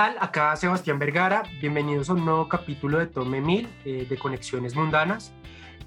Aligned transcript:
tal? 0.00 0.16
Acá 0.18 0.56
Sebastián 0.56 0.98
Vergara. 0.98 1.42
Bienvenidos 1.60 2.08
a 2.08 2.14
un 2.14 2.24
nuevo 2.24 2.48
capítulo 2.48 2.98
de 2.98 3.06
Tome 3.06 3.42
Mil 3.42 3.68
eh, 3.84 4.06
de 4.08 4.16
Conexiones 4.16 4.74
Mundanas. 4.74 5.34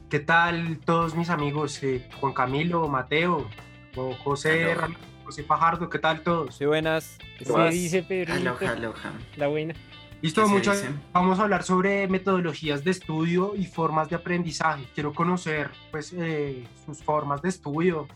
¿Qué 0.07 0.19
tal 0.19 0.77
todos 0.85 1.15
mis 1.15 1.31
amigos? 1.31 1.81
Eh, 1.81 2.07
Juan 2.19 2.31
Camilo, 2.31 2.87
Mateo, 2.87 3.49
o 3.95 4.13
José, 4.23 4.75
José 5.23 5.41
Fajardo, 5.41 5.89
¿qué 5.89 5.97
tal 5.97 6.21
todos? 6.21 6.55
Sí, 6.57 6.65
buenas. 6.67 7.17
Se 7.43 7.69
dice 7.71 8.03
Pedro. 8.03 8.35
Aloha, 8.35 8.73
aloha. 8.73 9.13
La 9.35 9.47
buena. 9.47 9.73
Listo, 10.21 10.41
¿Qué 10.43 10.47
se 10.47 10.53
mucho. 10.53 10.71
dice? 10.73 10.89
Vamos 11.11 11.39
a 11.39 11.43
hablar 11.43 11.63
sobre 11.63 12.07
metodologías 12.07 12.83
de 12.83 12.91
estudio 12.91 13.55
y 13.55 13.65
formas 13.65 14.11
de 14.11 14.17
aprendizaje. 14.17 14.83
Quiero 14.93 15.11
conocer, 15.11 15.71
pues, 15.89 16.13
eh, 16.15 16.67
sus 16.85 17.01
formas 17.01 17.41
de 17.41 17.49
estudio. 17.49 18.07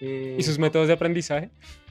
eh, 0.00 0.36
¿Y 0.38 0.42
sus 0.44 0.60
métodos 0.60 0.86
de 0.86 0.92
aprendizaje? 0.94 1.50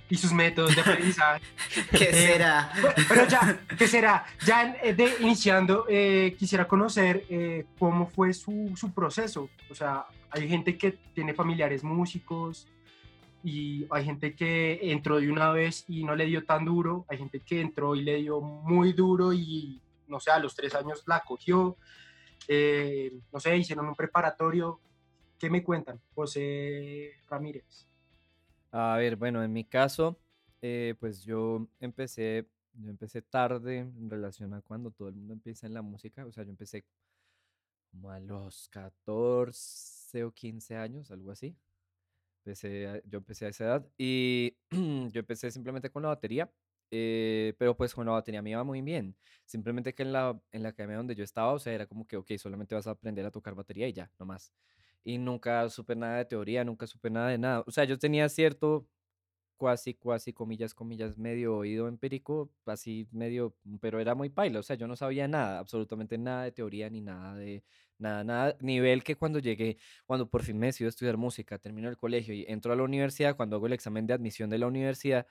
Y 0.10 0.16
sus 0.18 0.32
métodos 0.32 0.76
de 0.76 0.82
aprendizaje. 0.82 1.42
¿Qué 1.92 2.10
Eh, 2.10 2.14
será? 2.14 2.72
Pero 3.08 3.28
ya, 3.28 3.60
¿qué 3.78 3.88
será? 3.88 4.26
Ya 4.46 4.78
eh, 4.82 4.94
de, 4.94 5.16
iniciando, 5.20 5.86
eh, 5.90 6.36
quisiera 6.38 6.68
conocer 6.68 7.26
eh, 7.30 7.66
cómo 7.78 8.08
fue 8.08 8.34
su, 8.34 8.74
su 8.76 8.92
proceso. 8.94 9.50
O 9.70 9.76
sea, 9.76 10.06
hay 10.30 10.48
gente 10.48 10.78
que 10.78 10.92
tiene 11.14 11.34
familiares 11.34 11.84
músicos 11.84 12.68
y 13.44 13.86
hay 13.90 14.04
gente 14.04 14.36
que 14.36 14.80
entró 14.92 15.20
de 15.20 15.32
una 15.32 15.52
vez 15.52 15.86
y 15.88 16.04
no 16.04 16.16
le 16.16 16.26
dio 16.26 16.46
tan 16.46 16.66
duro. 16.66 17.06
Hay 17.10 17.18
gente 17.18 17.40
que 17.40 17.62
entró 17.62 17.96
y 17.96 18.04
le 18.04 18.18
dio 18.18 18.42
muy 18.42 18.94
duro 18.94 19.34
y, 19.34 19.82
no 20.08 20.20
sé, 20.20 20.32
a 20.32 20.40
los 20.40 20.56
tres 20.56 20.76
años 20.76 21.04
la 21.06 21.22
cogió. 21.22 21.78
Eh, 22.48 23.14
no 23.32 23.40
sé, 23.40 23.56
hicieron 23.58 23.88
un 23.88 23.96
preparatorio. 23.96 24.80
¿Qué 25.40 25.50
me 25.50 25.64
cuentan? 25.64 26.00
José 26.16 27.12
Ramírez. 27.30 27.87
A 28.72 28.98
ver, 28.98 29.16
bueno, 29.16 29.44
en 29.44 29.54
mi 29.54 29.64
caso, 29.66 30.20
eh, 30.62 30.96
pues 31.00 31.24
yo 31.24 31.68
empecé, 31.80 32.48
yo 32.74 32.90
empecé 32.90 33.22
tarde 33.22 33.80
en 33.80 34.10
relación 34.10 34.54
a 34.54 34.62
cuando 34.62 34.92
todo 34.92 35.08
el 35.10 35.16
mundo 35.16 35.34
empieza 35.34 35.68
en 35.68 35.74
la 35.74 35.82
música. 35.82 36.26
O 36.26 36.32
sea, 36.32 36.44
yo 36.44 36.50
empecé 36.52 36.86
como 37.92 38.12
a 38.12 38.20
los 38.20 38.68
14 38.70 40.24
o 40.24 40.32
15 40.34 40.76
años, 40.76 41.12
algo 41.12 41.32
así. 41.32 41.56
Empecé 42.46 42.88
a- 42.88 43.02
yo 43.06 43.20
empecé 43.20 43.46
a 43.48 43.50
esa 43.50 43.66
edad 43.66 43.88
y 43.98 44.58
yo 45.14 45.20
empecé 45.22 45.52
simplemente 45.52 45.90
con 45.92 46.04
la 46.04 46.10
batería, 46.10 46.52
eh, 46.92 47.56
pero 47.60 47.78
pues 47.78 47.94
con 47.96 48.06
la 48.08 48.14
batería 48.14 48.42
me 48.42 48.52
iba 48.52 48.64
muy 48.66 48.82
bien. 48.82 49.18
Simplemente 49.46 49.96
que 49.96 50.04
en 50.04 50.14
la, 50.14 50.40
en 50.52 50.64
la 50.64 50.70
academia 50.72 50.98
donde 50.98 51.16
yo 51.16 51.24
estaba, 51.26 51.54
o 51.54 51.60
sea, 51.60 51.74
era 51.74 51.88
como 51.88 52.08
que, 52.08 52.18
ok, 52.18 52.32
solamente 52.40 52.76
vas 52.76 52.88
a 52.88 52.92
aprender 52.92 53.26
a 53.26 53.32
tocar 53.32 53.56
batería 53.56 53.88
y 53.90 53.94
ya, 53.94 54.12
no 54.20 54.26
más. 54.28 54.54
Y 55.04 55.18
nunca 55.18 55.70
supe 55.70 55.96
nada 55.96 56.18
de 56.18 56.26
teoría, 56.26 56.64
nunca 56.64 56.88
supe 56.88 57.10
nada 57.10 57.30
de 57.30 57.38
nada. 57.38 57.64
O 57.66 57.72
sea, 57.72 57.86
yo 57.86 57.98
tenía 57.98 58.28
cierto, 58.30 58.88
cuasi, 59.58 59.96
cuasi, 59.96 60.34
comillas, 60.34 60.74
comillas, 60.74 61.18
medio 61.18 61.58
oído 61.58 61.88
empírico, 61.88 62.52
así 62.66 63.08
medio, 63.12 63.56
pero 63.82 64.00
era 64.00 64.16
muy 64.16 64.30
paila. 64.30 64.60
O 64.60 64.64
sea, 64.64 64.76
yo 64.76 64.88
no 64.88 64.96
sabía 64.96 65.28
nada, 65.28 65.60
absolutamente 65.60 66.18
nada 66.18 66.44
de 66.44 66.52
teoría 66.52 66.90
ni 66.90 67.02
nada 67.02 67.36
de 67.36 67.64
nada, 67.98 68.24
nada. 68.24 68.58
Nivel 68.62 69.04
que 69.04 69.16
cuando 69.16 69.40
llegué, 69.40 69.78
cuando 70.06 70.30
por 70.30 70.44
fin 70.44 70.58
me 70.58 70.68
decidí 70.68 70.88
estudiar 70.88 71.18
música, 71.18 71.58
termino 71.58 71.90
el 71.90 71.98
colegio 71.98 72.34
y 72.34 72.46
entro 72.48 72.72
a 72.74 72.76
la 72.76 72.84
universidad, 72.84 73.36
cuando 73.36 73.58
hago 73.58 73.68
el 73.68 73.74
examen 73.74 74.08
de 74.08 74.14
admisión 74.14 74.50
de 74.50 74.60
la 74.60 74.68
universidad, 74.68 75.28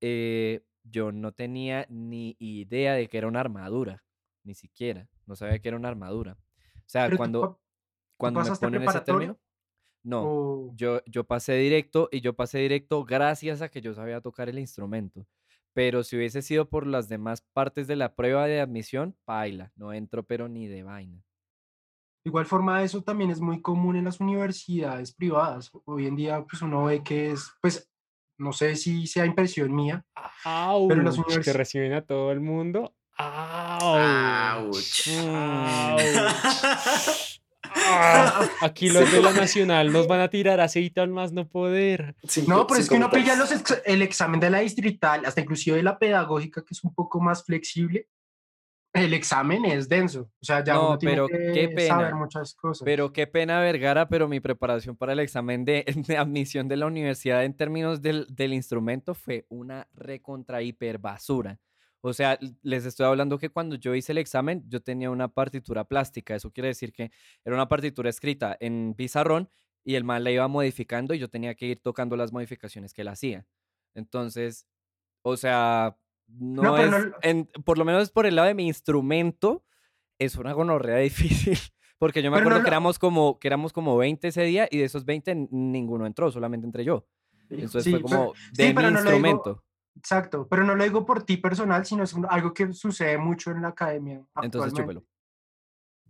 eh, 0.00 0.64
yo 0.84 1.12
no 1.12 1.32
tenía 1.32 1.86
ni 1.88 2.36
idea 2.38 2.94
de 2.94 3.08
que 3.08 3.18
era 3.18 3.28
una 3.28 3.40
armadura, 3.40 4.04
ni 4.44 4.54
siquiera. 4.54 5.08
No 5.26 5.36
sabía 5.36 5.58
que 5.60 5.68
era 5.68 5.76
una 5.76 5.88
armadura. 5.88 6.36
O 6.78 6.88
sea, 6.92 7.06
Pero 7.06 7.16
cuando, 7.16 7.60
cuando 8.22 8.40
me 8.40 8.44
pasaste 8.44 8.66
ponen 8.66 8.82
ese 8.88 9.00
término, 9.00 9.38
no. 10.04 10.72
Yo, 10.74 11.00
yo 11.06 11.24
pasé 11.24 11.54
directo 11.54 12.08
y 12.10 12.20
yo 12.22 12.34
pasé 12.34 12.58
directo 12.58 13.04
gracias 13.04 13.62
a 13.62 13.68
que 13.68 13.80
yo 13.80 13.94
sabía 13.94 14.20
tocar 14.20 14.48
el 14.48 14.58
instrumento. 14.58 15.26
Pero 15.74 16.02
si 16.04 16.16
hubiese 16.16 16.42
sido 16.42 16.68
por 16.68 16.86
las 16.86 17.08
demás 17.08 17.42
partes 17.52 17.86
de 17.86 17.96
la 17.96 18.14
prueba 18.14 18.46
de 18.46 18.60
admisión, 18.60 19.16
paila, 19.24 19.72
no 19.76 19.92
entro 19.92 20.24
pero 20.24 20.48
ni 20.48 20.66
de 20.66 20.82
vaina. 20.82 21.22
De 22.24 22.28
igual 22.28 22.46
forma, 22.46 22.82
eso 22.82 23.02
también 23.02 23.30
es 23.30 23.40
muy 23.40 23.60
común 23.62 23.96
en 23.96 24.04
las 24.04 24.20
universidades 24.20 25.12
privadas. 25.14 25.70
Hoy 25.86 26.06
en 26.06 26.16
día, 26.16 26.44
pues 26.48 26.62
uno 26.62 26.84
ve 26.84 27.02
que 27.02 27.30
es, 27.32 27.50
pues, 27.60 27.88
no 28.38 28.52
sé 28.52 28.76
si 28.76 29.06
sea 29.06 29.24
impresión 29.26 29.74
mía, 29.74 30.04
¡Auch! 30.44 30.88
Pero 30.88 31.02
las 31.02 31.14
Que 31.16 31.22
univers- 31.22 31.52
reciben 31.54 31.92
a 31.94 32.02
todo 32.04 32.30
el 32.32 32.40
mundo. 32.40 32.94
¡Auch! 33.18 34.68
Ouch. 34.68 35.08
Ah, 37.86 38.48
Aquí 38.62 38.88
los 38.90 39.10
de 39.12 39.20
la 39.20 39.32
Nacional 39.32 39.92
nos 39.92 40.06
van 40.06 40.20
a 40.20 40.28
tirar 40.28 40.60
aceite 40.60 41.00
al 41.00 41.10
más 41.10 41.32
no 41.32 41.48
poder. 41.48 42.14
Cinco- 42.26 42.50
no, 42.50 42.66
pero 42.66 42.80
es 42.80 42.88
que 42.88 42.94
uno 42.96 43.10
pilla 43.10 43.36
los 43.36 43.52
ex- 43.52 43.82
el 43.84 44.02
examen 44.02 44.40
de 44.40 44.50
la 44.50 44.60
distrital, 44.60 45.24
hasta 45.26 45.40
inclusive 45.40 45.76
de 45.76 45.82
la 45.82 45.98
pedagógica, 45.98 46.62
que 46.62 46.72
es 46.74 46.82
un 46.84 46.94
poco 46.94 47.20
más 47.20 47.44
flexible. 47.44 48.08
El 48.94 49.14
examen 49.14 49.64
es 49.64 49.88
denso, 49.88 50.28
o 50.38 50.44
sea, 50.44 50.62
ya 50.62 50.74
No, 50.74 50.88
uno 50.90 50.98
tiene 50.98 51.14
pero 51.14 51.26
que 51.26 51.52
qué 51.54 51.68
pena, 51.70 51.94
saber 51.96 52.14
muchas 52.14 52.54
cosas. 52.54 52.84
Pero 52.84 53.10
qué 53.10 53.26
pena, 53.26 53.58
Vergara, 53.60 54.06
pero 54.06 54.28
mi 54.28 54.38
preparación 54.38 54.96
para 54.96 55.14
el 55.14 55.20
examen 55.20 55.64
de, 55.64 55.84
de 56.06 56.16
admisión 56.18 56.68
de 56.68 56.76
la 56.76 56.84
universidad 56.86 57.42
en 57.44 57.54
términos 57.56 58.02
del, 58.02 58.26
del 58.28 58.52
instrumento 58.52 59.14
fue 59.14 59.46
una 59.48 59.88
recontra 59.94 60.60
hiper 60.60 60.98
basura. 60.98 61.58
O 62.04 62.12
sea, 62.12 62.38
les 62.62 62.84
estoy 62.84 63.06
hablando 63.06 63.38
que 63.38 63.48
cuando 63.48 63.76
yo 63.76 63.94
hice 63.94 64.10
el 64.12 64.18
examen, 64.18 64.64
yo 64.68 64.82
tenía 64.82 65.08
una 65.10 65.28
partitura 65.28 65.84
plástica. 65.84 66.34
Eso 66.34 66.50
quiere 66.50 66.66
decir 66.68 66.92
que 66.92 67.12
era 67.44 67.54
una 67.54 67.68
partitura 67.68 68.10
escrita 68.10 68.56
en 68.60 68.94
pizarrón 68.96 69.48
y 69.84 69.94
el 69.94 70.02
man 70.04 70.24
la 70.24 70.32
iba 70.32 70.48
modificando 70.48 71.14
y 71.14 71.18
yo 71.20 71.30
tenía 71.30 71.54
que 71.54 71.66
ir 71.66 71.80
tocando 71.80 72.16
las 72.16 72.32
modificaciones 72.32 72.92
que 72.92 73.02
él 73.02 73.08
hacía. 73.08 73.46
Entonces, 73.94 74.66
o 75.22 75.36
sea, 75.36 75.96
no, 76.26 76.76
es, 76.78 76.90
no 76.90 76.98
lo- 76.98 77.16
en- 77.22 77.46
por 77.64 77.78
lo 77.78 77.84
menos 77.84 78.10
por 78.10 78.26
el 78.26 78.34
lado 78.36 78.48
de 78.48 78.54
mi 78.54 78.66
instrumento, 78.66 79.64
es 80.18 80.36
una 80.36 80.52
gonorrea 80.52 80.96
difícil. 81.46 81.58
Porque 81.98 82.20
yo 82.20 82.32
me 82.32 82.38
Pero 82.38 82.46
no 82.46 82.56
acuerdo 82.56 82.64
que 82.64 82.68
éramos 82.70 82.98
como, 82.98 83.38
que 83.38 83.46
éramos 83.46 83.72
como 83.72 83.96
20 83.96 84.26
ese 84.26 84.42
día 84.42 84.66
y 84.68 84.78
de 84.78 84.84
esos 84.84 85.04
20 85.04 85.30
n- 85.30 85.48
ninguno 85.52 86.04
entró, 86.04 86.32
solamente 86.32 86.66
entré 86.66 86.84
yo. 86.84 87.06
Entonces 87.48 87.84
Sí, 87.84 87.90
fue 87.92 88.00
pero- 88.00 88.08
como 88.16 88.34
sí, 88.34 88.40
de 88.54 88.68
mi 88.68 88.74
pero 88.74 88.90
no 88.90 88.94
lo 88.94 89.00
digo- 89.02 89.10
instrumento. 89.16 89.64
Exacto, 89.96 90.46
pero 90.48 90.64
no 90.64 90.74
lo 90.74 90.84
digo 90.84 91.04
por 91.04 91.24
ti 91.24 91.36
personal, 91.36 91.84
sino 91.86 92.04
es 92.04 92.14
algo 92.28 92.54
que 92.54 92.72
sucede 92.72 93.18
mucho 93.18 93.50
en 93.50 93.62
la 93.62 93.68
academia. 93.68 94.24
Entonces 94.42 94.72
chúpelo. 94.72 95.04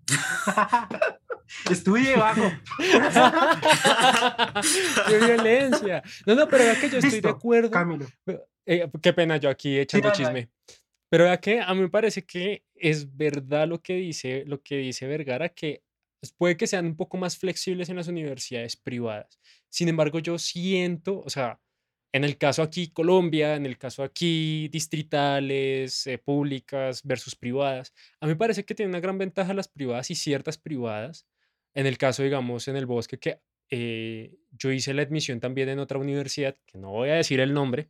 Estudie 1.71 2.17
bajo. 2.17 2.43
¡Qué 5.09 5.19
violencia! 5.19 6.03
No, 6.27 6.35
no, 6.35 6.49
pero 6.49 6.65
vea 6.65 6.81
que 6.81 6.89
yo 6.89 6.99
estoy 6.99 7.11
de 7.11 7.17
Listo, 7.17 7.29
acuerdo. 7.29 7.71
Camilo. 7.71 8.07
Eh, 8.65 8.89
qué 9.03 9.13
pena 9.13 9.37
yo 9.37 9.51
aquí 9.51 9.79
echando 9.79 10.09
dale. 10.09 10.17
chisme. 10.17 10.51
Pero 11.11 11.25
vea 11.25 11.39
que 11.39 11.61
a 11.61 11.75
mí 11.75 11.81
me 11.81 11.91
parece 11.91 12.25
que 12.25 12.65
es 12.75 13.17
verdad 13.17 13.69
lo 13.69 13.83
que 13.83 13.97
dice, 13.97 14.45
lo 14.47 14.63
que 14.63 14.79
dice 14.79 15.07
Vergara, 15.07 15.51
que 15.51 15.83
puede 16.39 16.57
que 16.57 16.67
sean 16.67 16.87
un 16.87 16.97
poco 16.97 17.19
más 17.19 17.37
flexibles 17.37 17.89
en 17.89 17.97
las 17.97 18.09
universidades 18.09 18.77
privadas. 18.77 19.39
Sin 19.69 19.89
embargo, 19.89 20.21
yo 20.21 20.39
siento, 20.39 21.21
o 21.21 21.29
sea, 21.29 21.61
en 22.13 22.25
el 22.25 22.37
caso 22.37 22.63
aquí 22.63 22.89
Colombia, 22.93 23.57
en 23.57 23.67
el 23.67 23.79
caso 23.79 24.03
aquí 24.03 24.69
distritales, 24.69 26.07
eh, 26.07 26.19
públicas 26.19 27.03
versus 27.05 27.35
privadas, 27.35 27.95
a 28.21 28.27
mí 28.27 28.33
me 28.33 28.37
parece 28.37 28.65
que 28.65 28.75
tiene 28.75 28.91
una 28.91 29.01
gran 29.01 29.19
ventaja 29.19 29.55
las 29.55 29.69
privadas 29.69 30.11
y 30.11 30.15
ciertas 30.15 30.59
privadas. 30.59 31.27
En 31.75 31.87
el 31.87 31.97
caso, 31.97 32.23
digamos, 32.23 32.69
en 32.69 32.77
el 32.77 32.85
bosque, 32.85 33.19
que 33.19 33.41
eh, 33.71 34.37
yo 34.51 34.71
hice 34.71 34.93
la 34.93 35.03
admisión 35.03 35.41
también 35.41 35.71
en 35.71 35.79
otra 35.79 35.99
universidad, 35.99 36.57
que 36.67 36.77
no 36.77 36.91
voy 36.91 37.09
a 37.09 37.15
decir 37.15 37.41
el 37.41 37.55
nombre, 37.55 37.89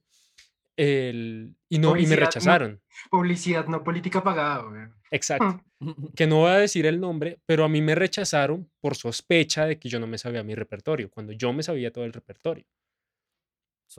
el, 0.76 1.56
y, 1.68 1.78
no, 1.78 1.96
y 1.96 2.06
me 2.06 2.16
Publicidad, 2.16 2.16
no. 2.18 2.24
rechazaron. 2.26 2.82
Publicidad, 3.10 3.66
no 3.66 3.82
política 3.82 4.22
pagada. 4.22 4.62
güey. 4.62 4.82
Exacto. 5.10 5.64
Que 6.14 6.28
no 6.28 6.36
voy 6.36 6.52
a 6.52 6.58
decir 6.58 6.86
el 6.86 7.00
nombre, 7.00 7.40
pero 7.44 7.64
a 7.64 7.68
mí 7.68 7.82
me 7.82 7.96
rechazaron 7.96 8.70
por 8.80 8.94
sospecha 8.94 9.66
de 9.66 9.80
que 9.80 9.88
yo 9.88 9.98
no 9.98 10.06
me 10.06 10.16
sabía 10.16 10.44
mi 10.44 10.54
repertorio, 10.54 11.10
cuando 11.10 11.32
yo 11.32 11.52
me 11.52 11.64
sabía 11.64 11.92
todo 11.92 12.04
el 12.04 12.12
repertorio. 12.12 12.64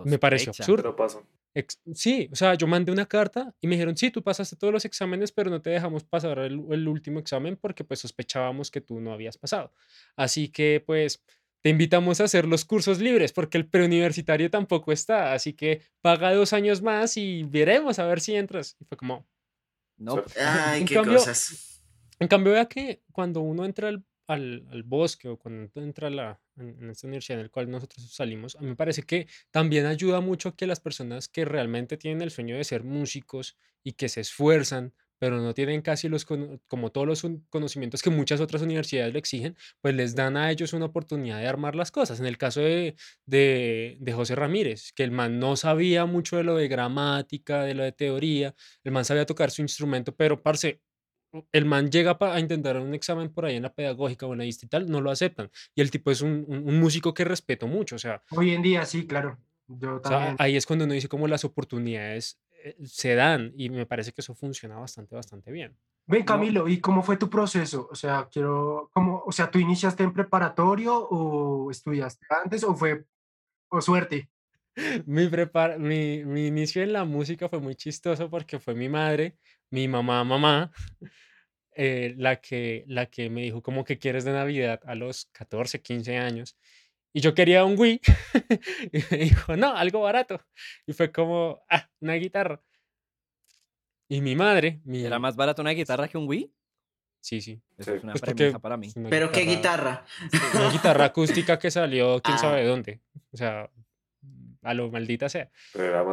Me 0.06 0.18
pareció 0.20 0.54
Sospecha. 0.54 0.64
absurdo. 0.64 0.84
Pero 0.84 0.96
pasó. 0.96 1.28
Ex- 1.56 1.80
sí, 1.94 2.30
o 2.32 2.36
sea, 2.36 2.56
yo 2.56 2.66
mandé 2.68 2.92
una 2.92 3.06
carta 3.06 3.54
y 3.62 3.68
me 3.68 3.76
dijeron, 3.76 3.96
sí, 3.96 4.10
tú 4.10 4.24
pasaste 4.24 4.56
todos 4.56 4.74
los 4.74 4.86
exámenes, 4.86 5.32
pero 5.32 5.50
no 5.52 5.62
te 5.62 5.70
dejamos 5.70 6.04
pasar 6.04 6.40
el, 6.40 6.64
el 6.72 6.88
último 6.88 7.20
examen 7.20 7.58
porque 7.58 7.84
pues 7.84 8.00
sospechábamos 8.00 8.72
que 8.72 8.82
tú 8.82 9.00
no 9.00 9.14
habías 9.14 9.38
pasado. 9.38 9.72
Así 10.16 10.50
que 10.50 10.84
pues 10.86 11.24
te 11.62 11.70
invitamos 11.70 12.20
a 12.20 12.24
hacer 12.26 12.46
los 12.46 12.66
cursos 12.66 13.00
libres 13.00 13.32
porque 13.34 13.58
el 13.60 13.68
preuniversitario 13.68 14.50
tampoco 14.50 14.92
está, 14.92 15.34
así 15.34 15.54
que 15.54 15.82
paga 16.02 16.34
dos 16.34 16.54
años 16.54 16.82
más 16.82 17.16
y 17.18 17.44
veremos 17.44 18.00
a 18.00 18.08
ver 18.08 18.20
si 18.20 18.36
entras. 18.36 18.76
Y 18.80 18.86
fue 18.86 18.98
como, 18.98 19.26
No, 19.98 20.24
Ay, 20.44 20.82
En 20.82 20.88
qué 20.88 20.96
cambio, 20.96 21.18
cosas. 21.20 21.84
en 22.20 22.28
cambio, 22.28 22.54
vea 22.54 22.66
que 22.66 23.04
cuando 23.12 23.42
uno 23.42 23.64
entra 23.64 23.90
al, 23.90 24.04
al, 24.28 24.66
al 24.72 24.82
bosque 24.84 25.28
o 25.30 25.38
cuando 25.38 25.70
entra 25.80 26.08
a 26.08 26.12
la, 26.12 26.42
en, 26.58 26.90
esta 26.90 27.08
universidad 27.08 27.40
en 27.40 27.46
la 27.46 27.50
cual 27.50 27.70
nosotros 27.70 28.12
salimos, 28.14 28.56
a 28.56 28.62
mí 28.62 28.68
me 28.68 28.76
parece 28.76 29.04
que 29.04 29.28
también 29.52 29.86
ayuda 29.86 30.22
mucho 30.22 30.56
que 30.56 30.68
las 30.68 30.80
personas 30.80 31.28
que 31.28 31.46
realmente 31.46 31.98
tienen 31.98 32.22
el 32.22 32.32
sueño 32.32 32.58
de 32.58 32.64
ser 32.64 32.84
músicos 32.84 33.58
y 33.84 33.94
que 33.94 34.10
se 34.10 34.22
esfuerzan, 34.22 34.94
pero 35.20 35.40
no 35.40 35.54
tienen 35.54 35.82
casi 35.82 36.10
los, 36.10 36.26
como 36.26 36.92
todos 36.92 37.08
los 37.08 37.26
conocimientos 37.50 38.02
que 38.02 38.10
muchas 38.10 38.42
otras 38.42 38.62
universidades 38.62 39.14
le 39.14 39.20
exigen, 39.20 39.56
pues 39.80 39.96
les 39.96 40.16
dan 40.16 40.36
a 40.36 40.52
ellos 40.52 40.74
una 40.74 40.86
oportunidad 40.88 41.40
de 41.40 41.48
armar 41.48 41.76
las 41.76 41.92
cosas. 41.92 42.20
En 42.20 42.26
el 42.26 42.38
caso 42.38 42.60
de, 42.60 42.96
de, 43.26 43.96
de 44.02 44.14
José 44.14 44.36
Ramírez, 44.36 44.92
que 44.94 45.04
el 45.04 45.12
man 45.12 45.40
no 45.40 45.56
sabía 45.56 46.06
mucho 46.06 46.36
de 46.36 46.44
lo 46.44 46.56
de 46.58 46.68
gramática, 46.68 47.64
de 47.64 47.74
lo 47.74 47.84
de 47.84 47.94
teoría, 47.94 48.54
el 48.84 48.92
man 48.92 49.06
sabía 49.06 49.26
tocar 49.26 49.50
su 49.50 49.62
instrumento, 49.62 50.14
pero 50.14 50.42
parce, 50.44 50.82
el 51.52 51.66
man 51.66 51.90
llega 51.90 52.18
a 52.20 52.40
intentar 52.40 52.78
un 52.78 52.94
examen 52.94 53.32
por 53.32 53.46
ahí 53.46 53.56
en 53.56 53.64
la 53.64 53.74
pedagógica 53.74 54.26
o 54.26 54.34
en 54.34 54.40
la 54.40 54.46
distrital, 54.46 54.90
no 54.90 55.02
lo 55.02 55.12
aceptan. 55.12 55.50
Y 55.76 55.82
el 55.82 55.92
tipo 55.92 56.12
es 56.12 56.22
un, 56.22 56.46
un, 56.48 56.80
músico 56.80 57.14
que 57.14 57.24
respeto 57.24 57.68
mucho, 57.68 57.96
o 57.96 58.00
sea. 58.00 58.22
Hoy 58.32 58.52
en 58.52 58.62
día 58.62 58.86
sí, 58.86 59.08
claro. 59.08 59.38
Yo 59.68 60.02
también. 60.02 60.36
ahí 60.40 60.56
es 60.56 60.66
cuando 60.66 60.86
uno 60.86 60.94
dice 60.94 61.08
cómo 61.08 61.28
las 61.28 61.46
oportunidades 61.46 62.40
eh, 62.64 62.76
se 62.84 63.16
dan 63.16 63.54
y 63.56 63.70
me 63.70 63.86
parece 63.86 64.12
que 64.12 64.22
eso 64.22 64.36
funciona 64.36 64.78
bastante, 64.78 65.16
bastante 65.16 65.52
bien. 65.52 65.78
Ven, 66.06 66.24
Camilo, 66.24 66.68
¿y 66.68 66.82
cómo 66.82 67.02
fue 67.02 67.16
tu 67.16 67.30
proceso? 67.30 67.88
O 67.90 67.96
sea, 67.96 68.28
quiero, 68.30 68.90
¿cómo, 68.94 69.24
o 69.26 69.32
sea, 69.32 69.50
¿tú 69.50 69.60
iniciaste 69.60 70.04
en 70.04 70.14
preparatorio 70.14 70.98
o 70.98 71.72
estudiaste 71.72 72.26
antes 72.44 72.64
o 72.64 72.76
fue, 72.76 73.06
o 73.70 73.82
suerte? 73.82 74.30
Mi, 75.06 75.28
prepar 75.28 75.78
mi, 75.80 76.26
mi 76.26 76.48
inicio 76.48 76.82
en 76.82 76.94
la 76.94 77.06
música 77.06 77.48
fue 77.48 77.60
muy 77.60 77.76
chistoso 77.76 78.30
porque 78.30 78.60
fue 78.60 78.74
mi 78.74 78.90
madre, 78.90 79.38
mi 79.74 79.88
mamá, 79.88 80.24
mamá, 80.24 80.72
eh, 81.76 82.14
la, 82.16 82.36
que, 82.36 82.84
la 82.86 83.08
que 83.08 83.32
me 83.32 83.42
dijo, 83.42 83.64
¿cómo 83.64 83.84
que 83.84 83.98
quieres 83.98 84.24
de 84.24 84.32
Navidad 84.32 84.80
a 84.86 84.94
los 84.94 85.26
14, 85.32 85.82
15 85.82 86.16
años? 86.16 86.56
Y 87.12 87.22
yo 87.22 87.34
quería 87.34 87.66
un 87.66 87.76
Wii. 87.80 88.00
y 88.94 89.04
me 89.10 89.18
dijo, 89.18 89.58
no, 89.58 89.76
algo 89.76 90.02
barato. 90.02 90.40
Y 90.86 90.94
fue 90.94 91.12
como, 91.12 91.64
ah, 91.72 91.90
una 92.02 92.14
guitarra. 92.14 92.62
Y 94.08 94.22
mi 94.22 94.36
madre. 94.36 94.80
Mi... 94.84 95.04
¿Era 95.04 95.18
más 95.18 95.36
barato 95.36 95.64
una 95.64 95.72
guitarra 95.72 96.08
que 96.08 96.20
un 96.20 96.28
Wii? 96.28 96.54
Sí, 97.20 97.42
sí. 97.42 97.60
Eso 97.76 97.96
es 97.96 98.04
una 98.04 98.14
pues 98.14 98.54
para 98.62 98.78
mí. 98.78 98.94
¿Pero 99.10 99.32
qué 99.32 99.42
guitarra? 99.42 100.06
Una 100.54 100.70
guitarra 100.70 101.06
acústica 101.06 101.58
que 101.58 101.72
salió 101.72 102.22
quién 102.22 102.38
sabe 102.38 102.62
ah. 102.62 102.66
dónde. 102.66 103.02
O 103.32 103.38
sea, 103.38 103.72
a 104.64 104.74
lo 104.74 104.90
maldita 104.92 105.30
sea. 105.30 105.50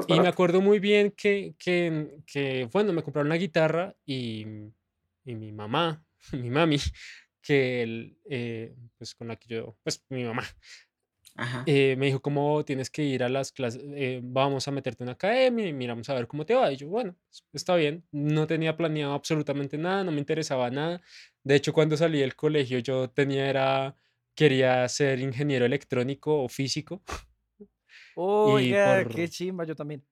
y 0.08 0.20
me 0.20 0.28
acuerdo 0.28 0.60
muy 0.60 0.78
bien 0.78 1.12
que, 1.12 1.54
que, 1.58 2.18
que, 2.26 2.68
bueno, 2.72 2.92
me 2.92 3.02
compraron 3.02 3.28
la 3.28 3.36
guitarra 3.36 3.94
y, 4.04 4.46
y 5.24 5.34
mi 5.34 5.52
mamá, 5.52 6.04
mi 6.32 6.50
mami, 6.50 6.78
que 7.40 7.82
él, 7.82 8.18
eh, 8.28 8.74
pues 8.96 9.14
con 9.14 9.28
la 9.28 9.36
que 9.36 9.48
yo, 9.48 9.76
pues 9.82 10.04
mi 10.08 10.24
mamá, 10.24 10.44
eh, 11.66 11.96
me 11.96 12.06
dijo, 12.06 12.20
¿cómo 12.20 12.64
tienes 12.64 12.90
que 12.90 13.02
ir 13.02 13.22
a 13.22 13.28
las 13.28 13.52
clases? 13.52 13.82
Eh, 13.94 14.20
vamos 14.22 14.66
a 14.68 14.70
meterte 14.70 15.02
en 15.02 15.08
una 15.08 15.14
academia 15.14 15.66
y 15.66 15.72
miramos 15.72 16.08
a 16.10 16.14
ver 16.14 16.26
cómo 16.26 16.44
te 16.44 16.54
va. 16.54 16.70
Y 16.72 16.76
yo, 16.76 16.88
bueno, 16.88 17.16
pues, 17.28 17.44
está 17.52 17.76
bien. 17.76 18.04
No 18.12 18.46
tenía 18.46 18.76
planeado 18.76 19.14
absolutamente 19.14 19.78
nada, 19.78 20.04
no 20.04 20.12
me 20.12 20.18
interesaba 20.18 20.70
nada. 20.70 21.00
De 21.42 21.54
hecho, 21.54 21.72
cuando 21.72 21.96
salí 21.96 22.20
del 22.20 22.36
colegio, 22.36 22.78
yo 22.80 23.08
tenía, 23.10 23.48
era, 23.48 23.96
quería 24.34 24.86
ser 24.88 25.20
ingeniero 25.20 25.64
electrónico 25.64 26.42
o 26.42 26.48
físico. 26.48 27.02
Oiga, 28.14 29.04
qué 29.06 29.28
chimba, 29.28 29.64
yo 29.64 29.74
también. 29.74 30.04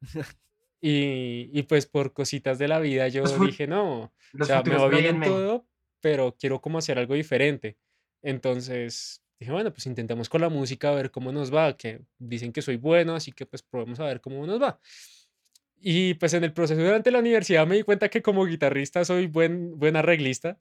y, 0.80 1.50
y, 1.52 1.62
pues 1.64 1.86
por 1.86 2.12
cositas 2.12 2.58
de 2.58 2.68
la 2.68 2.78
vida 2.78 3.08
yo 3.08 3.22
dije, 3.56 3.66
no, 3.66 4.12
o 4.38 4.44
sea, 4.44 4.62
me 4.62 4.76
va 4.76 4.88
bien 4.88 5.22
en 5.22 5.22
todo, 5.22 5.66
pero 6.00 6.36
quiero 6.38 6.60
como 6.60 6.78
hacer 6.78 6.98
algo 6.98 7.14
diferente. 7.14 7.76
Entonces 8.22 9.22
dije, 9.38 9.52
bueno, 9.52 9.72
pues 9.72 9.86
intentemos 9.86 10.28
con 10.28 10.40
la 10.40 10.48
música 10.48 10.90
a 10.90 10.94
ver 10.94 11.10
cómo 11.10 11.32
nos 11.32 11.54
va, 11.54 11.76
que 11.76 12.02
dicen 12.18 12.52
que 12.52 12.62
soy 12.62 12.76
bueno, 12.76 13.14
así 13.14 13.32
que 13.32 13.46
pues 13.46 13.62
probemos 13.62 14.00
a 14.00 14.04
ver 14.04 14.20
cómo 14.20 14.46
nos 14.46 14.60
va. 14.60 14.80
Y 15.80 16.14
pues 16.14 16.34
en 16.34 16.44
el 16.44 16.52
proceso 16.52 16.80
durante 16.80 17.10
la 17.10 17.20
universidad 17.20 17.66
me 17.66 17.76
di 17.76 17.82
cuenta 17.82 18.08
que 18.08 18.22
como 18.22 18.44
guitarrista 18.44 19.04
soy 19.04 19.26
buen, 19.26 19.78
buen 19.78 19.96
arreglista. 19.96 20.58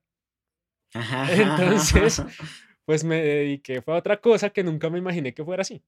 Entonces, 1.32 2.22
pues 2.86 3.04
me 3.04 3.22
dediqué, 3.22 3.82
fue 3.82 3.96
a 3.96 3.98
otra 3.98 4.22
cosa 4.22 4.50
que 4.52 4.64
nunca 4.64 4.90
me 4.90 5.00
imaginé 5.00 5.34
que 5.34 5.44
fuera 5.44 5.62
así. 5.62 5.84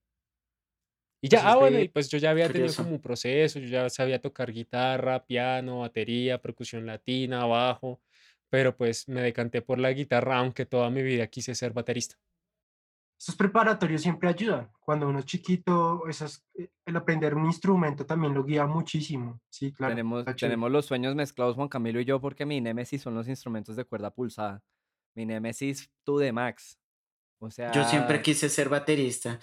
Y 1.21 1.27
ya, 1.27 1.41
pues 1.41 1.53
ah, 1.53 1.57
bueno, 1.57 1.79
y 1.79 1.89
pues 1.89 2.09
yo 2.09 2.17
ya 2.17 2.31
había 2.31 2.49
tenido 2.49 2.73
como 2.73 2.91
un 2.91 3.01
proceso, 3.01 3.59
yo 3.59 3.67
ya 3.67 3.89
sabía 3.89 4.21
tocar 4.21 4.51
guitarra, 4.53 5.25
piano, 5.25 5.79
batería, 5.79 6.41
percusión 6.41 6.85
latina, 6.85 7.45
bajo, 7.45 8.01
pero 8.49 8.75
pues 8.75 9.07
me 9.09 9.21
decanté 9.21 9.61
por 9.61 9.79
la 9.79 9.91
guitarra, 9.91 10.37
aunque 10.37 10.65
toda 10.65 10.89
mi 10.89 11.01
vida 11.03 11.27
quise 11.27 11.55
ser 11.55 11.73
baterista. 11.73 12.15
Estos 13.19 13.35
preparatorios 13.35 14.01
siempre 14.01 14.29
ayudan. 14.29 14.71
Cuando 14.79 15.09
uno 15.09 15.19
es 15.19 15.25
chiquito, 15.25 16.07
esas, 16.07 16.41
eh, 16.53 16.69
el 16.85 16.95
aprender 16.95 17.35
un 17.35 17.45
instrumento 17.47 18.05
también 18.05 18.33
lo 18.33 18.45
guía 18.45 18.65
muchísimo. 18.65 19.41
Sí, 19.49 19.73
claro. 19.73 19.93
Tenemos, 19.93 20.25
tenemos 20.37 20.71
los 20.71 20.85
sueños 20.85 21.15
mezclados, 21.15 21.57
Juan 21.57 21.67
Camilo 21.67 21.99
y 21.99 22.05
yo, 22.05 22.21
porque 22.21 22.45
mi 22.45 22.61
némesis 22.61 23.01
son 23.01 23.15
los 23.15 23.27
instrumentos 23.27 23.75
de 23.75 23.83
cuerda 23.83 24.09
pulsada. 24.09 24.63
Mi 25.15 25.25
némesis, 25.25 25.91
tú 26.05 26.17
de 26.17 26.31
Max. 26.31 26.78
O 27.39 27.49
sea... 27.49 27.71
Yo 27.71 27.83
siempre 27.85 28.21
quise 28.21 28.49
ser 28.49 28.69
baterista. 28.69 29.39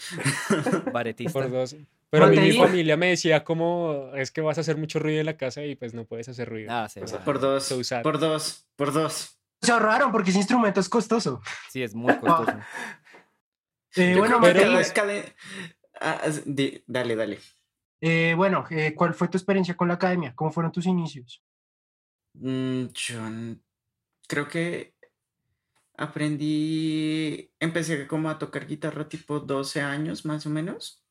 Baretista. 0.92 1.32
Por 1.32 1.50
dos. 1.50 1.76
Pero 2.10 2.28
mi 2.28 2.52
familia 2.52 2.96
me 2.96 3.08
decía 3.08 3.42
como 3.42 4.10
es 4.14 4.30
que 4.30 4.40
vas 4.40 4.58
a 4.58 4.60
hacer 4.60 4.76
mucho 4.76 4.98
ruido 4.98 5.20
en 5.20 5.26
la 5.26 5.36
casa 5.36 5.64
y 5.64 5.74
pues 5.74 5.92
no 5.92 6.04
puedes 6.04 6.28
hacer 6.28 6.48
ruido. 6.48 6.70
Ah, 6.72 6.88
sí, 6.88 7.00
por 7.24 7.40
dos, 7.40 7.74
por 8.02 8.18
dos, 8.18 8.66
por 8.76 8.92
dos. 8.92 9.38
Se 9.60 9.72
ahorraron 9.72 10.12
porque 10.12 10.30
ese 10.30 10.38
instrumento 10.38 10.80
es 10.80 10.88
costoso. 10.88 11.40
Sí, 11.70 11.82
es 11.82 11.94
muy 11.94 12.16
costoso. 12.18 12.58
Eh, 13.96 14.14
bueno, 14.16 14.38
pero... 14.42 14.60
Ah, 16.00 16.20
dale, 16.86 17.16
dale. 17.16 17.38
Eh, 18.00 18.34
bueno, 18.36 18.66
eh, 18.70 18.94
¿cuál 18.94 19.14
fue 19.14 19.28
tu 19.28 19.38
experiencia 19.38 19.74
con 19.74 19.88
la 19.88 19.94
academia? 19.94 20.34
¿Cómo 20.34 20.52
fueron 20.52 20.70
tus 20.70 20.86
inicios? 20.86 21.42
Mm, 22.34 22.88
yo 22.92 23.20
creo 24.28 24.48
que 24.48 24.95
aprendí, 25.96 27.50
empecé 27.60 28.06
como 28.06 28.30
a 28.30 28.38
tocar 28.38 28.66
guitarra 28.66 29.08
tipo 29.08 29.40
12 29.40 29.80
años 29.80 30.24
más 30.24 30.46
o 30.46 30.50
menos. 30.50 31.02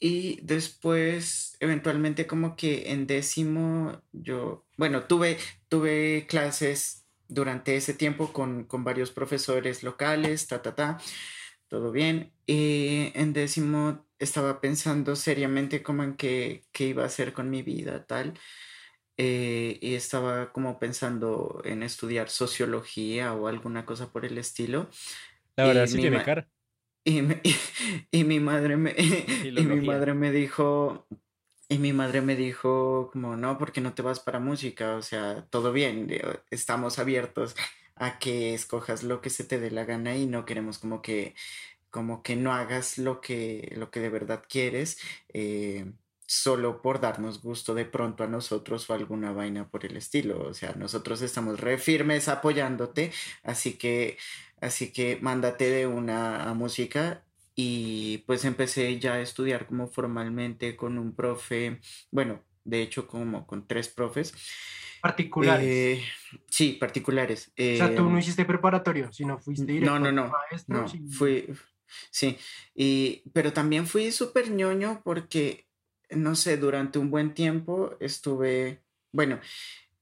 y 0.00 0.40
después, 0.42 1.56
eventualmente 1.60 2.26
como 2.26 2.56
que 2.56 2.92
en 2.92 3.06
décimo, 3.06 4.02
yo, 4.12 4.66
bueno, 4.76 5.04
tuve, 5.04 5.38
tuve 5.68 6.26
clases 6.28 7.06
durante 7.28 7.76
ese 7.76 7.94
tiempo 7.94 8.32
con, 8.32 8.66
varios 8.84 9.10
profesores 9.10 9.82
locales, 9.82 10.46
ta, 10.46 10.62
ta, 10.62 10.74
ta, 10.74 10.98
todo 11.68 11.90
bien. 11.90 12.32
Y 12.46 13.12
en 13.14 13.32
décimo 13.32 14.06
estaba 14.18 14.60
pensando 14.60 15.16
seriamente 15.16 15.82
como 15.82 16.02
en 16.02 16.16
qué, 16.16 16.64
iba 16.78 17.02
a 17.02 17.06
hacer 17.06 17.32
con 17.32 17.50
mi 17.50 17.62
vida, 17.62 18.04
tal. 18.06 18.34
Eh, 19.16 19.78
y 19.80 19.94
estaba 19.94 20.52
como 20.52 20.80
pensando 20.80 21.62
en 21.64 21.84
estudiar 21.84 22.30
sociología 22.30 23.32
o 23.32 23.46
alguna 23.46 23.86
cosa 23.86 24.10
por 24.10 24.24
el 24.24 24.38
estilo. 24.38 24.88
La 25.56 25.66
verdad 25.66 25.86
sí 25.86 25.98
tiene 25.98 26.22
cara. 26.22 26.48
Y, 27.04 27.20
y, 28.10 28.24
mi 28.24 28.40
madre 28.40 28.76
me, 28.76 28.94
y 29.44 29.62
mi 29.62 29.86
madre 29.86 30.14
me 30.14 30.32
dijo, 30.32 31.06
y 31.68 31.78
mi 31.78 31.92
madre 31.92 32.22
me 32.22 32.34
dijo 32.34 33.10
como, 33.12 33.36
no, 33.36 33.58
porque 33.58 33.80
no 33.80 33.94
te 33.94 34.02
vas 34.02 34.20
para 34.20 34.40
música? 34.40 34.96
O 34.96 35.02
sea, 35.02 35.46
todo 35.50 35.72
bien, 35.72 36.08
estamos 36.50 36.98
abiertos 36.98 37.54
a 37.96 38.18
que 38.18 38.54
escojas 38.54 39.02
lo 39.02 39.20
que 39.20 39.30
se 39.30 39.44
te 39.44 39.60
dé 39.60 39.70
la 39.70 39.84
gana 39.84 40.16
y 40.16 40.26
no 40.26 40.44
queremos 40.44 40.78
como 40.78 41.02
que, 41.02 41.34
como 41.90 42.22
que 42.22 42.36
no 42.36 42.52
hagas 42.52 42.98
lo 42.98 43.20
que, 43.20 43.72
lo 43.76 43.90
que 43.90 44.00
de 44.00 44.08
verdad 44.08 44.42
quieres. 44.48 44.98
Eh, 45.28 45.92
solo 46.26 46.80
por 46.82 47.00
darnos 47.00 47.42
gusto 47.42 47.74
de 47.74 47.84
pronto 47.84 48.24
a 48.24 48.28
nosotros 48.28 48.88
o 48.88 48.94
alguna 48.94 49.32
vaina 49.32 49.68
por 49.68 49.84
el 49.84 49.96
estilo. 49.96 50.40
O 50.46 50.54
sea, 50.54 50.72
nosotros 50.74 51.22
estamos 51.22 51.60
re 51.60 51.78
firmes 51.78 52.28
apoyándote, 52.28 53.12
así 53.42 53.74
que, 53.74 54.18
así 54.60 54.92
que 54.92 55.18
mándate 55.20 55.70
de 55.70 55.86
una 55.86 56.52
música 56.54 57.24
y 57.54 58.18
pues 58.26 58.44
empecé 58.44 58.98
ya 58.98 59.14
a 59.14 59.20
estudiar 59.20 59.66
como 59.66 59.88
formalmente 59.88 60.76
con 60.76 60.98
un 60.98 61.14
profe, 61.14 61.80
bueno, 62.10 62.42
de 62.64 62.82
hecho 62.82 63.06
como 63.06 63.46
con 63.46 63.66
tres 63.66 63.88
profes. 63.88 64.34
Particulares. 65.00 65.66
Eh, 65.66 66.02
sí, 66.48 66.72
particulares. 66.80 67.52
o 67.58 67.76
sea, 67.76 67.94
tú 67.94 68.04
no 68.04 68.10
em, 68.10 68.18
hiciste 68.18 68.44
preparatorio, 68.44 69.12
sino 69.12 69.38
fuiste 69.38 69.66
directo. 69.66 69.98
No, 69.98 70.00
no, 70.00 70.10
no. 70.10 70.32
no 70.66 70.86
fui, 71.10 71.46
sí, 72.10 72.38
y, 72.74 73.22
pero 73.32 73.52
también 73.52 73.86
fui 73.86 74.10
súper 74.10 74.50
ñoño 74.50 75.02
porque, 75.04 75.68
no 76.16 76.34
sé, 76.36 76.56
durante 76.56 76.98
un 76.98 77.10
buen 77.10 77.34
tiempo 77.34 77.96
estuve, 78.00 78.82
bueno, 79.12 79.40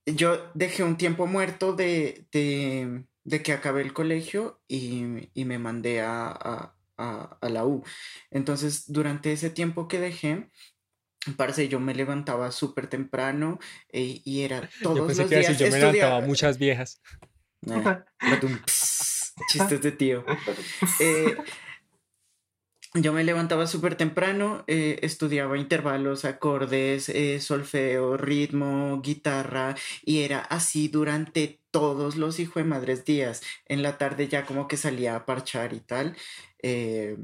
yo 0.07 0.51
dejé 0.55 0.83
un 0.83 0.97
tiempo 0.97 1.27
muerto 1.27 1.75
de, 1.75 2.27
de, 2.33 3.05
de 3.25 3.43
que 3.43 3.53
acabé 3.53 3.83
el 3.83 3.93
colegio 3.93 4.61
y, 4.69 5.31
y 5.35 5.45
me 5.45 5.59
mandé 5.59 6.01
a 6.01 6.75
a, 7.03 7.49
la 7.49 7.65
U. 7.65 7.85
Entonces, 8.31 8.85
durante 8.93 9.33
ese 9.33 9.51
tiempo 9.51 9.89
que 9.89 9.99
dejé, 9.99 10.49
parece 11.37 11.69
yo 11.69 11.81
me 11.81 11.95
levantaba 11.95 12.51
súper 12.51 12.89
temprano 12.89 13.59
eh, 13.91 14.21
y 14.25 14.43
era 14.43 14.69
todos 14.83 14.99
yo 14.99 15.07
pensé 15.07 15.23
los 15.23 15.31
que 15.31 15.39
días. 15.39 15.59
yo 15.59 15.71
me 15.71 15.79
levantaba 15.79 16.21
muchas 16.21 16.59
viejas. 16.59 17.01
chistes 19.49 19.81
de 19.83 19.93
tío. 19.93 20.25
Eh, 21.01 21.37
yo 22.95 23.13
me 23.13 23.25
levantaba 23.25 23.67
súper 23.67 23.97
temprano, 23.97 24.65
eh, 24.67 24.99
estudiaba 25.03 25.57
intervalos, 25.59 26.25
acordes, 26.25 27.09
eh, 27.09 27.41
solfeo, 27.41 28.17
ritmo, 28.17 29.01
guitarra, 29.03 29.75
y 30.03 30.21
era 30.23 30.41
así 30.41 30.89
durante 30.89 31.61
todos 31.71 32.17
los 32.17 32.39
hijos 32.39 32.57
de 32.63 32.69
madres 32.69 33.05
días. 33.05 33.43
En 33.67 33.83
la 33.83 33.97
tarde 33.99 34.29
ya 34.29 34.45
como 34.45 34.69
que 34.69 34.77
salía 34.77 35.17
a 35.17 35.25
parchar 35.27 35.73
y 35.73 35.81
tal. 35.81 36.17
Eh, 36.63 37.17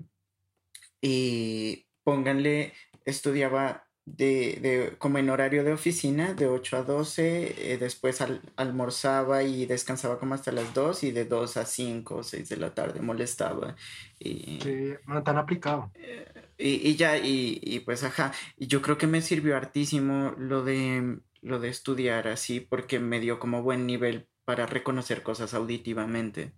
y 1.00 1.86
pónganle, 2.02 2.72
estudiaba 3.04 3.87
de, 4.16 4.58
de, 4.60 4.96
como 4.98 5.18
en 5.18 5.30
horario 5.30 5.64
de 5.64 5.72
oficina, 5.72 6.34
de 6.34 6.46
8 6.46 6.78
a 6.78 6.82
12, 6.82 7.72
eh, 7.72 7.78
después 7.78 8.22
almorzaba 8.56 9.42
y 9.42 9.66
descansaba 9.66 10.18
como 10.18 10.34
hasta 10.34 10.52
las 10.52 10.72
2 10.74 11.04
y 11.04 11.10
de 11.10 11.24
2 11.24 11.56
a 11.56 11.64
5 11.64 12.16
o 12.16 12.22
6 12.22 12.48
de 12.48 12.56
la 12.56 12.74
tarde 12.74 13.00
molestaba. 13.00 13.76
Y, 14.18 14.60
sí, 14.62 14.94
no 15.06 15.22
tan 15.22 15.38
aplicado. 15.38 15.90
Eh, 15.94 16.26
y, 16.58 16.90
y, 16.90 16.96
ya, 16.96 17.18
y, 17.18 17.60
y, 17.62 17.80
pues 17.80 18.04
ajá, 18.04 18.32
y 18.56 18.66
yo 18.66 18.82
creo 18.82 18.98
que 18.98 19.06
me 19.06 19.20
sirvió 19.20 19.56
hartísimo 19.56 20.34
lo 20.38 20.64
de, 20.64 21.18
lo 21.42 21.60
de 21.60 21.68
estudiar 21.68 22.28
así 22.28 22.60
porque 22.60 22.98
me 22.98 23.20
dio 23.20 23.38
como 23.38 23.62
buen 23.62 23.86
nivel 23.86 24.28
para 24.44 24.66
reconocer 24.66 25.22
cosas 25.22 25.54
auditivamente. 25.54 26.52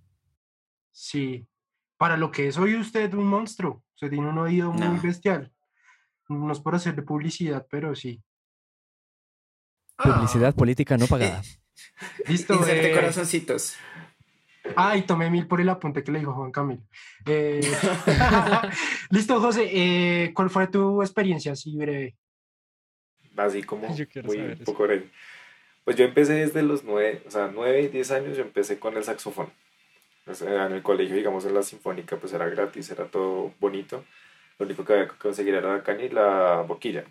Sí, 0.93 1.47
para 1.97 2.17
lo 2.17 2.31
que 2.31 2.49
es 2.49 2.57
hoy 2.57 2.77
usted 2.77 3.13
un 3.15 3.27
monstruo, 3.27 3.83
se 3.95 4.09
tiene 4.09 4.29
un 4.29 4.39
oído 4.39 4.73
muy 4.73 4.99
bestial. 5.01 5.53
No 6.31 6.53
es 6.53 6.61
por 6.61 6.77
hacerle 6.77 7.03
publicidad, 7.03 7.67
pero 7.69 7.95
sí. 7.97 8.23
Publicidad 9.97 10.55
política 10.55 10.97
no 10.97 11.09
pagada. 11.09 11.43
Listo. 12.29 12.55
Inserte 12.55 12.93
eh... 12.93 12.95
corazoncitos. 12.95 13.77
Ay, 14.77 15.03
tomé 15.03 15.29
mil 15.29 15.49
por 15.49 15.61
el 15.61 15.69
apunte 15.69 16.05
que 16.05 16.13
le 16.13 16.21
dijo 16.21 16.33
Juan 16.33 16.53
Camilo. 16.53 16.83
Eh... 17.27 17.61
Listo, 19.11 19.41
José. 19.41 19.69
Eh, 19.73 20.33
¿Cuál 20.33 20.51
fue 20.51 20.69
tu 20.69 21.03
experiencia 21.03 21.53
así 21.53 21.77
breve? 21.77 22.17
Así 23.37 23.65
como 23.65 23.89
muy 23.89 24.39
un 24.39 24.65
poco 24.65 24.85
breve. 24.85 25.11
Pues 25.85 25.97
yo 25.97 26.05
empecé 26.05 26.35
desde 26.35 26.63
los 26.63 26.85
nueve, 26.85 27.25
o 27.27 27.31
sea, 27.31 27.51
nueve 27.53 27.83
y 27.83 27.89
diez 27.89 28.13
años, 28.13 28.37
yo 28.37 28.45
empecé 28.45 28.79
con 28.79 28.97
el 28.97 29.03
saxofón. 29.03 29.51
en 30.27 30.73
el 30.73 30.83
colegio, 30.83 31.17
digamos, 31.17 31.45
en 31.45 31.55
la 31.55 31.65
sinfónica, 31.65 32.19
pues 32.19 32.33
era 32.33 32.49
gratis, 32.49 32.91
era 32.91 33.07
todo 33.07 33.53
bonito. 33.59 34.05
Lo 34.61 34.67
único 34.67 34.85
que 34.85 34.93
había 34.93 35.09
que 35.09 35.17
conseguir 35.17 35.55
era 35.55 35.75
la 35.75 35.83
caña 35.83 36.05
y 36.05 36.11
la 36.11 36.61
boquilla. 36.69 37.05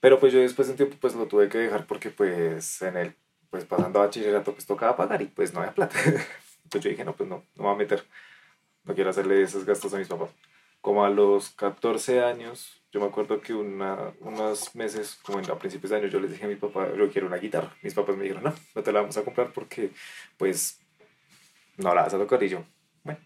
Pero 0.00 0.18
pues 0.18 0.32
yo 0.32 0.40
después 0.40 0.66
de 0.66 0.72
un 0.72 0.76
tiempo 0.78 0.96
pues 0.98 1.14
lo 1.14 1.26
tuve 1.26 1.50
que 1.50 1.58
dejar 1.58 1.86
porque 1.86 2.08
pues 2.08 2.80
en 2.80 2.96
el, 2.96 3.14
pues 3.50 3.66
pasando 3.66 4.00
a 4.00 4.06
bachillerato 4.06 4.54
pues 4.54 4.64
tocaba 4.64 4.96
pagar 4.96 5.20
y 5.20 5.26
pues 5.26 5.52
no 5.52 5.60
había 5.60 5.74
plata. 5.74 5.94
Entonces 6.64 6.82
yo 6.82 6.88
dije, 6.88 7.04
no, 7.04 7.14
pues 7.14 7.28
no, 7.28 7.44
no 7.56 7.62
me 7.62 7.64
voy 7.64 7.74
a 7.74 7.76
meter. 7.76 8.04
No 8.84 8.94
quiero 8.94 9.10
hacerle 9.10 9.42
esos 9.42 9.66
gastos 9.66 9.92
a 9.92 9.98
mis 9.98 10.08
papás. 10.08 10.30
Como 10.80 11.04
a 11.04 11.10
los 11.10 11.50
14 11.50 12.22
años, 12.22 12.82
yo 12.90 12.98
me 12.98 13.06
acuerdo 13.06 13.42
que 13.42 13.52
una, 13.52 14.14
unos 14.20 14.74
meses, 14.74 15.20
como 15.22 15.40
en, 15.40 15.50
a 15.50 15.58
principios 15.58 15.90
de 15.90 15.98
año, 15.98 16.06
yo 16.06 16.20
les 16.20 16.30
dije 16.30 16.46
a 16.46 16.48
mi 16.48 16.56
papá, 16.56 16.88
yo 16.96 17.12
quiero 17.12 17.26
una 17.26 17.36
guitarra. 17.36 17.76
Mis 17.82 17.92
papás 17.92 18.16
me 18.16 18.22
dijeron, 18.22 18.44
no, 18.44 18.54
no 18.74 18.82
te 18.82 18.92
la 18.92 19.02
vamos 19.02 19.18
a 19.18 19.24
comprar 19.24 19.52
porque 19.52 19.90
pues 20.38 20.80
no 21.76 21.94
la 21.94 22.04
vas 22.04 22.14
a 22.14 22.18
tocar 22.18 22.42
y 22.42 22.48
yo, 22.48 22.64
bueno. 23.04 23.20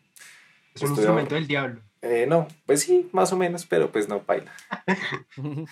Es 0.74 0.82
un 0.82 0.90
instrumento 0.90 1.36
del 1.36 1.46
diablo. 1.46 1.85
Eh, 2.02 2.26
no, 2.28 2.46
pues 2.66 2.82
sí, 2.82 3.08
más 3.12 3.32
o 3.32 3.36
menos, 3.36 3.66
pero 3.66 3.90
pues 3.90 4.08
no 4.08 4.20
baila. 4.20 4.52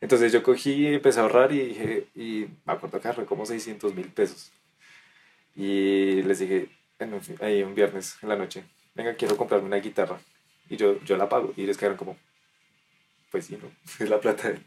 Entonces 0.00 0.32
yo 0.32 0.42
cogí, 0.42 0.86
empecé 0.86 1.20
a 1.20 1.22
ahorrar 1.22 1.52
y 1.52 1.60
dije, 1.68 2.06
y 2.14 2.46
me 2.64 2.72
acuerdo 2.72 3.00
que 3.00 3.08
ahorré 3.08 3.24
como 3.24 3.46
600 3.46 3.94
mil 3.94 4.08
pesos. 4.08 4.52
Y 5.54 6.22
les 6.22 6.38
dije, 6.38 6.68
ahí 7.40 7.62
un 7.62 7.74
viernes 7.74 8.16
en 8.22 8.28
la 8.28 8.36
noche, 8.36 8.64
venga, 8.94 9.14
quiero 9.14 9.36
comprarme 9.36 9.66
una 9.66 9.76
guitarra. 9.78 10.18
Y 10.68 10.76
yo, 10.76 11.00
yo 11.04 11.16
la 11.16 11.28
pago. 11.28 11.52
Y 11.56 11.66
les 11.66 11.78
quedaron 11.78 11.96
como, 11.96 12.16
pues 13.30 13.46
sí, 13.46 13.58
no, 13.60 13.70
es 14.04 14.10
la 14.10 14.20
plata 14.20 14.48
de 14.48 14.54
él. 14.54 14.64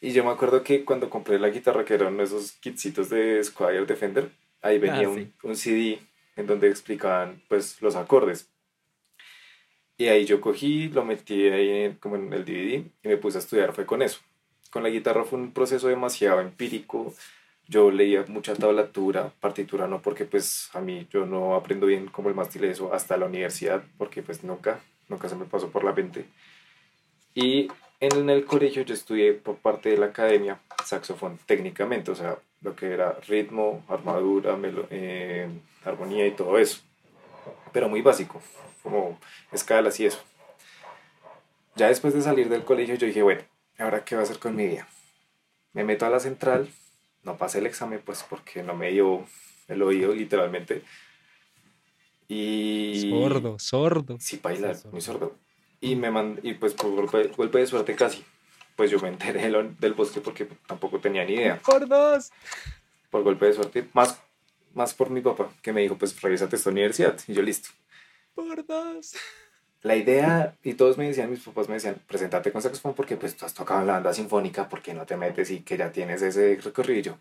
Y 0.00 0.12
yo 0.12 0.24
me 0.24 0.30
acuerdo 0.30 0.64
que 0.64 0.84
cuando 0.84 1.10
compré 1.10 1.38
la 1.38 1.48
guitarra, 1.48 1.84
que 1.84 1.94
eran 1.94 2.18
esos 2.20 2.52
kitsitos 2.52 3.08
de 3.08 3.42
Squire 3.44 3.86
Defender, 3.86 4.30
ahí 4.60 4.78
venía 4.78 5.06
ah, 5.06 5.10
un, 5.10 5.32
un 5.44 5.56
CD 5.56 6.00
en 6.34 6.46
donde 6.46 6.68
explicaban 6.68 7.42
pues 7.48 7.80
los 7.80 7.94
acordes. 7.94 8.51
Y 9.98 10.06
ahí 10.08 10.24
yo 10.24 10.40
cogí, 10.40 10.88
lo 10.88 11.04
metí 11.04 11.48
ahí 11.48 11.96
como 12.00 12.16
en 12.16 12.32
el 12.32 12.44
DVD 12.44 12.84
y 13.02 13.08
me 13.08 13.16
puse 13.16 13.38
a 13.38 13.40
estudiar, 13.40 13.72
fue 13.72 13.86
con 13.86 14.02
eso. 14.02 14.20
Con 14.70 14.82
la 14.82 14.88
guitarra 14.88 15.24
fue 15.24 15.38
un 15.38 15.52
proceso 15.52 15.88
demasiado 15.88 16.40
empírico, 16.40 17.14
yo 17.68 17.90
leía 17.90 18.24
mucha 18.28 18.54
tablatura, 18.54 19.32
partitura 19.40 19.86
no, 19.86 20.02
porque 20.02 20.24
pues 20.24 20.70
a 20.74 20.80
mí 20.80 21.06
yo 21.10 21.26
no 21.26 21.54
aprendo 21.54 21.86
bien 21.86 22.06
como 22.06 22.28
el 22.28 22.34
mástil 22.34 22.64
eso 22.64 22.92
hasta 22.92 23.16
la 23.16 23.26
universidad, 23.26 23.84
porque 23.98 24.22
pues 24.22 24.44
nunca, 24.44 24.80
nunca 25.08 25.28
se 25.28 25.36
me 25.36 25.44
pasó 25.44 25.70
por 25.70 25.84
la 25.84 25.92
mente. 25.92 26.24
Y 27.34 27.68
en 28.00 28.28
el 28.28 28.44
colegio 28.44 28.82
yo 28.82 28.94
estudié 28.94 29.32
por 29.32 29.56
parte 29.56 29.90
de 29.90 29.98
la 29.98 30.06
academia 30.06 30.60
saxofón 30.84 31.38
técnicamente, 31.46 32.10
o 32.10 32.14
sea, 32.14 32.38
lo 32.60 32.74
que 32.74 32.92
era 32.92 33.12
ritmo, 33.26 33.84
armadura, 33.88 34.58
eh, 34.90 35.48
armonía 35.84 36.26
y 36.26 36.32
todo 36.32 36.58
eso, 36.58 36.82
pero 37.72 37.88
muy 37.88 38.02
básico 38.02 38.42
como 38.82 39.18
escalas 39.52 39.98
y 40.00 40.06
eso. 40.06 40.18
Ya 41.74 41.88
después 41.88 42.14
de 42.14 42.22
salir 42.22 42.48
del 42.48 42.64
colegio 42.64 42.96
yo 42.96 43.06
dije, 43.06 43.22
bueno, 43.22 43.42
¿ahora 43.78 44.04
qué 44.04 44.14
va 44.14 44.22
a 44.22 44.24
hacer 44.24 44.38
con 44.38 44.54
mi 44.56 44.66
vida? 44.66 44.86
Me 45.72 45.84
meto 45.84 46.04
a 46.04 46.10
la 46.10 46.20
central, 46.20 46.68
no 47.22 47.36
pasé 47.38 47.58
el 47.58 47.66
examen 47.66 48.02
pues 48.04 48.24
porque 48.28 48.62
no 48.62 48.74
me 48.74 48.90
dio 48.90 49.24
el 49.68 49.82
oído 49.82 50.14
literalmente. 50.14 50.82
Y... 52.28 53.10
Sordo, 53.10 53.58
sordo. 53.58 54.16
Sí, 54.20 54.40
baila, 54.42 54.76
muy 54.90 55.00
sordo. 55.00 55.34
Y, 55.80 55.96
me 55.96 56.10
y 56.42 56.54
pues 56.54 56.74
por 56.74 56.92
golpe, 56.92 57.58
de 57.58 57.66
suerte 57.66 57.96
casi, 57.96 58.24
pues 58.76 58.90
yo 58.90 59.00
me 59.00 59.08
enteré 59.08 59.50
del 59.80 59.94
bosque 59.94 60.20
porque 60.20 60.46
tampoco 60.66 61.00
tenía 61.00 61.24
ni 61.24 61.34
idea. 61.34 61.60
Por 61.60 61.88
dos. 61.88 62.30
Por 63.10 63.24
golpe 63.24 63.46
de 63.46 63.52
suerte, 63.54 63.88
más, 63.92 64.22
más 64.74 64.94
por 64.94 65.10
mi 65.10 65.20
papá, 65.20 65.50
que 65.62 65.72
me 65.72 65.82
dijo, 65.82 65.96
pues 65.96 66.20
revísate 66.20 66.56
esta 66.56 66.70
universidad. 66.70 67.18
Y 67.26 67.34
yo 67.34 67.42
listo. 67.42 67.70
Por 68.34 68.64
dos. 68.66 69.14
La 69.82 69.96
idea, 69.96 70.56
y 70.62 70.74
todos 70.74 70.96
me 70.96 71.08
decían, 71.08 71.28
mis 71.28 71.40
papás 71.40 71.68
me 71.68 71.74
decían, 71.74 72.00
presentate 72.06 72.52
con 72.52 72.62
saxofón 72.62 72.94
porque 72.94 73.16
pues 73.16 73.36
tú 73.36 73.44
has 73.44 73.52
tocado 73.52 73.80
en 73.80 73.88
la 73.88 73.94
banda 73.94 74.14
sinfónica, 74.14 74.68
porque 74.68 74.94
no 74.94 75.04
te 75.06 75.16
metes 75.16 75.50
y 75.50 75.62
que 75.62 75.76
ya 75.76 75.90
tienes 75.90 76.22
ese 76.22 76.56
recorrido? 76.62 77.18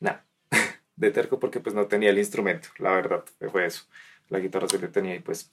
Nada, 0.00 0.24
de 0.96 1.10
terco 1.12 1.38
porque 1.38 1.60
pues 1.60 1.76
no 1.76 1.86
tenía 1.86 2.10
el 2.10 2.18
instrumento, 2.18 2.70
la 2.78 2.90
verdad, 2.90 3.24
fue 3.52 3.66
eso. 3.66 3.84
La 4.28 4.40
guitarra 4.40 4.68
se 4.68 4.80
le 4.80 4.88
tenía 4.88 5.14
y 5.14 5.20
pues 5.20 5.52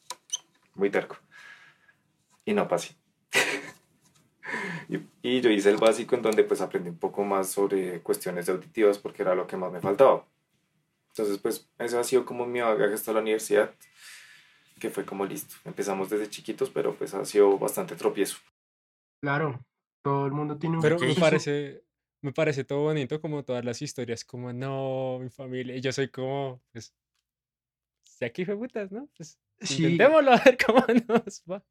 muy 0.74 0.90
terco. 0.90 1.18
Y 2.46 2.54
no 2.54 2.68
pasé. 2.68 2.96
y, 4.90 5.00
y, 5.22 5.42
yo 5.42 5.52
hice 5.52 5.70
el 5.70 5.78
básico 5.78 6.16
en 6.16 6.24
donde 6.24 6.44
pues 6.44 6.62
aprendí 6.62 6.90
un 6.90 6.98
poco 6.98 7.24
más 7.24 7.50
sobre 7.50 8.02
cuestiones 8.02 8.50
auditivas 8.50 8.98
porque 8.98 9.22
era 9.22 9.36
lo 9.36 9.46
que 9.46 9.56
más 9.56 9.72
me 9.72 9.82
faltaba. 9.82 10.26
Entonces 11.14 11.38
pues 11.38 11.70
eso 11.78 12.00
ha 12.00 12.04
sido 12.04 12.26
como 12.26 12.46
mi 12.46 12.60
bagaje 12.60 12.96
hasta 12.96 13.14
la 13.14 13.22
universidad 13.22 13.74
que 14.80 14.90
fue 14.90 15.06
como 15.06 15.26
listo. 15.26 15.56
Empezamos 15.64 16.10
desde 16.10 16.30
chiquitos, 16.30 16.70
pero 16.70 16.94
pues 16.96 17.14
ha 17.14 17.24
sido 17.24 17.58
bastante 17.58 17.96
tropiezo. 17.96 18.38
Claro, 19.22 19.66
todo 20.02 20.26
el 20.26 20.34
mundo 20.34 20.58
tiene 20.58 20.76
un 20.76 20.82
Pero 20.82 21.00
me 21.00 21.16
parece, 21.16 21.86
me 22.22 22.34
parece 22.34 22.66
todo 22.66 22.82
bonito 22.82 23.22
como 23.22 23.46
todas 23.46 23.64
las 23.64 23.82
historias, 23.82 24.26
como 24.26 24.52
no, 24.52 25.20
mi 25.22 25.30
familia, 25.30 25.76
y 25.76 25.80
yo 25.80 25.94
soy 25.94 26.10
como, 26.10 26.62
pues, 26.74 26.94
si 28.04 28.26
aquí 28.26 28.44
fue 28.44 28.58
putas, 28.58 28.92
¿no? 28.92 29.08
Pues 29.16 29.40
intentémoslo 29.62 30.32
a 30.34 30.38
ver 30.44 30.58
cómo 30.66 30.84
nos 31.08 31.44
va. 31.50 31.64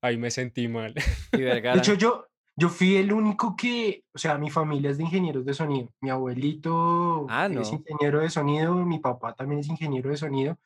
Ahí 0.00 0.16
me 0.16 0.30
sentí 0.30 0.68
mal. 0.68 0.94
de 1.32 1.72
hecho, 1.74 1.94
yo, 1.94 2.28
yo 2.56 2.68
fui 2.68 2.96
el 2.96 3.12
único 3.12 3.56
que, 3.56 4.04
o 4.14 4.18
sea, 4.18 4.38
mi 4.38 4.48
familia 4.48 4.90
es 4.90 4.98
de 4.98 5.04
ingenieros 5.04 5.44
de 5.44 5.54
sonido. 5.54 5.92
Mi 6.00 6.10
abuelito 6.10 7.26
ah, 7.28 7.46
es 7.46 7.72
ingeniero 7.72 8.20
de 8.20 8.30
sonido, 8.30 8.74
mi 8.74 9.00
papá 9.00 9.34
también 9.34 9.60
es 9.60 9.68
ingeniero 9.68 10.10
de 10.10 10.16
sonido. 10.16 10.58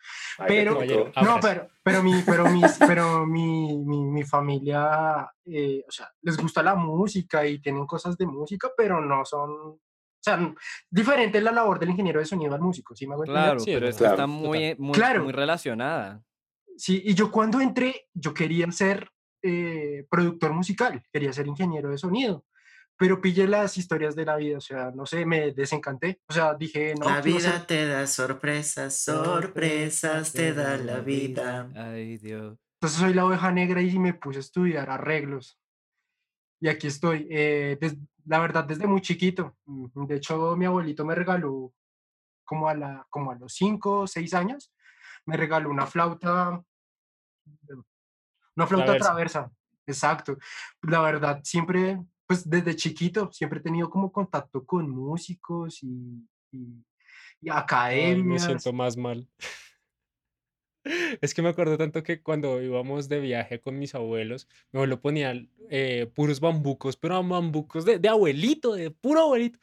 pero, 0.46 0.78
no, 1.22 1.38
pero, 1.40 1.68
pero, 1.82 2.02
mi, 2.02 2.22
pero, 2.26 2.44
pero 2.86 3.26
mi, 3.26 3.78
mi, 3.78 4.04
mi 4.04 4.22
familia, 4.22 5.30
eh, 5.46 5.82
o 5.88 5.90
sea, 5.90 6.10
les 6.22 6.36
gusta 6.36 6.62
la 6.62 6.74
música 6.74 7.46
y 7.46 7.58
tienen 7.60 7.86
cosas 7.86 8.18
de 8.18 8.26
música, 8.26 8.68
pero 8.76 9.00
no 9.00 9.24
son, 9.24 9.50
o 9.50 9.80
sea, 10.20 10.54
diferente 10.90 11.38
es 11.38 11.44
la 11.44 11.52
labor 11.52 11.78
del 11.78 11.90
ingeniero 11.90 12.20
de 12.20 12.26
sonido 12.26 12.54
al 12.54 12.60
músico, 12.60 12.94
¿sí 12.94 13.06
me 13.06 13.14
hago 13.14 13.22
Claro, 13.22 13.62
pero 13.64 13.88
está 13.88 14.26
muy, 14.26 14.74
muy, 14.78 14.98
muy 15.20 15.32
relacionada. 15.32 16.22
Sí, 16.76 17.02
y 17.04 17.14
yo 17.14 17.30
cuando 17.30 17.60
entré, 17.60 18.08
yo 18.12 18.34
quería 18.34 18.70
ser 18.70 19.10
eh, 19.42 20.06
productor 20.10 20.52
musical, 20.52 21.02
quería 21.12 21.32
ser 21.32 21.46
ingeniero 21.46 21.90
de 21.90 21.98
sonido, 21.98 22.44
pero 22.96 23.20
pillé 23.20 23.46
las 23.46 23.78
historias 23.78 24.16
de 24.16 24.24
la 24.24 24.36
vida, 24.36 24.58
o 24.58 24.60
sea, 24.60 24.90
no 24.90 25.06
sé, 25.06 25.24
me 25.24 25.52
desencanté, 25.52 26.20
o 26.28 26.32
sea, 26.32 26.54
dije, 26.54 26.94
no. 26.98 27.06
La 27.06 27.20
vida 27.20 27.66
te 27.66 27.86
da 27.86 28.06
sorpresas, 28.06 28.98
sorpresas 28.98 30.32
te 30.32 30.52
da 30.52 30.76
la 30.76 31.00
vida. 31.00 31.70
Ay, 31.76 32.18
Dios. 32.18 32.58
Entonces 32.80 33.00
soy 33.00 33.14
la 33.14 33.24
oveja 33.24 33.50
negra 33.50 33.82
y 33.82 33.98
me 33.98 34.14
puse 34.14 34.38
a 34.38 34.40
estudiar 34.40 34.90
arreglos. 34.90 35.58
Y 36.60 36.68
aquí 36.68 36.88
estoy, 36.88 37.26
eh, 37.30 37.78
la 38.24 38.40
verdad, 38.40 38.64
desde 38.64 38.86
muy 38.86 39.00
chiquito. 39.00 39.56
Mm, 39.66 40.06
de 40.06 40.16
hecho, 40.16 40.56
mi 40.56 40.64
abuelito 40.64 41.04
me 41.04 41.14
regaló 41.14 41.72
como 42.44 42.68
a, 42.68 42.74
la, 42.74 43.06
como 43.10 43.30
a 43.30 43.36
los 43.36 43.54
5 43.54 44.00
o 44.00 44.06
6 44.06 44.34
años, 44.34 44.72
me 45.26 45.36
regaló 45.36 45.70
una 45.70 45.86
flauta 45.86 46.62
Una 48.58 48.66
flauta 48.66 48.96
traversa. 48.98 49.52
Exacto. 49.86 50.36
La 50.82 51.00
verdad, 51.00 51.40
siempre, 51.44 52.02
pues 52.26 52.48
desde 52.48 52.74
chiquito, 52.74 53.30
siempre 53.32 53.60
he 53.60 53.62
tenido 53.62 53.88
como 53.88 54.10
contacto 54.10 54.66
con 54.66 54.90
músicos 54.90 55.80
y, 55.84 56.26
y, 56.50 57.48
academias. 57.48 58.26
me 58.26 58.38
siento 58.40 58.72
más 58.72 58.96
mal. 58.96 59.26
Es 61.20 61.34
que 61.34 61.42
me 61.42 61.50
acuerdo 61.50 61.76
tanto 61.76 62.02
que 62.02 62.22
cuando 62.22 62.62
íbamos 62.62 63.10
de 63.10 63.20
viaje 63.20 63.60
con 63.60 63.78
mis 63.78 63.94
abuelos, 63.94 64.48
mi 64.72 64.78
abuelo 64.78 65.02
ponía 65.02 65.34
eh, 65.68 66.10
puros 66.14 66.40
bambucos, 66.40 66.96
pero 66.96 67.22
bambucos 67.22 67.84
de, 67.84 67.98
de, 67.98 68.08
abuelito, 68.08 68.72
de 68.72 68.90
puro 68.90 69.20
abuelito. 69.20 69.58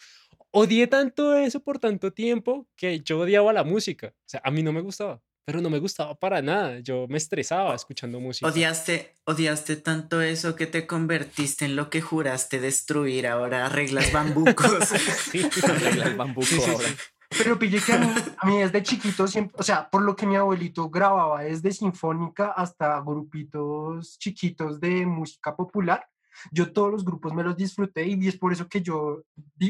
Odié 0.52 0.86
tanto 0.86 1.36
eso 1.36 1.62
por 1.62 1.80
tanto 1.80 2.14
tiempo 2.14 2.68
que 2.76 3.00
yo 3.00 3.22
odiaba 3.22 3.54
la 3.54 3.64
música. 3.64 4.14
O 4.16 4.28
sea, 4.28 4.42
a 4.44 4.52
mí 4.52 4.62
no 4.62 4.72
me 4.72 4.82
gustaba, 4.82 5.20
pero 5.46 5.62
no 5.62 5.70
me 5.70 5.80
gustaba 5.80 6.16
para 6.16 6.42
nada. 6.42 6.80
Yo 6.80 7.06
me 7.08 7.18
estresaba 7.18 7.76
escuchando 7.76 8.20
música. 8.20 8.48
Odiaste, 8.48 9.14
odiaste 9.26 9.76
tanto 9.76 10.22
eso 10.22 10.56
que 10.56 10.66
te 10.66 10.88
convertiste 10.88 11.66
en 11.66 11.76
lo 11.76 11.92
que 11.92 12.02
juraste 12.02 12.60
destruir. 12.60 13.28
Ahora 13.28 13.68
arreglas 13.68 14.12
bambucos. 14.12 14.88
sí, 15.32 15.48
arreglas 15.64 16.18
bambucos 16.18 16.68
ahora. 16.68 16.88
Pero 17.30 17.60
pille 17.60 17.80
que 17.80 17.94
a 17.94 18.46
mí, 18.46 18.58
desde 18.58 18.84
chiquito, 18.84 19.28
siempre, 19.28 19.56
o 19.60 19.64
sea, 19.64 19.90
por 19.90 20.02
lo 20.02 20.16
que 20.16 20.26
mi 20.26 20.36
abuelito 20.36 20.90
grababa 20.90 21.44
desde 21.44 21.72
sinfónica 21.72 22.52
hasta 22.52 23.00
grupitos 23.02 24.18
chiquitos 24.18 24.80
de 24.80 25.06
música 25.06 25.56
popular, 25.56 26.08
yo 26.52 26.72
todos 26.72 26.92
los 26.92 27.06
grupos 27.06 27.34
me 27.34 27.44
los 27.44 27.56
disfruté 27.56 28.06
y 28.08 28.28
es 28.28 28.38
por 28.38 28.54
eso 28.54 28.68
que 28.68 28.82
yo 28.82 29.24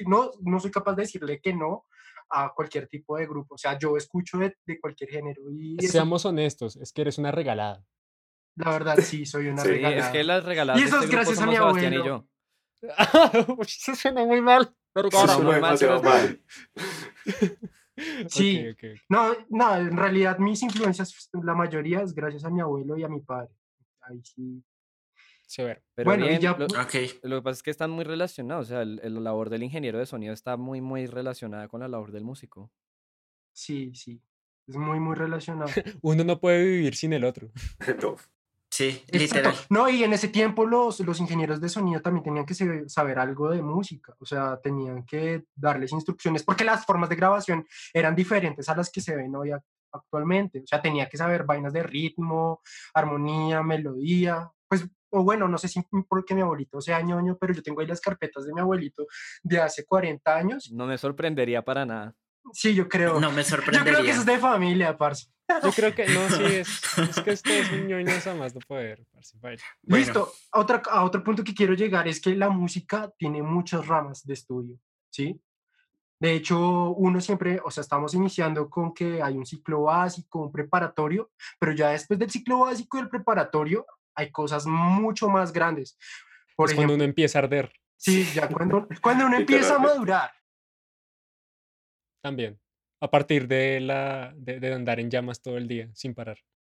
no, 0.05 0.31
no 0.41 0.59
soy 0.59 0.71
capaz 0.71 0.95
de 0.95 1.03
decirle 1.03 1.39
que 1.39 1.53
no 1.53 1.85
a 2.35 2.53
cualquier 2.53 2.87
tipo 2.87 3.17
de 3.17 3.25
grupo. 3.25 3.55
O 3.55 3.57
sea, 3.57 3.77
yo 3.79 3.95
escucho 3.95 4.37
de, 4.37 4.57
de 4.65 4.79
cualquier 4.79 5.09
género. 5.09 5.41
Y 5.51 5.77
Seamos 5.87 6.25
honestos, 6.25 6.75
es 6.75 6.91
que 6.91 7.01
eres 7.01 7.17
una 7.17 7.31
regalada. 7.31 7.83
La 8.55 8.71
verdad, 8.71 8.97
sí, 9.01 9.25
soy 9.25 9.47
una 9.47 9.63
regalada. 9.63 10.07
Es 10.07 10.11
que 10.11 10.23
las 10.23 10.43
regaladas. 10.43 10.81
Y 10.81 10.85
eso 10.85 10.99
es 10.99 11.09
gracias 11.09 11.39
a 11.39 11.45
mi 11.45 11.55
abuelo. 11.55 12.03
Y 12.03 12.05
yo. 12.05 12.27
eso 13.61 13.95
suena 13.95 14.25
muy 14.25 14.41
mal. 14.41 14.75
Pero 14.93 15.09
claro, 15.09 15.39
muy 15.39 15.59
mal, 15.59 15.77
mal. 16.03 16.41
Sí, 18.27 18.65
No, 19.09 19.33
no, 19.49 19.75
en 19.77 19.97
realidad 19.97 20.37
mis 20.37 20.61
influencias, 20.63 21.29
la 21.31 21.53
mayoría 21.53 22.01
es 22.01 22.13
gracias 22.13 22.43
a 22.45 22.49
mi 22.49 22.61
abuelo 22.61 22.97
y 22.97 23.03
a 23.03 23.09
mi 23.09 23.21
padre. 23.21 23.53
Ahí 24.01 24.21
sí. 24.23 24.63
Sí, 25.47 25.63
ver. 25.63 25.83
Pero 25.93 26.09
bueno, 26.09 26.29
ya... 26.29 26.51
lo, 26.57 26.67
lo, 26.67 26.67
que 26.67 27.41
pasa 27.41 27.57
es 27.57 27.63
que 27.63 27.71
están 27.71 27.91
muy 27.91 28.03
relacionados, 28.03 28.67
o 28.67 28.69
sea, 28.69 28.81
el, 28.81 28.99
la 29.01 29.19
labor 29.19 29.49
del 29.49 29.63
ingeniero 29.63 29.99
de 29.99 30.05
sonido 30.05 30.33
está 30.33 30.57
muy, 30.57 30.81
muy 30.81 31.05
relacionada 31.05 31.67
con 31.67 31.81
la 31.81 31.87
labor 31.87 32.11
del 32.11 32.23
músico. 32.23 32.71
Sí, 33.53 33.93
sí, 33.95 34.21
es 34.67 34.75
muy, 34.75 34.99
muy 34.99 35.15
relacionado. 35.15 35.71
Uno 36.01 36.23
no 36.23 36.39
puede 36.39 36.63
vivir 36.63 36.95
sin 36.95 37.13
el 37.13 37.23
otro. 37.25 37.49
Sí, 38.67 39.05
literal. 39.09 39.55
No, 39.69 39.87
y 39.87 40.03
en 40.03 40.11
ese 40.11 40.27
tiempo 40.27 40.65
los, 40.65 40.99
los 40.99 41.21
ingenieros 41.21 41.61
de 41.61 41.69
sonido 41.69 42.01
también 42.01 42.25
tenían 42.25 42.45
que 42.45 42.89
saber 42.89 43.19
algo 43.19 43.49
de 43.49 43.61
música, 43.61 44.13
o 44.19 44.25
sea, 44.25 44.59
tenían 44.61 45.05
que 45.05 45.45
darles 45.55 45.93
instrucciones, 45.93 46.43
porque 46.43 46.65
las 46.65 46.85
formas 46.85 47.07
de 47.07 47.15
grabación 47.15 47.65
eran 47.93 48.15
diferentes 48.15 48.67
a 48.67 48.75
las 48.75 48.91
que 48.91 48.99
se 48.99 49.15
ven 49.15 49.33
hoy 49.33 49.51
actualmente, 49.93 50.59
o 50.59 50.67
sea, 50.67 50.81
tenía 50.81 51.07
que 51.07 51.15
saber 51.15 51.45
vainas 51.45 51.71
de 51.71 51.83
ritmo, 51.83 52.61
armonía, 52.93 53.63
melodía, 53.63 54.51
pues, 54.67 54.85
o 55.09 55.23
bueno, 55.23 55.47
no 55.47 55.57
sé 55.57 55.67
si 55.67 55.81
porque 56.07 56.35
mi 56.35 56.41
abuelito 56.41 56.81
sea 56.81 57.01
ñoño, 57.01 57.37
pero 57.37 57.53
yo 57.53 57.63
tengo 57.63 57.81
ahí 57.81 57.87
las 57.87 58.01
carpetas 58.01 58.45
de 58.45 58.53
mi 58.53 58.61
abuelito 58.61 59.05
de 59.43 59.59
hace 59.59 59.85
40 59.85 60.35
años. 60.35 60.71
No 60.71 60.85
me 60.85 60.97
sorprendería 60.97 61.63
para 61.63 61.85
nada. 61.85 62.15
Sí, 62.53 62.75
yo 62.75 62.87
creo. 62.87 63.19
No 63.19 63.31
me 63.31 63.43
sorprendería. 63.43 63.83
Yo 63.85 63.91
creo 63.91 64.05
que 64.05 64.11
eso 64.11 64.19
es 64.19 64.25
de 64.25 64.37
familia, 64.37 64.97
parce. 64.97 65.27
Yo 65.63 65.71
creo 65.71 65.93
que 65.93 66.07
no, 66.07 66.29
sí, 66.29 66.43
es, 66.43 66.97
es 66.97 67.19
que 67.21 67.31
esto 67.31 67.49
es 67.51 67.71
un 67.71 67.87
ñoño 67.87 68.11
a 68.11 68.33
más 68.33 68.55
no 68.55 68.61
poder. 68.67 69.05
Listo. 69.83 70.31
A, 70.51 70.59
otra, 70.59 70.81
a 70.89 71.03
otro 71.03 71.23
punto 71.23 71.43
que 71.43 71.53
quiero 71.53 71.73
llegar 71.73 72.07
es 72.07 72.19
que 72.19 72.35
la 72.35 72.49
música 72.49 73.11
tiene 73.17 73.43
muchas 73.43 73.85
ramas 73.85 74.25
de 74.25 74.33
estudio, 74.33 74.79
¿sí? 75.09 75.39
De 76.19 76.33
hecho, 76.33 76.91
uno 76.91 77.19
siempre, 77.19 77.59
o 77.63 77.69
sea, 77.69 77.81
estamos 77.81 78.13
iniciando 78.13 78.69
con 78.69 78.93
que 78.93 79.21
hay 79.21 79.37
un 79.37 79.45
ciclo 79.45 79.83
básico, 79.83 80.43
un 80.43 80.51
preparatorio, 80.51 81.31
pero 81.59 81.73
ya 81.73 81.89
después 81.89 82.17
del 82.17 82.31
ciclo 82.31 82.59
básico 82.59 82.97
y 82.97 83.01
el 83.01 83.09
preparatorio 83.09 83.85
hay 84.15 84.31
cosas 84.31 84.65
mucho 84.65 85.29
más 85.29 85.51
grandes. 85.51 85.97
Por 86.55 86.69
es 86.69 86.75
cuando 86.75 86.95
uno 86.95 87.03
empieza 87.03 87.39
a 87.39 87.43
arder. 87.43 87.71
Sí, 87.97 88.25
ya 88.33 88.47
cuando, 88.47 88.87
cuando 89.01 89.25
uno 89.25 89.37
empieza 89.37 89.75
a 89.75 89.79
madurar. 89.79 90.31
También 92.21 92.59
a 93.05 93.09
partir 93.09 93.47
de, 93.47 93.79
la, 93.79 94.33
de, 94.35 94.73
andar 94.73 94.99
en 94.99 95.09
llamas 95.09 95.41
todo 95.41 95.57
el 95.57 95.67
día 95.67 95.89
sin 95.93 96.13
parar. 96.13 96.37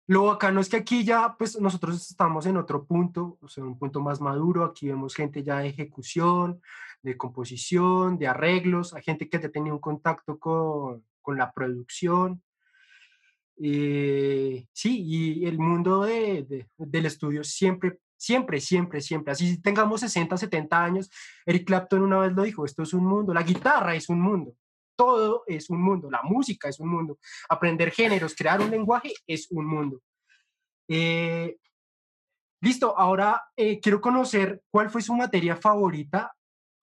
Lo 0.07 0.25
bacano 0.25 0.59
es 0.59 0.69
que 0.69 0.77
aquí 0.77 1.03
ya, 1.03 1.35
pues 1.37 1.59
nosotros 1.59 2.09
estamos 2.09 2.45
en 2.45 2.57
otro 2.57 2.85
punto, 2.85 3.37
o 3.41 3.47
sea, 3.47 3.63
un 3.63 3.77
punto 3.77 4.01
más 4.01 4.21
maduro. 4.21 4.63
Aquí 4.63 4.87
vemos 4.87 5.15
gente 5.15 5.43
ya 5.43 5.59
de 5.59 5.69
ejecución, 5.69 6.61
de 7.01 7.17
composición, 7.17 8.17
de 8.17 8.27
arreglos, 8.27 8.93
hay 8.93 9.03
gente 9.03 9.27
que 9.29 9.39
ya 9.39 9.49
tenía 9.49 9.73
un 9.73 9.79
contacto 9.79 10.37
con, 10.39 11.03
con 11.21 11.37
la 11.37 11.51
producción. 11.51 12.43
Eh, 13.61 14.67
sí, 14.73 15.03
y 15.03 15.45
el 15.45 15.57
mundo 15.57 16.03
de, 16.03 16.67
del 16.77 17.05
estudio 17.05 17.43
siempre, 17.43 17.99
siempre, 18.17 18.59
siempre, 18.59 19.01
siempre, 19.01 19.31
así 19.31 19.61
tengamos 19.61 20.01
60, 20.01 20.37
70 20.37 20.83
años, 20.83 21.09
Eric 21.45 21.65
Clapton 21.67 22.01
una 22.01 22.19
vez 22.19 22.33
lo 22.33 22.43
dijo, 22.43 22.65
esto 22.65 22.83
es 22.83 22.93
un 22.93 23.05
mundo, 23.05 23.33
la 23.33 23.43
guitarra 23.43 23.95
es 23.95 24.09
un 24.09 24.21
mundo 24.21 24.55
todo 24.95 25.43
es 25.47 25.69
un 25.69 25.81
mundo, 25.81 26.09
la 26.09 26.21
música 26.23 26.69
es 26.69 26.79
un 26.79 26.89
mundo, 26.89 27.19
aprender 27.49 27.91
géneros, 27.91 28.35
crear 28.35 28.61
un 28.61 28.71
lenguaje 28.71 29.13
es 29.27 29.47
un 29.51 29.65
mundo. 29.65 30.01
Eh, 30.87 31.57
listo, 32.61 32.97
ahora 32.97 33.43
eh, 33.55 33.79
quiero 33.79 34.01
conocer 34.01 34.61
cuál 34.69 34.89
fue 34.89 35.01
su 35.01 35.13
materia 35.13 35.55
favorita 35.55 36.35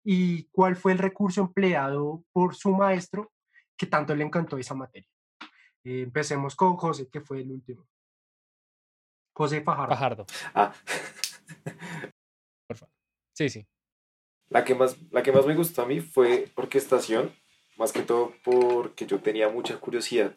y 0.04 0.44
cuál 0.44 0.76
fue 0.76 0.92
el 0.92 0.98
recurso 0.98 1.42
empleado 1.42 2.24
por 2.32 2.54
su 2.54 2.70
maestro 2.70 3.32
que 3.76 3.86
tanto 3.86 4.14
le 4.14 4.24
encantó 4.24 4.58
esa 4.58 4.74
materia. 4.74 5.08
Eh, 5.84 6.02
empecemos 6.02 6.54
con 6.54 6.76
José, 6.76 7.08
que 7.08 7.20
fue 7.20 7.40
el 7.40 7.50
último. 7.50 7.86
José 9.32 9.62
Fajardo. 9.62 9.94
Fajardo. 9.94 10.26
Ah. 10.54 10.72
Por 12.66 12.76
favor. 12.76 12.94
Sí, 13.32 13.48
sí. 13.48 13.66
La 14.48 14.64
que, 14.64 14.74
más, 14.74 14.96
la 15.10 15.22
que 15.22 15.32
más 15.32 15.46
me 15.46 15.54
gustó 15.54 15.82
a 15.82 15.86
mí 15.86 16.00
fue 16.00 16.50
orquestación 16.56 17.32
más 17.76 17.92
que 17.92 18.02
todo 18.02 18.34
porque 18.44 19.06
yo 19.06 19.20
tenía 19.20 19.48
mucha 19.48 19.78
curiosidad 19.78 20.34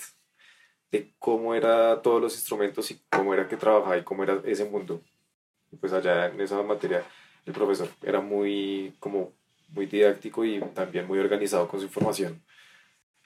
de 0.92 1.14
cómo 1.20 1.56
eran 1.56 2.02
todos 2.02 2.22
los 2.22 2.36
instrumentos 2.36 2.90
y 2.92 3.02
cómo 3.10 3.34
era 3.34 3.48
que 3.48 3.58
trabajaba 3.58 3.98
y 3.98 4.04
cómo 4.04 4.24
era 4.24 4.42
ese 4.46 4.64
mundo. 4.64 5.02
Pues 5.82 5.92
allá 5.92 6.28
en 6.28 6.40
esa 6.40 6.62
materia 6.62 7.04
el 7.46 7.54
profesor 7.54 7.90
era 8.02 8.22
muy 8.22 8.96
como 9.00 9.34
muy 9.70 9.88
didáctico 9.88 10.46
y 10.46 10.62
también 10.74 11.08
muy 11.08 11.20
organizado 11.20 11.68
con 11.68 11.80
su 11.80 11.88
información. 11.88 12.42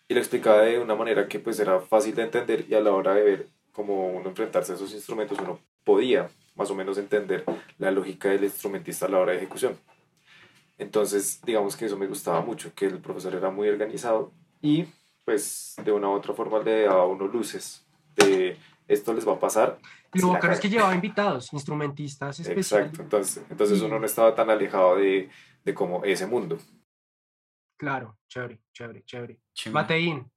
Y 0.08 0.14
lo 0.14 0.20
explicaba 0.20 0.62
de 0.62 0.80
una 0.80 0.96
manera 0.96 1.28
que 1.28 1.40
pues 1.40 1.60
era 1.60 1.80
fácil 1.80 2.16
de 2.16 2.24
entender 2.24 2.66
y 2.70 2.76
a 2.76 2.80
la 2.80 2.92
hora 2.92 3.14
de 3.14 3.24
ver 3.24 3.48
cómo 3.72 4.08
uno 4.08 4.30
enfrentarse 4.30 4.72
a 4.72 4.76
esos 4.76 4.94
instrumentos 4.94 5.38
uno 5.40 5.60
podía 5.84 6.30
más 6.56 6.72
o 6.72 6.76
menos 6.76 6.98
entender 6.98 7.44
la 7.78 7.92
lógica 7.92 8.30
del 8.30 8.44
instrumentista 8.44 9.06
a 9.06 9.10
la 9.10 9.20
hora 9.20 9.32
de 9.34 9.38
ejecución. 9.38 9.78
Entonces, 10.78 11.42
digamos 11.44 11.76
que 11.76 11.86
eso 11.86 11.98
me 11.98 12.08
gustaba 12.08 12.42
mucho, 12.42 12.74
que 12.74 12.86
el 12.86 13.00
profesor 13.00 13.36
era 13.36 13.50
muy 13.50 13.68
organizado 13.68 14.32
y 14.62 14.86
pues 15.26 15.76
de 15.84 15.92
una 15.92 16.10
u 16.10 16.14
otra 16.14 16.34
forma 16.34 16.60
le 16.60 16.84
daba 16.84 17.04
a 17.04 17.06
uno 17.06 17.28
luces 17.28 17.86
de 18.16 18.58
esto 18.88 19.14
les 19.14 19.28
va 19.28 19.34
a 19.34 19.40
pasar. 19.40 19.78
Lo 20.14 20.38
es 20.38 20.60
que 20.60 20.70
llevaba 20.70 20.96
invitados, 20.96 21.52
instrumentistas 21.52 22.40
especiales. 22.40 22.88
Exacto, 22.88 23.04
entonces, 23.04 23.44
entonces 23.50 23.82
uno 23.82 24.00
no 24.00 24.06
estaba 24.06 24.34
tan 24.34 24.50
alejado 24.50 24.96
de, 24.96 25.30
de 25.64 25.74
como 25.74 26.04
ese 26.06 26.26
mundo. 26.26 26.58
Claro, 27.78 28.18
chévere, 28.28 28.60
chévere, 28.74 29.04
chévere. 29.06 29.40
Mateín. 29.72 30.32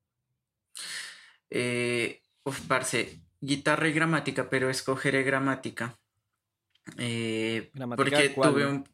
Eh, 1.48 2.22
uf, 2.44 2.60
parce, 2.68 3.20
guitarra 3.40 3.88
y 3.88 3.92
gramática, 3.92 4.48
pero 4.50 4.70
escogeré 4.70 5.22
gramática. 5.22 5.98
Eh, 6.98 7.70
¿Gramática 7.74 7.96
porque 7.96 8.28
tuve 8.28 8.66
un... 8.66 8.88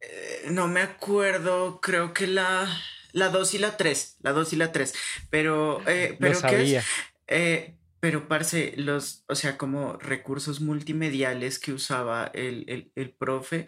Eh, 0.00 0.46
no 0.50 0.68
me 0.68 0.80
acuerdo, 0.80 1.80
creo 1.80 2.14
que 2.14 2.28
la, 2.28 2.68
la 3.12 3.28
2 3.30 3.54
y 3.54 3.58
la 3.58 3.76
3, 3.76 4.18
la 4.22 4.32
2 4.32 4.52
y 4.52 4.56
la 4.56 4.72
3, 4.72 4.94
pero, 5.28 5.82
eh, 5.88 6.16
pero 6.18 6.40
¿qué 6.42 6.80
eh, 7.26 7.74
pero, 8.00 8.28
parce, 8.28 8.74
los, 8.76 9.24
o 9.26 9.34
sea, 9.34 9.58
como 9.58 9.94
recursos 9.96 10.60
multimediales 10.60 11.58
que 11.58 11.72
usaba 11.72 12.30
el, 12.32 12.64
el, 12.68 12.92
el 12.94 13.10
profe, 13.10 13.66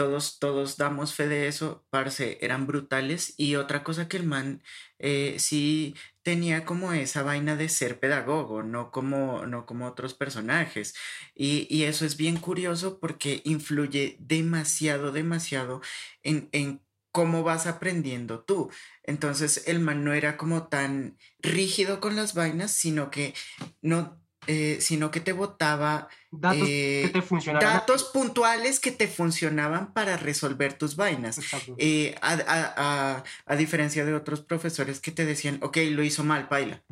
todos, 0.00 0.38
todos 0.38 0.78
damos 0.78 1.14
fe 1.14 1.28
de 1.28 1.46
eso, 1.46 1.84
parce, 1.90 2.38
eran 2.40 2.66
brutales. 2.66 3.34
Y 3.36 3.56
otra 3.56 3.84
cosa 3.84 4.08
que 4.08 4.16
el 4.16 4.24
man 4.24 4.62
eh, 4.98 5.36
sí 5.38 5.94
tenía 6.22 6.64
como 6.64 6.94
esa 6.94 7.22
vaina 7.22 7.54
de 7.54 7.68
ser 7.68 8.00
pedagogo, 8.00 8.62
no 8.62 8.92
como, 8.92 9.44
no 9.44 9.66
como 9.66 9.86
otros 9.86 10.14
personajes. 10.14 10.94
Y, 11.34 11.66
y 11.68 11.84
eso 11.84 12.06
es 12.06 12.16
bien 12.16 12.38
curioso 12.38 12.98
porque 12.98 13.42
influye 13.44 14.16
demasiado, 14.20 15.12
demasiado 15.12 15.82
en, 16.22 16.48
en 16.52 16.80
cómo 17.12 17.42
vas 17.42 17.66
aprendiendo 17.66 18.40
tú. 18.40 18.70
Entonces 19.02 19.64
el 19.66 19.80
man 19.80 20.02
no 20.02 20.14
era 20.14 20.38
como 20.38 20.68
tan 20.68 21.18
rígido 21.40 22.00
con 22.00 22.16
las 22.16 22.32
vainas, 22.32 22.70
sino 22.70 23.10
que 23.10 23.34
no 23.82 24.19
eh, 24.46 24.78
sino 24.80 25.10
que 25.10 25.20
te 25.20 25.32
votaba 25.32 26.08
datos 26.30 26.66
que 26.66 27.04
eh, 27.04 27.08
te 27.08 27.22
funcionaban. 27.22 27.68
Datos 27.68 28.04
puntuales 28.04 28.80
que 28.80 28.90
te 28.90 29.06
funcionaban 29.06 29.92
para 29.92 30.16
resolver 30.16 30.72
tus 30.74 30.96
vainas. 30.96 31.40
Eh, 31.76 32.14
a, 32.22 33.22
a, 33.46 33.56
diferencia 33.56 34.04
de 34.04 34.14
otros 34.14 34.40
profesores 34.40 35.00
que 35.00 35.12
te 35.12 35.24
decían, 35.24 35.58
ok, 35.62 35.76
lo 35.90 36.02
hizo 36.02 36.24
mal, 36.24 36.46
baila. 36.50 36.82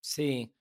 Sí. 0.00 0.52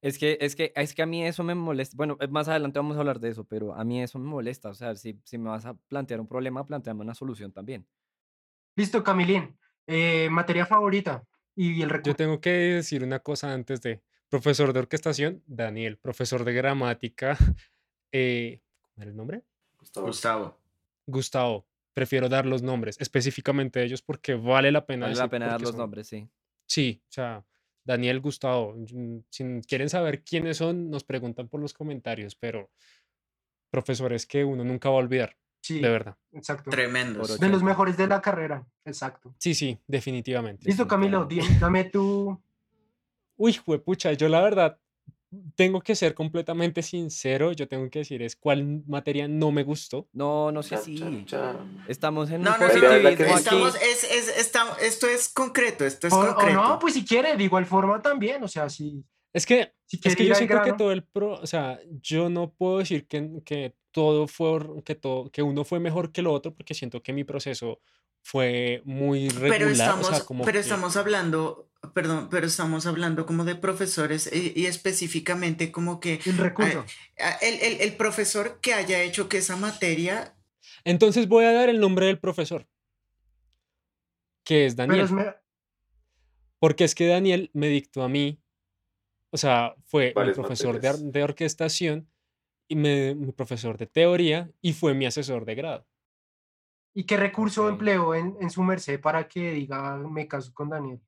Es 0.00 0.18
que, 0.18 0.36
es 0.40 0.54
que, 0.54 0.72
es 0.76 0.94
que 0.94 1.02
a 1.02 1.06
mí 1.06 1.26
eso 1.26 1.42
me 1.42 1.54
molesta. 1.54 1.96
Bueno, 1.96 2.18
más 2.28 2.48
adelante 2.48 2.78
vamos 2.78 2.96
a 2.96 3.00
hablar 3.00 3.20
de 3.20 3.30
eso, 3.30 3.44
pero 3.44 3.74
a 3.74 3.84
mí 3.84 4.02
eso 4.02 4.18
me 4.18 4.26
molesta. 4.26 4.68
O 4.68 4.74
sea, 4.74 4.94
si, 4.96 5.18
si 5.24 5.38
me 5.38 5.48
vas 5.48 5.64
a 5.64 5.74
plantear 5.74 6.20
un 6.20 6.28
problema, 6.28 6.66
planteame 6.66 7.00
una 7.00 7.14
solución 7.14 7.52
también. 7.52 7.86
Listo, 8.76 9.02
Camilín. 9.02 9.58
materia 10.30 10.66
favorita 10.66 11.24
y 11.56 11.82
el 11.82 12.02
Yo 12.02 12.14
tengo 12.14 12.40
que 12.40 12.50
decir 12.50 13.04
una 13.04 13.20
cosa 13.20 13.52
antes 13.52 13.80
de 13.80 14.02
profesor 14.34 14.72
de 14.72 14.80
orquestación, 14.80 15.44
Daniel, 15.46 15.96
profesor 15.96 16.42
de 16.42 16.52
gramática, 16.52 17.38
eh, 18.12 18.60
¿cómo 18.82 19.02
era 19.02 19.10
el 19.12 19.16
nombre? 19.16 19.42
Gustavo. 19.78 20.58
Gustavo. 21.06 21.68
Prefiero 21.92 22.28
dar 22.28 22.44
los 22.44 22.60
nombres, 22.60 22.96
específicamente 22.98 23.80
ellos, 23.84 24.02
porque 24.02 24.34
vale 24.34 24.72
la 24.72 24.86
pena. 24.86 25.06
Vale 25.06 25.16
la 25.16 25.28
pena 25.28 25.46
dar 25.46 25.60
los 25.60 25.76
nombres, 25.76 26.08
sí. 26.08 26.28
Sí, 26.66 27.00
o 27.08 27.12
sea, 27.12 27.44
Daniel, 27.84 28.18
Gustavo. 28.18 28.74
Si 29.30 29.44
quieren 29.68 29.88
saber 29.88 30.24
quiénes 30.24 30.56
son, 30.56 30.90
nos 30.90 31.04
preguntan 31.04 31.46
por 31.46 31.60
los 31.60 31.72
comentarios, 31.72 32.34
pero 32.34 32.72
profesores 33.70 34.26
que 34.26 34.42
uno 34.42 34.64
nunca 34.64 34.88
va 34.88 34.96
a 34.96 34.98
olvidar. 34.98 35.36
Sí, 35.60 35.78
de 35.78 35.90
verdad. 35.90 36.16
Exacto. 36.32 36.70
Tremendos. 36.70 37.38
De 37.38 37.48
los 37.48 37.62
mejores 37.62 37.96
de 37.96 38.08
la 38.08 38.20
carrera, 38.20 38.66
exacto. 38.84 39.32
Sí, 39.38 39.54
sí, 39.54 39.78
definitivamente. 39.86 40.66
Listo, 40.66 40.88
Camilo, 40.88 41.28
dame 41.60 41.84
tu, 41.84 42.36
Uy, 43.36 43.58
pucha, 43.84 44.12
yo 44.12 44.28
la 44.28 44.40
verdad 44.40 44.78
tengo 45.56 45.80
que 45.80 45.94
ser 45.94 46.14
completamente 46.14 46.82
sincero, 46.82 47.52
yo 47.52 47.66
tengo 47.68 47.88
que 47.90 48.00
decir 48.00 48.22
es 48.22 48.36
cuál 48.36 48.82
materia 48.86 49.28
no 49.28 49.50
me 49.50 49.62
gustó. 49.62 50.08
No, 50.12 50.52
no 50.52 50.62
sé 50.62 50.76
si 50.78 51.02
estamos 51.88 52.30
en 52.30 52.46
un 52.46 52.54
positivismo 52.54 53.36
estamos, 53.36 53.74
es, 53.76 54.04
es, 54.04 54.46
esto 54.80 55.08
es 55.08 55.28
concreto, 55.28 55.84
esto 55.84 56.06
es 56.06 56.14
concreto. 56.14 56.52
no, 56.52 56.78
pues 56.78 56.94
si 56.94 57.04
quiere, 57.04 57.36
de 57.36 57.44
igual 57.44 57.66
forma 57.66 58.00
también, 58.00 58.42
o 58.42 58.48
sea, 58.48 58.68
si... 58.68 59.04
Es 59.32 59.46
que, 59.46 59.72
es 59.90 60.14
que 60.14 60.26
yo 60.26 60.34
siento 60.34 60.62
que 60.62 60.72
todo 60.74 60.92
el 60.92 61.02
pro, 61.02 61.32
o 61.32 61.46
sea, 61.46 61.80
yo 62.00 62.30
no 62.30 62.52
puedo 62.52 62.78
decir 62.78 63.08
que, 63.08 63.28
que 63.44 63.74
todo 63.94 64.26
fue, 64.26 64.60
que 64.84 64.96
todo, 64.96 65.30
que 65.30 65.40
uno 65.40 65.64
fue 65.64 65.78
mejor 65.78 66.10
que 66.10 66.20
lo 66.20 66.32
otro, 66.32 66.52
porque 66.52 66.74
siento 66.74 67.00
que 67.00 67.12
mi 67.12 67.22
proceso 67.22 67.80
fue 68.22 68.82
muy 68.84 69.28
regular. 69.28 69.58
Pero 69.58 69.70
estamos, 69.70 70.26
pero 70.44 70.58
estamos 70.58 70.96
hablando, 70.96 71.70
perdón, 71.94 72.28
pero 72.28 72.48
estamos 72.48 72.86
hablando 72.86 73.24
como 73.24 73.44
de 73.44 73.54
profesores 73.54 74.28
y, 74.32 74.66
específicamente 74.66 75.70
como 75.70 76.00
que... 76.00 76.20
El 76.26 76.38
recurso. 76.38 76.84
el, 77.40 77.54
el, 77.60 77.80
el, 77.82 77.92
profesor 77.92 78.58
que 78.60 78.74
haya 78.74 79.00
hecho 79.00 79.28
que 79.28 79.38
esa 79.38 79.54
materia... 79.54 80.34
Entonces 80.82 81.28
voy 81.28 81.44
a 81.44 81.52
dar 81.52 81.68
el 81.68 81.78
nombre 81.78 82.06
del 82.06 82.18
profesor, 82.18 82.66
que 84.42 84.66
es 84.66 84.74
Daniel. 84.74 85.08
Porque 86.58 86.82
es 86.82 86.96
que 86.96 87.06
Daniel 87.06 87.48
me 87.52 87.68
dictó 87.68 88.02
a 88.02 88.08
mí, 88.08 88.42
o 89.30 89.36
sea, 89.36 89.76
fue 89.84 90.12
mi 90.16 90.32
profesor 90.32 90.80
de, 90.80 90.96
de, 90.98 91.22
orquestación 91.22 92.08
y 92.68 92.76
me, 92.76 93.14
mi 93.14 93.32
profesor 93.32 93.76
de 93.78 93.86
teoría 93.86 94.50
y 94.60 94.72
fue 94.72 94.94
mi 94.94 95.06
asesor 95.06 95.44
de 95.44 95.54
grado. 95.54 95.86
¿Y 96.94 97.04
qué 97.04 97.16
recurso 97.16 97.68
empleó 97.68 98.14
en, 98.14 98.36
en, 98.40 98.50
su 98.50 98.62
merced 98.62 99.00
para 99.00 99.26
que 99.28 99.50
diga 99.50 99.96
me 99.96 100.28
caso 100.28 100.52
con 100.54 100.70
Daniel? 100.70 101.00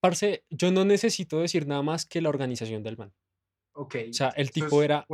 Parce, 0.00 0.44
yo 0.50 0.72
no 0.72 0.84
necesito 0.84 1.40
decir 1.40 1.66
nada 1.66 1.82
más 1.82 2.06
que 2.06 2.20
la 2.20 2.30
organización 2.30 2.82
del 2.82 2.96
man. 2.96 3.12
Ok. 3.72 3.96
O 4.08 4.12
sea, 4.12 4.30
el 4.30 4.50
tipo 4.50 4.82
era 4.82 5.06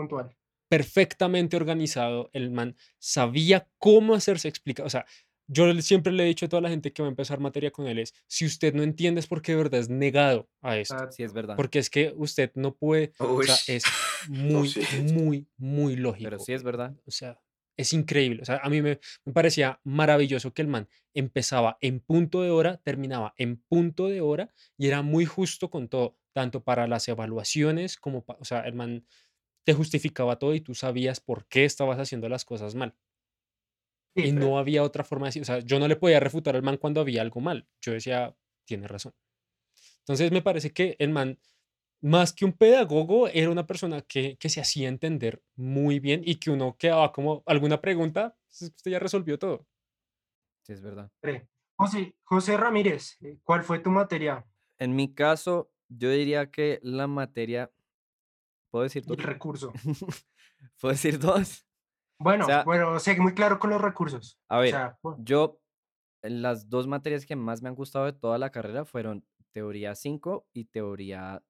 perfectamente 0.68 1.56
organizado, 1.56 2.30
el 2.32 2.50
man 2.50 2.76
sabía 2.98 3.68
cómo 3.78 4.14
hacerse 4.14 4.48
explicar. 4.48 4.86
O 4.86 4.90
sea, 4.90 5.06
yo 5.48 5.72
siempre 5.80 6.12
le 6.12 6.24
he 6.24 6.26
dicho 6.26 6.46
a 6.46 6.48
toda 6.48 6.62
la 6.62 6.68
gente 6.68 6.92
que 6.92 7.02
va 7.02 7.09
a 7.09 7.11
empezar 7.11 7.38
materia 7.40 7.70
con 7.70 7.87
él 7.87 7.98
es, 7.98 8.14
si 8.26 8.44
usted 8.46 8.74
no 8.74 8.82
entiende 8.82 9.20
es 9.20 9.26
porque 9.26 9.52
de 9.52 9.59
verdad 9.59 9.80
es 9.80 9.88
negado 9.88 10.48
a 10.61 10.76
esto. 10.76 10.96
Sí, 11.11 11.22
es 11.22 11.32
verdad. 11.32 11.56
Porque 11.56 11.78
es 11.78 11.90
que 11.90 12.12
usted 12.16 12.50
no 12.54 12.74
puede, 12.74 13.12
o 13.18 13.42
sea, 13.42 13.56
es 13.66 13.85
muy, 14.28 14.74
muy, 15.12 15.48
muy 15.56 15.96
lógico. 15.96 16.30
Pero 16.30 16.38
sí 16.38 16.52
es 16.52 16.62
verdad. 16.62 16.94
O 17.06 17.11
sea, 17.11 17.40
es 17.76 17.92
increíble. 17.92 18.42
O 18.42 18.44
sea, 18.44 18.61
a 18.62 18.68
mí 18.68 18.82
me, 18.82 18.98
parecía 19.32 19.80
maravilloso 19.85 20.52
que 20.52 20.62
el 20.62 20.68
man 20.68 20.88
empezaba 21.14 21.78
en 21.80 22.00
punto 22.00 22.42
de 22.42 22.50
hora, 22.50 22.78
terminaba 22.78 23.35
en 23.37 23.56
punto 23.56 24.09
de 24.09 24.20
hora 24.20 24.52
y 24.76 24.88
era 24.88 25.02
muy 25.02 25.26
justo 25.26 25.70
con 25.70 25.88
todo, 25.88 26.16
tanto 26.32 26.64
para 26.64 26.87
las 26.87 27.06
evaluaciones 27.09 27.96
como, 27.96 28.24
o 28.26 28.44
sea, 28.44 28.61
el 28.61 28.74
man 28.74 29.06
te 29.64 29.74
justificaba 29.74 30.38
todo 30.38 30.54
y 30.54 30.61
tú 30.61 30.74
sabías 30.74 31.20
por 31.20 31.46
qué 31.46 31.64
estabas 31.64 31.98
haciendo 31.98 32.28
las 32.28 32.44
cosas 32.44 32.74
mal. 32.74 32.94
Y 34.16 34.33
no 34.33 34.59
había 34.59 34.83
otra 34.83 35.05
forma 35.05 35.26
de 35.26 35.29
decir, 35.29 35.42
o 35.42 35.44
sea, 35.44 35.59
yo 35.61 35.79
no 35.79 35.87
le 35.87 35.96
podía 35.96 36.18
refutar 36.18 36.57
al 36.57 36.62
man 36.62 36.79
cuando 36.79 37.00
había 37.00 37.22
algo 37.22 37.40
mal. 37.40 37.68
Yo 37.81 37.92
decía, 37.92 38.35
tiene 38.64 38.88
razón. 38.88 39.12
Entonces 40.00 40.33
me 40.33 40.42
parece 40.42 40.72
que 40.72 40.96
el 40.98 41.11
man 41.11 41.38
más 42.00 42.33
que 42.33 42.44
un 42.44 42.52
pedagogo, 42.52 43.29
era 43.29 43.50
una 43.50 43.66
persona 43.66 44.02
que, 44.02 44.37
que, 44.38 44.48
se 44.48 44.61
hacía 44.61 44.88
entender 44.88 45.42
muy 45.57 45.98
bien 45.98 46.22
y 46.24 46.37
que 46.37 46.50
uno 46.50 46.76
quedaba 46.79 47.12
como 47.12 47.42
alguna 47.46 47.81
pregunta, 47.81 48.37
usted 48.48 48.90
ya 48.90 48.98
resolvió 48.98 49.38
todo. 49.38 49.66
Sí, 50.62 50.72
es 50.72 50.83
verdad. 50.83 51.11
José, 51.76 52.16
José 52.24 52.57
Ramírez, 52.57 53.16
eh, 53.22 53.38
¿cuál 53.42 53.62
fue 53.62 53.81
tu 53.81 53.90
materia? 53.90 54.46
En 54.79 54.94
mi 54.94 55.14
caso, 55.14 55.70
yo 55.88 56.11
diría 56.11 56.50
que 56.50 56.81
la 56.83 57.07
materia, 57.07 57.70
¿puedo 58.70 58.85
decir 58.85 59.05
dos? 59.05 59.18
El 59.18 59.24
recurso. 59.24 59.72
¿Puedo 60.81 60.92
decir 60.92 61.18
dos? 61.18 61.65
Bueno, 62.18 62.46
bueno, 62.64 62.98
sé 62.98 63.18
muy 63.20 63.35
claro 63.35 63.59
con 63.59 63.70
los 63.70 63.81
recursos. 63.81 64.38
A 64.48 64.59
ver, 64.59 64.74
yo, 65.18 65.61
las 66.22 66.68
dos 66.68 66.87
materias 66.87 67.26
que 67.26 67.37
más 67.37 67.62
me 67.62 67.68
han 67.68 67.74
gustado 67.74 68.07
de 68.07 68.12
toda 68.12 68.38
la 68.38 68.50
carrera 68.50 68.85
fueron 68.85 69.24
teoría 69.52 69.94
5 69.94 70.46
y 70.52 70.66
teoría 70.66 71.42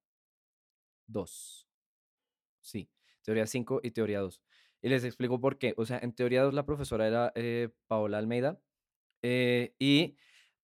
2. 1.07 1.69
Sí, 2.61 2.91
teoría 3.23 3.47
5 3.47 3.81
y 3.83 3.91
teoría 3.93 4.21
2. 4.21 4.43
Y 4.83 4.89
les 4.89 5.05
explico 5.05 5.41
por 5.41 5.59
qué. 5.59 5.75
O 5.77 5.87
sea, 5.87 5.99
en 5.99 6.13
teoría 6.13 6.43
2 6.43 6.55
la 6.55 6.67
profesora 6.67 7.07
era 7.07 7.33
eh, 7.35 7.71
Paola 7.87 8.19
Almeida. 8.19 8.61
Eh, 9.23 9.75
y 9.79 10.17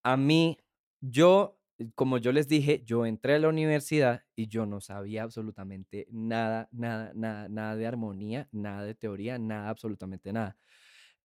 a 0.03 0.17
mí, 0.17 0.59
yo, 1.01 1.59
como 1.95 2.19
yo 2.19 2.33
les 2.33 2.49
dije, 2.49 2.83
yo 2.85 3.07
entré 3.07 3.35
a 3.35 3.39
la 3.39 3.49
universidad 3.49 4.23
y 4.37 4.49
yo 4.49 4.67
no 4.67 4.81
sabía 4.81 5.23
absolutamente 5.23 6.07
nada, 6.11 6.69
nada, 6.73 7.13
nada, 7.15 7.49
nada 7.49 7.77
de 7.77 7.87
armonía, 7.87 8.49
nada 8.53 8.85
de 8.85 8.95
teoría, 8.95 9.39
nada, 9.39 9.69
absolutamente 9.69 10.33
nada. 10.33 10.57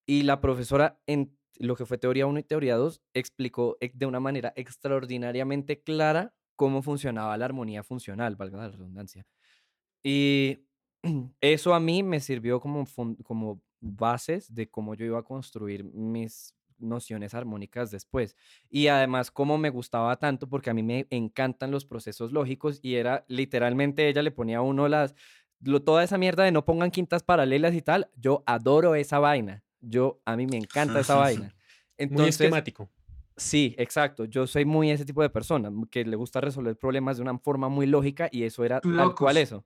Y 0.05 0.23
la 0.23 0.41
profesora 0.41 0.99
en 1.07 1.37
lo 1.59 1.75
que 1.75 1.85
fue 1.85 1.97
teoría 1.97 2.27
1 2.27 2.39
y 2.39 2.43
teoría 2.43 2.75
2 2.75 3.01
explicó 3.13 3.77
de 3.81 4.05
una 4.05 4.19
manera 4.19 4.53
extraordinariamente 4.55 5.81
clara 5.81 6.33
cómo 6.55 6.81
funcionaba 6.81 7.37
la 7.37 7.45
armonía 7.45 7.83
funcional, 7.83 8.35
valga 8.35 8.57
la 8.57 8.69
redundancia. 8.69 9.25
Y 10.03 10.65
eso 11.41 11.73
a 11.73 11.79
mí 11.79 12.03
me 12.03 12.19
sirvió 12.19 12.59
como, 12.59 12.85
como 13.23 13.61
bases 13.79 14.53
de 14.53 14.69
cómo 14.69 14.95
yo 14.95 15.05
iba 15.05 15.19
a 15.19 15.23
construir 15.23 15.83
mis 15.83 16.53
nociones 16.79 17.33
armónicas 17.33 17.91
después. 17.91 18.35
Y 18.69 18.87
además, 18.87 19.31
cómo 19.31 19.57
me 19.57 19.69
gustaba 19.69 20.17
tanto, 20.17 20.47
porque 20.47 20.69
a 20.69 20.73
mí 20.73 20.83
me 20.83 21.07
encantan 21.09 21.71
los 21.71 21.85
procesos 21.85 22.31
lógicos 22.31 22.79
y 22.81 22.95
era 22.95 23.25
literalmente 23.27 24.07
ella 24.07 24.21
le 24.21 24.31
ponía 24.31 24.57
a 24.57 24.61
uno 24.61 24.87
las, 24.87 25.15
toda 25.83 26.03
esa 26.03 26.17
mierda 26.17 26.43
de 26.43 26.51
no 26.51 26.65
pongan 26.65 26.91
quintas 26.91 27.23
paralelas 27.23 27.73
y 27.73 27.81
tal. 27.81 28.09
Yo 28.15 28.43
adoro 28.45 28.95
esa 28.95 29.19
vaina. 29.19 29.63
Yo, 29.81 30.21
a 30.25 30.35
mí 30.35 30.47
me 30.47 30.57
encanta 30.57 30.99
esa 30.99 31.15
vaina. 31.15 31.53
Entonces, 31.97 32.19
Muy 32.19 32.29
esquemático. 32.29 32.89
Sí, 33.37 33.75
exacto. 33.77 34.25
Yo 34.25 34.47
soy 34.47 34.65
muy 34.65 34.89
ese 34.89 35.05
tipo 35.05 35.21
de 35.21 35.29
persona 35.29 35.71
que 35.91 36.03
le 36.03 36.15
gusta 36.15 36.41
resolver 36.41 36.75
problemas 36.75 37.17
de 37.17 37.23
una 37.23 37.37
forma 37.37 37.69
muy 37.69 37.85
lógica 37.85 38.29
y 38.31 38.43
eso 38.43 38.65
era 38.65 38.81
tal 38.81 39.15
cual 39.15 39.37
eso. 39.37 39.63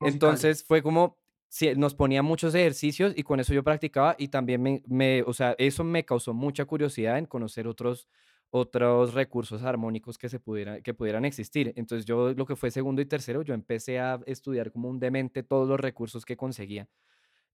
Entonces 0.00 0.64
fue 0.64 0.82
como, 0.82 1.18
sí, 1.48 1.72
nos 1.76 1.94
ponía 1.94 2.22
muchos 2.22 2.54
ejercicios 2.54 3.12
y 3.16 3.22
con 3.22 3.40
eso 3.40 3.54
yo 3.54 3.62
practicaba 3.62 4.14
y 4.18 4.28
también 4.28 4.62
me, 4.62 4.82
me, 4.86 5.22
o 5.22 5.32
sea, 5.32 5.54
eso 5.58 5.84
me 5.84 6.04
causó 6.04 6.34
mucha 6.34 6.64
curiosidad 6.64 7.18
en 7.18 7.26
conocer 7.26 7.66
otros, 7.66 8.08
otros 8.50 9.14
recursos 9.14 9.62
armónicos 9.62 10.18
que, 10.18 10.28
se 10.28 10.40
pudiera, 10.40 10.80
que 10.80 10.94
pudieran 10.94 11.24
existir. 11.24 11.72
Entonces 11.76 12.04
yo 12.06 12.32
lo 12.32 12.46
que 12.46 12.56
fue 12.56 12.70
segundo 12.70 13.02
y 13.02 13.06
tercero, 13.06 13.42
yo 13.42 13.54
empecé 13.54 13.98
a 13.98 14.20
estudiar 14.26 14.70
como 14.70 14.88
un 14.88 14.98
demente 14.98 15.42
todos 15.42 15.68
los 15.68 15.80
recursos 15.80 16.24
que 16.24 16.36
conseguía. 16.36 16.88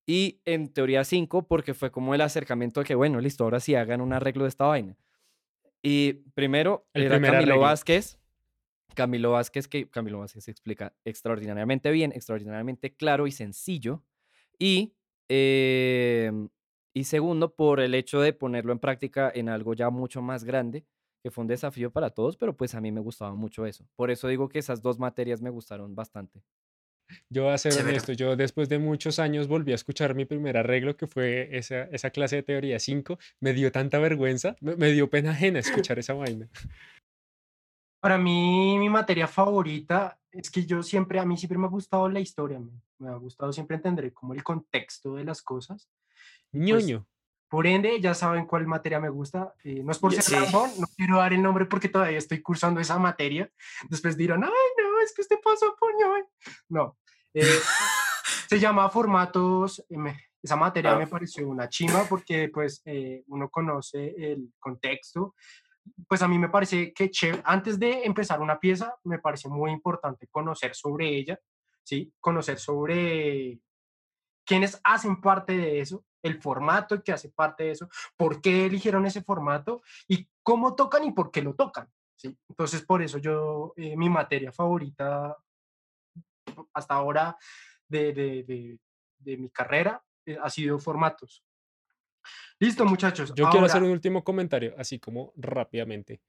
Y 0.07 0.41
en 0.45 0.73
teoría 0.73 1.03
5, 1.03 1.47
porque 1.49 1.73
fue 1.73 1.91
como 1.91 2.15
el 2.15 2.21
acercamiento 2.21 2.81
de 2.81 2.87
que, 2.87 2.95
bueno, 2.95 3.21
listo, 3.21 3.45
ahora 3.45 3.61
sí 3.61 3.75
hagan 3.75 4.01
un 4.01 4.13
arreglo 4.13 4.45
de 4.45 4.51
esta 4.51 4.67
vaina. 4.67 4.97
Y 5.83 6.15
primero 6.35 6.87
era 6.93 7.21
Camilo 7.21 7.59
Vázquez. 7.59 8.19
Camilo 8.95 9.33
Vázquez, 9.33 9.69
que 9.69 9.89
Camilo 9.89 10.21
Vázquez 10.21 10.49
explica 10.49 10.95
extraordinariamente 11.05 11.91
bien, 11.91 12.13
extraordinariamente 12.13 12.95
claro 12.95 13.27
y 13.27 13.33
sencillo. 13.33 14.05
Y, 14.59 14.95
em, 15.29 16.49
y 16.95 17.05
segundo, 17.05 17.55
por 17.55 17.81
el 17.81 17.95
hecho 17.95 18.21
de 18.21 18.33
ponerlo 18.33 18.73
en 18.73 18.79
práctica 18.79 19.31
en 19.35 19.49
algo 19.49 19.75
ya 19.75 19.91
mucho 19.91 20.23
más 20.23 20.45
grande, 20.45 20.87
que 21.23 21.31
fue 21.31 21.43
un 21.43 21.49
desafío 21.49 21.91
para 21.91 22.11
todos, 22.11 22.37
pero 22.37 22.57
pues 22.57 22.75
a 22.75 22.81
mí 22.81 22.93
me 22.93 23.01
gustaba 23.01 23.35
mucho 23.35 23.67
eso. 23.67 23.89
Por 23.97 24.11
eso 24.11 24.29
digo 24.29 24.49
que 24.49 24.59
esas 24.59 24.83
dos 24.83 24.99
materias 24.99 25.41
me 25.41 25.51
gustaron 25.51 25.95
bastante. 25.95 26.43
Yo 27.29 27.45
voy 27.45 27.53
a 27.53 27.59
ser 27.59 27.73
honesto, 27.81 28.13
yo 28.13 28.37
después 28.37 28.69
de 28.69 28.79
muchos 28.79 29.19
años 29.19 29.47
volví 29.47 29.73
a 29.73 29.75
escuchar 29.75 30.15
mi 30.15 30.25
primer 30.25 30.57
arreglo, 30.57 30.97
que 30.97 31.07
fue 31.07 31.57
esa, 31.57 31.85
esa 31.85 32.11
clase 32.11 32.37
de 32.37 32.43
teoría 32.43 32.79
5. 32.79 33.19
Me 33.41 33.53
dio 33.53 33.71
tanta 33.73 33.99
vergüenza, 33.99 34.57
me, 34.61 34.77
me 34.77 34.91
dio 34.93 35.11
pena 35.11 35.31
ajena 35.33 35.59
escuchar 35.59 35.99
esa 35.99 36.15
vaina. 36.15 36.49
Para 38.05 38.19
mí, 38.19 38.79
mi 38.79 38.91
materia 38.91 39.27
favorita 39.27 40.21
es 40.31 40.51
que 40.51 40.67
yo 40.67 40.83
siempre, 40.83 41.19
a 41.19 41.25
mí 41.25 41.39
siempre 41.39 41.57
me 41.57 41.65
ha 41.65 41.71
gustado 41.71 42.07
la 42.07 42.21
historia, 42.21 42.61
me, 42.99 43.09
ha 43.09 43.15
gustado 43.15 43.51
siempre 43.51 43.77
entender 43.77 44.13
como 44.13 44.35
el 44.35 44.45
contexto 44.45 45.15
de 45.15 45.25
las 45.25 45.41
cosas. 45.41 45.89
Pues, 46.53 46.65
ñoño. 46.65 47.07
por 47.49 47.67
ende, 47.67 47.99
ya 48.03 48.13
saben 48.13 48.45
cuál 48.45 48.67
materia 48.67 49.01
me 49.01 49.09
gusta. 49.09 49.55
Eh, 49.65 49.83
no 49.83 49.91
es 49.91 49.99
por 49.99 50.13
ser 50.13 50.39
razón, 50.39 50.71
no 50.79 50.87
quiero 50.95 51.17
dar 51.17 51.33
el 51.33 51.41
nombre 51.41 51.65
porque 51.65 51.89
todavía 51.89 52.19
estoy 52.19 52.43
cursando 52.43 52.79
esa 52.79 52.99
materia. 52.99 53.51
Después 53.89 54.19
dirán, 54.19 54.45
ay, 54.45 54.51
no, 54.51 55.01
es 55.01 55.15
que 55.15 55.23
usted 55.23 55.39
pasó 55.43 55.75
por 55.81 55.97
ñoño. 55.99 56.27
No. 56.69 56.99
Eh, 57.33 57.41
se 58.51 58.61
llama 58.61 58.91
formatos. 58.91 59.83
Eh, 59.89 59.97
esa 60.43 60.57
materia 60.57 60.93
ah. 60.93 60.99
me 60.99 61.07
pareció 61.07 61.49
una 61.49 61.71
chima 61.71 62.05
porque 62.07 62.51
pues 62.51 62.83
uno 63.29 63.49
conoce 63.49 64.15
el 64.19 64.53
contexto 64.61 65.35
pues 66.09 66.23
a 66.23 66.29
mí 66.29 66.39
me 66.39 66.49
parece 66.49 66.93
que 66.93 67.11
antes 67.45 67.79
de 67.79 68.05
empezar 68.05 68.41
una 68.41 68.59
pieza, 68.59 68.97
me 69.05 69.19
parece 69.19 69.49
muy 69.49 69.71
importante 69.71 70.27
conocer 70.29 70.75
sobre 70.75 71.09
ella, 71.09 71.39
¿sí? 71.83 72.13
Conocer 72.21 72.59
sobre 72.59 73.61
quiénes 74.45 74.81
hacen 74.85 75.21
parte 75.21 75.57
de 75.57 75.81
eso, 75.81 76.05
el 76.23 76.41
formato 76.41 77.03
que 77.03 77.13
hace 77.13 77.31
parte 77.31 77.65
de 77.65 77.71
eso, 77.73 77.89
por 78.17 78.41
qué 78.41 78.67
eligieron 78.67 79.07
ese 79.07 79.23
formato 79.23 79.83
y 80.09 80.29
cómo 80.43 80.75
tocan 80.75 81.05
y 81.05 81.13
por 81.13 81.31
qué 81.31 81.43
lo 81.43 81.55
tocan, 81.55 81.91
¿sí? 82.17 82.37
Entonces, 82.49 82.83
por 82.83 83.03
eso 83.03 83.19
yo, 83.19 83.73
eh, 83.77 83.97
mi 83.97 84.09
materia 84.09 84.53
favorita 84.53 85.37
hasta 86.73 86.95
ahora 86.95 87.37
de, 87.89 88.13
de, 88.13 88.79
de, 89.19 89.37
mi 89.37 89.51
carrera 89.51 90.03
eh, 90.27 90.39
ha 90.41 90.51
sido 90.51 90.79
formatos. 90.79 91.45
Listo, 92.59 92.85
muchachos. 92.85 93.33
Yo 93.35 93.49
quiero 93.51 93.67
hacer 93.67 93.83
un 93.83 93.91
último 93.91 94.25
comentario, 94.25 94.75
así 94.79 94.99
como 94.99 95.33
rápidamente. 95.37 96.21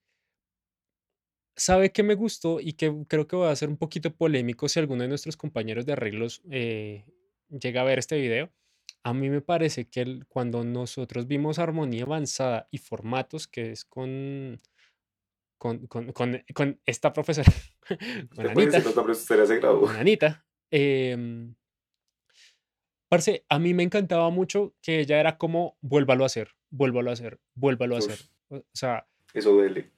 ¿Sabe 1.58 1.92
qué 1.92 2.04
me 2.04 2.16
gustó 2.16 2.60
y 2.60 2.74
que 2.74 2.94
creo 3.08 3.28
que 3.28 3.38
va 3.38 3.50
a 3.50 3.56
ser 3.56 3.70
un 3.70 3.78
poquito 3.78 4.14
polémico 4.14 4.68
si 4.68 4.80
alguno 4.80 5.04
de 5.04 5.10
nuestros 5.10 5.38
compañeros 5.38 5.86
de 5.86 5.94
arreglos 5.94 6.42
eh, 6.52 7.06
llega 7.50 7.82
a 7.82 7.86
ver 7.86 8.00
este 8.00 8.20
video? 8.20 8.52
A 9.04 9.14
mí 9.14 9.30
me 9.30 9.42
parece 9.42 9.88
que 9.88 10.20
cuando 10.28 10.64
nosotros 10.64 11.28
vimos 11.28 11.60
armonía 11.60 12.04
avanzada 12.04 12.68
y 12.72 12.80
formatos, 12.80 13.48
que 13.48 13.72
es 13.72 13.86
con, 13.86 14.60
con, 15.58 15.88
con, 15.88 16.12
con, 16.12 16.82
esta 16.86 17.14
profesora, 17.14 17.52
con 18.36 18.48
Anita, 18.48 18.84
con 18.84 19.96
Anita 19.96 20.46
eh, 20.72 21.54
Parce, 23.10 23.46
a 23.50 23.60
mí 23.60 23.74
me 23.74 23.84
encantaba 23.84 24.30
mucho 24.30 24.74
que 24.82 25.00
ella 25.00 25.20
era 25.20 25.38
como, 25.38 25.78
vuélvalo 25.82 26.24
a 26.24 26.28
hacer, 26.28 26.50
vuélvalo 26.70 27.10
a 27.10 27.14
hacer, 27.14 27.40
vuélvalo 27.54 27.96
a 27.96 28.00
hacer. 28.00 28.20
O 28.50 28.64
sea... 28.74 29.08
Eso 29.34 29.52
duele, 29.52 29.92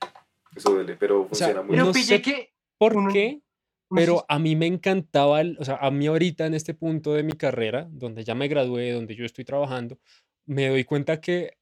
eso 0.55 0.71
duele, 0.71 0.95
pero 0.95 1.25
funciona 1.27 1.61
muy 1.61 1.75
bien. 1.75 1.85
No 1.85 1.93
sé 1.93 2.21
que 2.21 2.53
por 2.77 3.11
qué, 3.13 3.41
pero 3.89 4.25
a 4.27 4.39
mí 4.39 4.55
me 4.55 4.65
encantaba, 4.65 5.41
o 5.57 5.63
sea, 5.63 5.77
a 5.77 5.91
mí 5.91 6.07
ahorita 6.07 6.45
en 6.45 6.53
este 6.53 6.73
punto 6.73 7.13
de 7.13 7.23
mi 7.23 7.33
carrera, 7.33 7.87
donde 7.89 8.23
ya 8.23 8.35
me 8.35 8.47
gradué, 8.47 8.91
donde 8.91 9.15
yo 9.15 9.25
estoy 9.25 9.45
trabajando, 9.45 9.99
me 10.45 10.67
doy 10.67 10.83
cuenta 10.83 11.21
que 11.21 11.57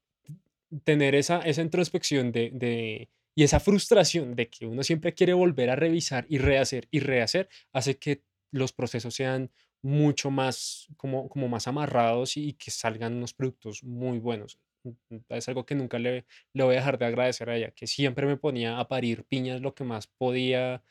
tener 0.84 1.16
esa, 1.16 1.42
esa 1.42 1.62
introspección 1.62 2.32
de, 2.32 2.52
de, 2.54 3.10
y 3.36 3.44
esa 3.44 3.60
frustración 3.60 4.36
de 4.36 4.50
que 4.50 4.66
uno 4.66 4.84
siempre 4.84 5.14
quiere 5.14 5.34
volver 5.34 5.70
a 5.70 5.76
revisar 5.76 6.26
y 6.30 6.38
rehacer 6.38 6.88
y 6.92 7.00
rehacer, 7.00 7.50
hace 7.74 7.98
que 7.98 8.24
los 8.52 8.74
procesos 8.74 9.14
sean 9.14 9.52
mucho 9.86 10.32
más, 10.32 10.88
como, 10.98 11.30
como 11.30 11.48
más 11.48 11.68
amarrados 11.68 12.38
y, 12.38 12.54
que 12.54 12.72
salgan 12.72 13.14
unos 13.14 13.36
productos 13.36 13.84
muy 13.84 14.18
buenos. 14.18 14.60
Mm, 14.84 14.90
mm, 15.10 15.20
es 15.30 15.48
algo 15.48 15.64
que 15.64 15.76
nunca 15.76 16.00
le, 16.00 16.26
le 16.54 16.64
voy 16.64 16.74
a 16.74 16.80
dejar 16.80 16.98
de 16.98 17.06
agradecer 17.06 17.52
a 17.52 17.56
ella, 17.56 17.70
que 17.70 17.86
siempre 17.86 18.26
me 18.26 18.36
ponía 18.36 18.80
a 18.80 18.88
parir 18.88 19.26
piñas 19.26 19.62
lo 19.62 19.76
que 19.76 19.84
más 19.84 20.08
podía 20.08 20.82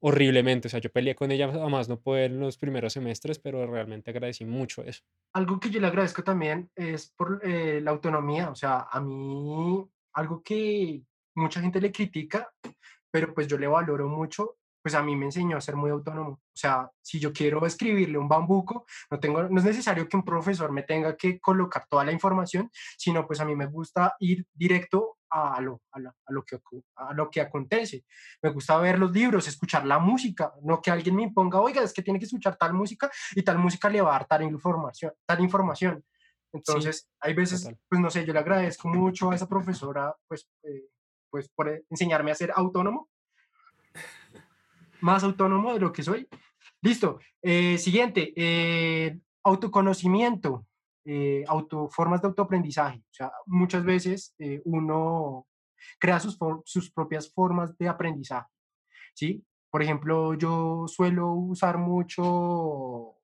horriblemente. 0.00 0.66
O 0.66 0.70
sea, 0.70 0.80
yo 0.80 0.90
peleé 0.90 1.14
con 1.14 1.30
ella 1.30 1.44
a 1.46 1.68
más 1.68 1.88
no 1.88 2.00
poder 2.00 2.32
en 2.32 2.40
los 2.40 2.58
primeros 2.58 2.92
semestres, 2.92 3.38
pero 3.38 3.64
realmente 3.64 4.10
agradecí 4.10 4.44
mucho 4.44 4.82
eso. 4.82 5.04
Algo 5.34 5.60
que 5.60 5.70
yo 5.70 5.80
le 5.80 5.86
agradezco 5.86 6.24
también 6.24 6.68
es 6.74 7.12
por 7.16 7.40
eh, 7.44 7.80
la 7.80 7.92
autonomía. 7.92 8.50
O 8.50 8.56
sea, 8.56 8.88
a 8.90 9.00
mí, 9.00 9.88
algo 10.14 10.42
que 10.42 11.00
mucha 11.36 11.60
gente 11.60 11.80
le 11.80 11.92
critica, 11.92 12.52
pero 13.08 13.32
pues 13.32 13.46
yo 13.46 13.56
le 13.56 13.68
valoro 13.68 14.08
mucho, 14.08 14.56
pues 14.82 14.94
a 14.94 15.02
mí 15.02 15.14
me 15.14 15.26
enseñó 15.26 15.56
a 15.56 15.60
ser 15.60 15.76
muy 15.76 15.90
autónomo. 15.90 16.30
O 16.30 16.56
sea, 16.56 16.90
si 17.00 17.20
yo 17.20 17.32
quiero 17.32 17.64
escribirle 17.64 18.18
un 18.18 18.28
bambuco, 18.28 18.84
no, 19.10 19.20
tengo, 19.20 19.44
no 19.44 19.58
es 19.58 19.64
necesario 19.64 20.08
que 20.08 20.16
un 20.16 20.24
profesor 20.24 20.72
me 20.72 20.82
tenga 20.82 21.16
que 21.16 21.38
colocar 21.38 21.86
toda 21.88 22.04
la 22.04 22.12
información, 22.12 22.70
sino 22.98 23.26
pues 23.26 23.40
a 23.40 23.44
mí 23.44 23.54
me 23.54 23.66
gusta 23.66 24.16
ir 24.18 24.44
directo 24.52 25.18
a 25.30 25.60
lo, 25.62 25.80
a, 25.92 25.98
lo, 25.98 26.44
que, 26.44 26.58
a 26.96 27.14
lo 27.14 27.30
que 27.30 27.40
acontece. 27.40 28.04
Me 28.42 28.50
gusta 28.50 28.76
ver 28.78 28.98
los 28.98 29.12
libros, 29.12 29.48
escuchar 29.48 29.86
la 29.86 29.98
música, 29.98 30.52
no 30.62 30.82
que 30.82 30.90
alguien 30.90 31.16
me 31.16 31.22
imponga, 31.22 31.60
oiga, 31.60 31.82
es 31.82 31.92
que 31.92 32.02
tiene 32.02 32.18
que 32.18 32.26
escuchar 32.26 32.56
tal 32.56 32.74
música 32.74 33.10
y 33.34 33.42
tal 33.42 33.58
música 33.58 33.88
le 33.88 34.02
va 34.02 34.10
a 34.10 34.18
dar 34.18 34.26
tal 34.26 34.42
información. 34.42 35.12
Tal 35.24 35.40
información. 35.40 36.04
Entonces, 36.52 37.08
hay 37.18 37.32
veces, 37.32 37.66
pues 37.88 38.00
no 38.00 38.10
sé, 38.10 38.26
yo 38.26 38.34
le 38.34 38.40
agradezco 38.40 38.88
mucho 38.88 39.30
a 39.30 39.34
esa 39.34 39.48
profesora, 39.48 40.14
pues, 40.28 40.46
eh, 40.64 40.88
pues 41.30 41.48
por 41.48 41.82
enseñarme 41.88 42.30
a 42.30 42.34
ser 42.34 42.52
autónomo 42.54 43.08
más 45.02 45.24
autónomo 45.24 45.74
de 45.74 45.80
lo 45.80 45.92
que 45.92 46.02
soy. 46.02 46.28
Listo. 46.80 47.18
Eh, 47.42 47.76
siguiente, 47.78 48.32
eh, 48.36 49.18
autoconocimiento, 49.42 50.66
eh, 51.04 51.44
formas 51.90 52.22
de 52.22 52.28
autoaprendizaje. 52.28 53.02
Muchas 53.46 53.84
veces 53.84 54.34
uno 54.64 55.46
crea 55.98 56.20
sus, 56.20 56.38
sus 56.64 56.90
propias 56.90 57.32
formas 57.32 57.76
de 57.76 57.88
aprendizaje. 57.88 58.48
¿sí? 59.14 59.44
Por 59.70 59.82
ejemplo, 59.82 60.34
yo 60.34 60.86
suelo 60.86 61.32
usar 61.32 61.78
mucho... 61.78 63.16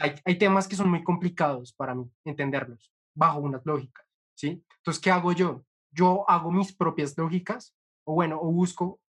Hay, 0.00 0.14
hay 0.24 0.38
temas 0.38 0.66
que 0.66 0.74
son 0.74 0.90
muy 0.90 1.04
complicados 1.04 1.72
para 1.72 1.94
mí 1.94 2.10
entenderlos 2.24 2.90
bajo 3.14 3.38
unas 3.40 3.64
lógicas. 3.64 4.06
¿sí? 4.34 4.64
Entonces, 4.78 5.00
¿qué 5.00 5.10
hago 5.10 5.32
yo? 5.32 5.64
Yo 5.92 6.28
hago 6.28 6.50
mis 6.50 6.74
propias 6.74 7.16
lógicas, 7.16 7.76
o 8.04 8.14
bueno, 8.14 8.38
o 8.40 8.50
busco 8.50 9.00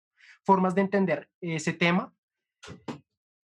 formas 0.45 0.75
de 0.75 0.81
entender 0.81 1.29
ese 1.41 1.73
tema. 1.73 2.13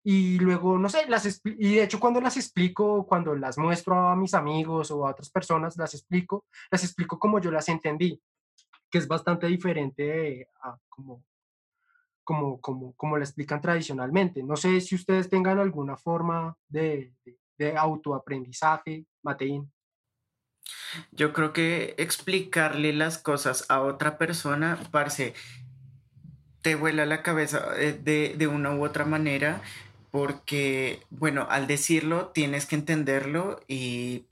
Y 0.03 0.39
luego, 0.39 0.79
no 0.79 0.89
sé, 0.89 1.07
las 1.07 1.41
y 1.45 1.75
de 1.75 1.83
hecho 1.83 1.99
cuando 1.99 2.19
las 2.21 2.35
explico, 2.35 3.05
cuando 3.05 3.35
las 3.35 3.57
muestro 3.57 4.09
a 4.09 4.15
mis 4.15 4.33
amigos 4.33 4.89
o 4.89 5.05
a 5.05 5.11
otras 5.11 5.29
personas, 5.29 5.77
las 5.77 5.93
explico, 5.93 6.45
las 6.71 6.83
explico 6.83 7.19
como 7.19 7.39
yo 7.39 7.51
las 7.51 7.69
entendí, 7.69 8.19
que 8.89 8.97
es 8.97 9.07
bastante 9.07 9.45
diferente 9.45 10.47
a 10.63 10.75
como, 10.89 11.23
como, 12.23 12.59
como, 12.61 12.93
como 12.93 13.17
la 13.17 13.25
explican 13.25 13.61
tradicionalmente. 13.61 14.41
No 14.41 14.55
sé 14.55 14.81
si 14.81 14.95
ustedes 14.95 15.29
tengan 15.29 15.59
alguna 15.59 15.97
forma 15.97 16.55
de, 16.67 17.13
de, 17.57 17.77
autoaprendizaje, 17.77 19.05
Mateín. 19.21 19.71
Yo 21.11 21.31
creo 21.31 21.53
que 21.53 21.93
explicarle 21.97 22.93
las 22.93 23.17
cosas 23.17 23.65
a 23.69 23.81
otra 23.81 24.17
persona, 24.17 24.79
parce, 24.91 25.33
te 26.61 26.75
vuela 26.75 27.05
la 27.05 27.23
cabeza 27.23 27.73
eh, 27.77 27.93
de, 27.93 28.47
una 28.47 28.73
u 28.73 28.83
otra 28.83 29.05
manera 29.05 29.61
porque, 30.11 31.03
bueno, 31.09 31.47
al 31.49 31.67
decirlo 31.67 32.27
tienes 32.27 32.65
que 32.65 32.75
entenderlo 32.75 33.59
y, 33.67 34.25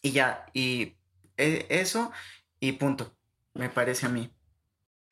y 0.00 0.12
ya, 0.12 0.46
y 0.52 0.94
e, 1.36 1.66
eso 1.68 2.12
y 2.60 2.72
punto, 2.72 3.12
me 3.54 3.68
parece 3.68 4.06
a 4.06 4.08
mí. 4.08 4.30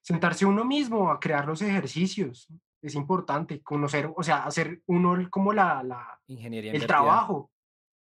Sentarse 0.02 0.46
uno 0.46 0.64
mismo 0.64 1.10
a 1.10 1.20
crear 1.20 1.46
los 1.46 1.62
ejercicios 1.62 2.48
es 2.82 2.94
importante, 2.94 3.60
conocer, 3.62 4.10
o 4.16 4.22
sea, 4.22 4.44
hacer 4.44 4.82
uno 4.86 5.16
como 5.30 5.52
la, 5.52 5.82
la 5.82 6.18
ingeniería. 6.28 6.72
El 6.72 6.86
trabajo, 6.86 7.50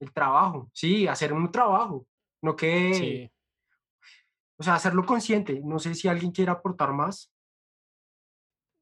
el 0.00 0.12
trabajo, 0.12 0.68
sí, 0.74 1.06
hacer 1.06 1.32
un 1.32 1.50
trabajo, 1.50 2.06
no 2.42 2.56
que... 2.56 3.30
O 4.60 4.62
sea, 4.62 4.74
hacerlo 4.74 5.06
consciente. 5.06 5.58
No 5.64 5.78
sé 5.78 5.94
si 5.94 6.06
alguien 6.06 6.32
quiere 6.32 6.50
aportar 6.50 6.92
más. 6.92 7.32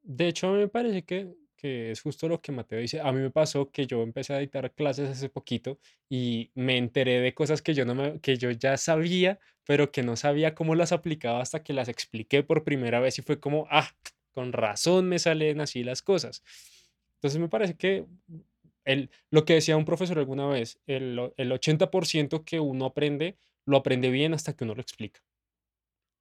De 0.09 0.27
hecho, 0.27 0.53
me 0.53 0.68
parece 0.68 1.03
que, 1.05 1.35
que 1.55 1.90
es 1.90 2.01
justo 2.01 2.29
lo 2.29 2.40
que 2.40 2.51
Mateo 2.51 2.79
dice. 2.81 2.99
A 3.01 3.12
mí 3.12 3.21
me 3.21 3.31
pasó 3.31 3.71
que 3.71 3.87
yo 3.87 4.03
empecé 4.03 4.33
a 4.33 4.38
dictar 4.38 4.73
clases 4.73 5.11
hace 5.11 5.29
poquito 5.29 5.79
y 6.09 6.51
me 6.55 6.79
enteré 6.79 7.21
de 7.21 7.35
cosas 7.35 7.61
que 7.61 7.75
yo, 7.75 7.85
no 7.85 7.94
me, 7.94 8.18
que 8.21 8.38
yo 8.38 8.51
ya 8.51 8.79
sabía, 8.79 9.38
pero 9.64 9.92
que 9.92 10.03
no 10.03 10.16
sabía 10.16 10.55
cómo 10.55 10.75
las 10.75 10.92
aplicaba 10.92 11.42
hasta 11.42 11.62
que 11.62 11.75
las 11.75 11.88
expliqué 11.88 12.42
por 12.42 12.64
primera 12.64 13.01
vez 13.01 13.18
y 13.18 13.23
fue 13.23 13.38
como, 13.38 13.66
ah, 13.71 13.90
con 14.33 14.55
razón 14.55 15.11
me 15.11 15.18
salen 15.18 15.61
así 15.61 15.85
las 15.85 16.01
cosas. 16.01 16.42
Entonces 17.16 17.38
me 17.38 17.49
parece 17.51 17.75
que 17.77 18.07
el, 18.87 19.11
lo 19.31 19.44
que 19.44 19.55
decía 19.55 19.77
un 19.77 19.85
profesor 19.85 20.18
alguna 20.18 20.47
vez, 20.47 20.81
el, 20.87 21.33
el 21.37 21.53
80% 21.53 22.44
que 22.47 22.61
uno 22.61 22.87
aprende, 22.87 23.37
lo 23.66 23.77
aprende 23.77 24.09
bien 24.09 24.33
hasta 24.33 24.55
que 24.57 24.64
uno 24.64 24.75
lo 24.75 24.81
explica. 24.81 25.21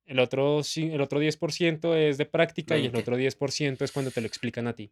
El 0.08 0.20
otro, 0.20 0.62
el 0.76 1.02
otro 1.02 1.22
10% 1.22 1.96
es 1.96 2.17
de 2.17 2.26
práctica 2.26 2.78
y 2.78 2.86
el 2.88 2.96
otro 2.96 3.17
10% 3.17 3.82
es 3.82 3.91
cuando 3.91 4.10
te 4.10 4.22
lo 4.22 4.28
explican 4.28 4.65
a 4.67 4.74
ti. 4.74 4.91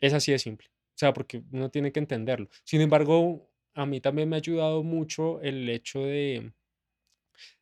Es 0.00 0.12
así 0.12 0.32
de 0.32 0.38
simple. 0.38 0.68
O 0.88 0.98
sea, 0.98 1.12
porque 1.12 1.42
uno 1.52 1.70
tiene 1.70 1.92
que 1.92 2.00
entenderlo. 2.00 2.48
Sin 2.64 2.80
embargo, 2.80 3.48
a 3.74 3.86
mí 3.86 4.00
también 4.00 4.28
me 4.28 4.36
ha 4.36 4.38
ayudado 4.38 4.82
mucho 4.82 5.40
el 5.40 5.68
hecho 5.68 6.00
de, 6.00 6.52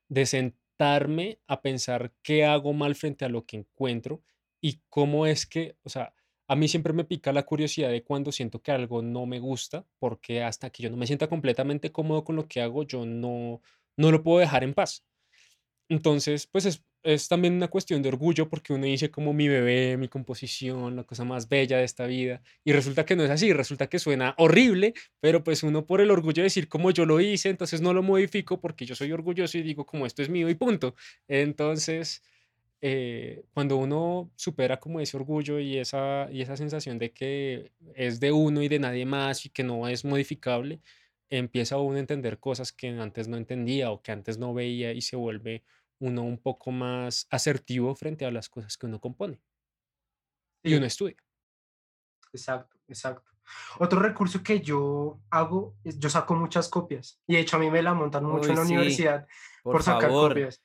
de 0.08 0.26
sentarme 0.26 1.38
a 1.46 1.60
pensar 1.60 2.12
qué 2.22 2.44
hago 2.44 2.72
mal 2.72 2.94
frente 2.94 3.26
a 3.26 3.28
lo 3.28 3.44
que 3.44 3.58
encuentro 3.58 4.22
y 4.62 4.80
cómo 4.88 5.26
es 5.26 5.46
que, 5.46 5.76
o 5.82 5.90
sea, 5.90 6.14
a 6.48 6.56
mí 6.56 6.66
siempre 6.66 6.92
me 6.92 7.04
pica 7.04 7.32
la 7.32 7.44
curiosidad 7.44 7.90
de 7.90 8.02
cuando 8.02 8.32
siento 8.32 8.60
que 8.60 8.72
algo 8.72 9.02
no 9.02 9.24
me 9.24 9.38
gusta, 9.38 9.86
porque 9.98 10.42
hasta 10.42 10.70
que 10.70 10.82
yo 10.82 10.90
no 10.90 10.96
me 10.96 11.06
sienta 11.06 11.28
completamente 11.28 11.92
cómodo 11.92 12.24
con 12.24 12.34
lo 12.34 12.48
que 12.48 12.60
hago, 12.60 12.82
yo 12.82 13.06
no, 13.06 13.62
no 13.96 14.10
lo 14.10 14.22
puedo 14.22 14.40
dejar 14.40 14.64
en 14.64 14.74
paz. 14.74 15.04
Entonces, 15.90 16.46
pues 16.46 16.66
es, 16.66 16.84
es 17.02 17.26
también 17.28 17.54
una 17.54 17.66
cuestión 17.68 18.00
de 18.00 18.08
orgullo 18.10 18.48
porque 18.48 18.72
uno 18.72 18.86
dice 18.86 19.10
como 19.10 19.32
mi 19.32 19.48
bebé, 19.48 19.96
mi 19.96 20.06
composición, 20.08 20.94
la 20.94 21.02
cosa 21.02 21.24
más 21.24 21.48
bella 21.48 21.78
de 21.78 21.84
esta 21.84 22.06
vida. 22.06 22.42
Y 22.64 22.72
resulta 22.72 23.04
que 23.04 23.16
no 23.16 23.24
es 23.24 23.30
así, 23.30 23.52
resulta 23.52 23.88
que 23.88 23.98
suena 23.98 24.34
horrible, 24.38 24.94
pero 25.18 25.42
pues 25.42 25.64
uno 25.64 25.86
por 25.86 26.00
el 26.00 26.12
orgullo 26.12 26.42
de 26.42 26.44
decir 26.44 26.68
como 26.68 26.92
yo 26.92 27.06
lo 27.06 27.20
hice, 27.20 27.48
entonces 27.50 27.80
no 27.80 27.92
lo 27.92 28.04
modifico 28.04 28.60
porque 28.60 28.86
yo 28.86 28.94
soy 28.94 29.10
orgulloso 29.10 29.58
y 29.58 29.62
digo 29.62 29.84
como 29.84 30.06
esto 30.06 30.22
es 30.22 30.28
mío 30.28 30.48
y 30.48 30.54
punto. 30.54 30.94
Entonces, 31.26 32.22
eh, 32.82 33.42
cuando 33.52 33.76
uno 33.76 34.32
supera 34.36 34.78
como 34.80 35.00
ese 35.00 35.16
orgullo 35.16 35.58
y 35.60 35.76
esa, 35.78 36.28
y 36.32 36.40
esa 36.42 36.56
sensación 36.56 36.98
de 36.98 37.12
que 37.12 37.72
es 37.94 38.20
de 38.20 38.32
uno 38.32 38.62
y 38.62 38.68
de 38.68 38.78
nadie 38.78 39.04
más 39.06 39.44
y 39.46 39.50
que 39.50 39.64
no 39.64 39.88
es 39.88 40.04
modificable, 40.04 40.80
empieza 41.30 41.78
uno 41.78 41.96
a 41.96 42.00
entender 42.00 42.38
cosas 42.40 42.72
que 42.72 42.88
antes 42.88 43.28
no 43.28 43.36
entendía 43.36 43.90
o 43.90 44.02
que 44.02 44.12
antes 44.12 44.38
no 44.38 44.54
veía 44.54 44.92
y 44.92 45.02
se 45.02 45.16
vuelve 45.16 45.62
uno 46.00 46.22
un 46.22 46.38
poco 46.38 46.70
más 46.70 47.26
asertivo 47.30 47.94
frente 47.94 48.24
a 48.26 48.30
las 48.30 48.48
cosas 48.48 48.76
que 48.76 48.86
uno 48.86 49.00
compone 49.00 49.40
y 50.62 50.74
uno 50.74 50.86
estudia. 50.86 51.16
Exacto, 52.32 52.76
exacto. 52.88 53.30
Otro 53.78 54.00
recurso 54.00 54.42
que 54.42 54.60
yo 54.60 55.20
hago 55.30 55.76
es 55.84 55.98
yo 55.98 56.08
saco 56.08 56.34
muchas 56.34 56.68
copias 56.68 57.20
y 57.26 57.34
de 57.34 57.40
hecho 57.40 57.56
a 57.56 57.60
mí 57.60 57.70
me 57.70 57.82
la 57.82 57.94
montan 57.94 58.24
mucho 58.24 58.50
en 58.50 58.56
la 58.56 58.62
universidad 58.62 59.26
por, 59.62 59.82
sacar 59.82 60.10
copias. 60.10 60.62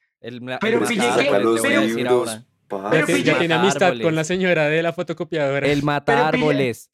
pero 0.62 0.86
pillé 0.86 1.10
que, 1.18 1.30
pero, 2.68 3.18
ya 3.18 3.38
tiene 3.38 3.54
amistad 3.54 3.94
con 4.02 4.16
la 4.16 4.24
señora 4.24 4.66
de 4.66 4.82
la 4.82 4.94
fotocopiadora. 4.94 5.68
El 5.68 5.84
mata 5.84 6.28
árboles. 6.28 6.92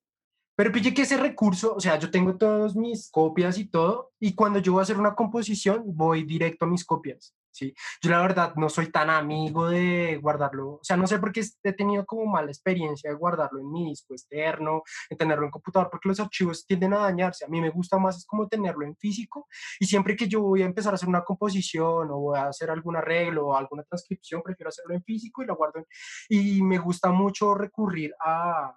Pero 0.56 0.72
pille 0.72 0.94
que 0.94 1.04
ese 1.04 1.18
recurso, 1.18 1.76
o 1.76 1.80
sea, 1.80 1.98
yo 1.98 2.12
tengo 2.12 2.38
todas 2.38 2.76
mis 2.76 3.10
copias 3.10 3.58
y 3.58 3.66
todo, 3.66 4.12
y 4.20 4.36
cuando 4.36 4.60
yo 4.60 4.74
voy 4.74 4.82
a 4.82 4.84
hacer 4.84 4.98
una 4.98 5.16
composición, 5.16 5.84
voy 5.86 6.24
directo 6.24 6.66
a 6.66 6.68
mis 6.68 6.86
copias, 6.86 7.34
¿sí? 7.52 7.74
Yo 8.02 8.12
la 8.12 8.22
verdad 8.22 8.54
no 8.56 8.70
soy 8.70 8.92
tan 8.92 9.10
amigo 9.10 9.70
de 9.70 10.18
guardarlo, 10.22 10.74
o 10.74 10.80
sea, 10.84 10.98
no 10.98 11.08
sé 11.08 11.20
por 11.20 11.32
qué 11.32 11.44
he 11.64 11.74
tenido 11.74 12.06
como 12.06 12.26
mala 12.26 12.50
experiencia 12.50 13.10
de 13.10 13.16
guardarlo 13.16 13.60
en 13.60 13.72
mi 13.72 13.90
disco 13.90 14.14
externo, 14.14 14.84
en 15.10 15.18
tenerlo 15.18 15.46
en 15.46 15.52
computador, 15.52 15.90
porque 15.92 16.10
los 16.10 16.20
archivos 16.20 16.66
tienden 16.66 16.94
a 16.94 17.00
dañarse. 17.00 17.46
A 17.46 17.48
mí 17.48 17.62
me 17.62 17.70
gusta 17.70 17.98
más 17.98 18.18
es 18.18 18.26
como 18.26 18.48
tenerlo 18.48 18.86
en 18.86 18.96
físico, 18.96 19.48
y 19.80 19.86
siempre 19.86 20.16
que 20.16 20.28
yo 20.28 20.42
voy 20.42 20.64
a 20.64 20.66
empezar 20.66 20.94
a 20.94 20.96
hacer 20.96 21.10
una 21.10 21.24
composición 21.24 22.10
o 22.12 22.20
voy 22.20 22.38
a 22.38 22.48
hacer 22.48 22.70
algún 22.70 22.96
arreglo 22.96 23.48
o 23.48 23.56
alguna 23.56 23.84
transcripción, 23.84 24.42
prefiero 24.44 24.70
hacerlo 24.70 24.96
en 24.96 25.04
físico 25.04 25.44
y 25.44 25.46
lo 25.46 25.56
guardo. 25.56 25.86
y 26.30 26.62
me 26.62 26.78
gusta 26.78 27.12
mucho 27.12 27.54
recurrir 27.56 28.14
a 28.20 28.76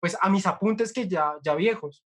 pues 0.00 0.16
a 0.20 0.28
mis 0.28 0.46
apuntes 0.46 0.92
que 0.92 1.08
ya, 1.08 1.34
ya 1.42 1.54
viejos. 1.54 2.04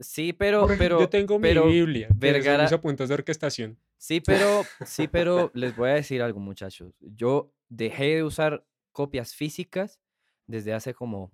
Sí, 0.00 0.32
pero, 0.32 0.66
pero 0.78 1.00
yo 1.00 1.08
tengo 1.08 1.38
mi 1.38 1.52
Biblia, 1.52 2.08
Vergara, 2.14 2.64
mis 2.64 2.72
apuntes 2.72 3.08
de 3.08 3.14
orquestación. 3.14 3.78
Sí, 3.98 4.20
pero 4.20 4.62
sí, 4.84 5.06
pero 5.08 5.50
les 5.54 5.76
voy 5.76 5.90
a 5.90 5.94
decir 5.94 6.22
algo, 6.22 6.40
muchachos. 6.40 6.94
Yo 7.00 7.52
dejé 7.68 8.16
de 8.16 8.24
usar 8.24 8.64
copias 8.90 9.34
físicas 9.34 10.00
desde 10.46 10.72
hace 10.74 10.94
como 10.94 11.32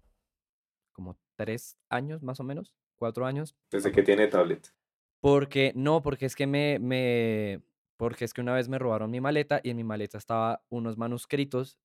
como 0.92 1.16
tres 1.36 1.78
años 1.88 2.22
más 2.22 2.40
o 2.40 2.44
menos, 2.44 2.74
cuatro 2.96 3.24
años. 3.24 3.56
Desde 3.70 3.92
que 3.92 4.02
tiene 4.02 4.26
tablet. 4.26 4.74
Porque 5.20 5.72
no, 5.74 6.02
porque 6.02 6.26
es 6.26 6.34
que 6.34 6.46
me, 6.46 6.78
me 6.78 7.62
porque 7.96 8.24
es 8.24 8.34
que 8.34 8.40
una 8.40 8.54
vez 8.54 8.68
me 8.68 8.78
robaron 8.78 9.10
mi 9.10 9.20
maleta 9.20 9.60
y 9.62 9.70
en 9.70 9.76
mi 9.76 9.84
maleta 9.84 10.18
estaba 10.18 10.62
unos 10.68 10.96
manuscritos 10.96 11.78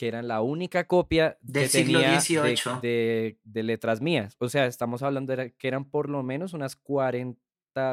que 0.00 0.08
eran 0.08 0.28
la 0.28 0.40
única 0.40 0.86
copia 0.86 1.36
del 1.42 1.68
siglo 1.68 2.00
XVIII 2.00 2.80
de, 2.80 3.38
de, 3.44 3.62
letras 3.62 4.00
mías. 4.00 4.34
O 4.38 4.48
sea, 4.48 4.64
estamos 4.64 5.02
hablando 5.02 5.36
de 5.36 5.52
que 5.52 5.68
eran 5.68 5.84
por 5.84 6.08
lo 6.08 6.22
menos 6.22 6.54
unas 6.54 6.74
40, 6.74 7.38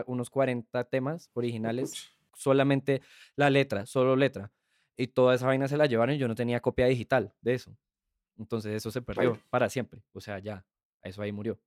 unos 0.05 0.29
40 0.29 0.85
temas 0.85 1.29
originales, 1.33 2.09
solamente 2.33 3.01
la 3.35 3.49
letra, 3.49 3.85
solo 3.85 4.15
letra. 4.15 4.53
Y 4.95 5.07
toda 5.07 5.35
esa 5.35 5.47
vaina 5.47 5.67
se 5.67 5.75
la 5.75 5.85
llevaron 5.85 6.15
y 6.15 6.17
yo 6.17 6.29
no 6.29 6.35
tenía 6.35 6.61
copia 6.61 6.85
digital 6.85 7.33
de 7.41 7.55
eso. 7.55 7.77
Entonces 8.37 8.73
eso 8.73 8.89
se 8.89 9.01
perdió 9.01 9.37
para 9.49 9.67
siempre. 9.67 10.01
O 10.13 10.21
sea, 10.21 10.39
ya, 10.39 10.65
eso 11.03 11.21
ahí 11.21 11.33
murió. 11.33 11.59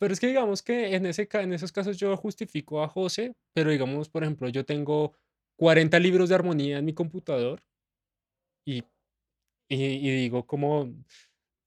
Pero 0.00 0.12
es 0.12 0.18
que 0.18 0.26
digamos 0.26 0.64
que 0.64 0.96
en, 0.96 1.06
ese, 1.06 1.28
en 1.30 1.52
esos 1.52 1.70
casos 1.70 1.96
yo 1.96 2.16
justifico 2.16 2.82
a 2.82 2.88
José, 2.88 3.36
pero 3.54 3.70
digamos, 3.70 4.08
por 4.08 4.24
ejemplo, 4.24 4.48
yo 4.48 4.64
tengo 4.64 5.12
40 5.54 5.96
libros 6.00 6.28
de 6.28 6.34
armonía 6.34 6.78
en 6.78 6.84
mi 6.84 6.92
computador 6.92 7.62
y 8.66 8.82
y, 9.68 10.10
digo, 10.10 10.46
como 10.46 10.92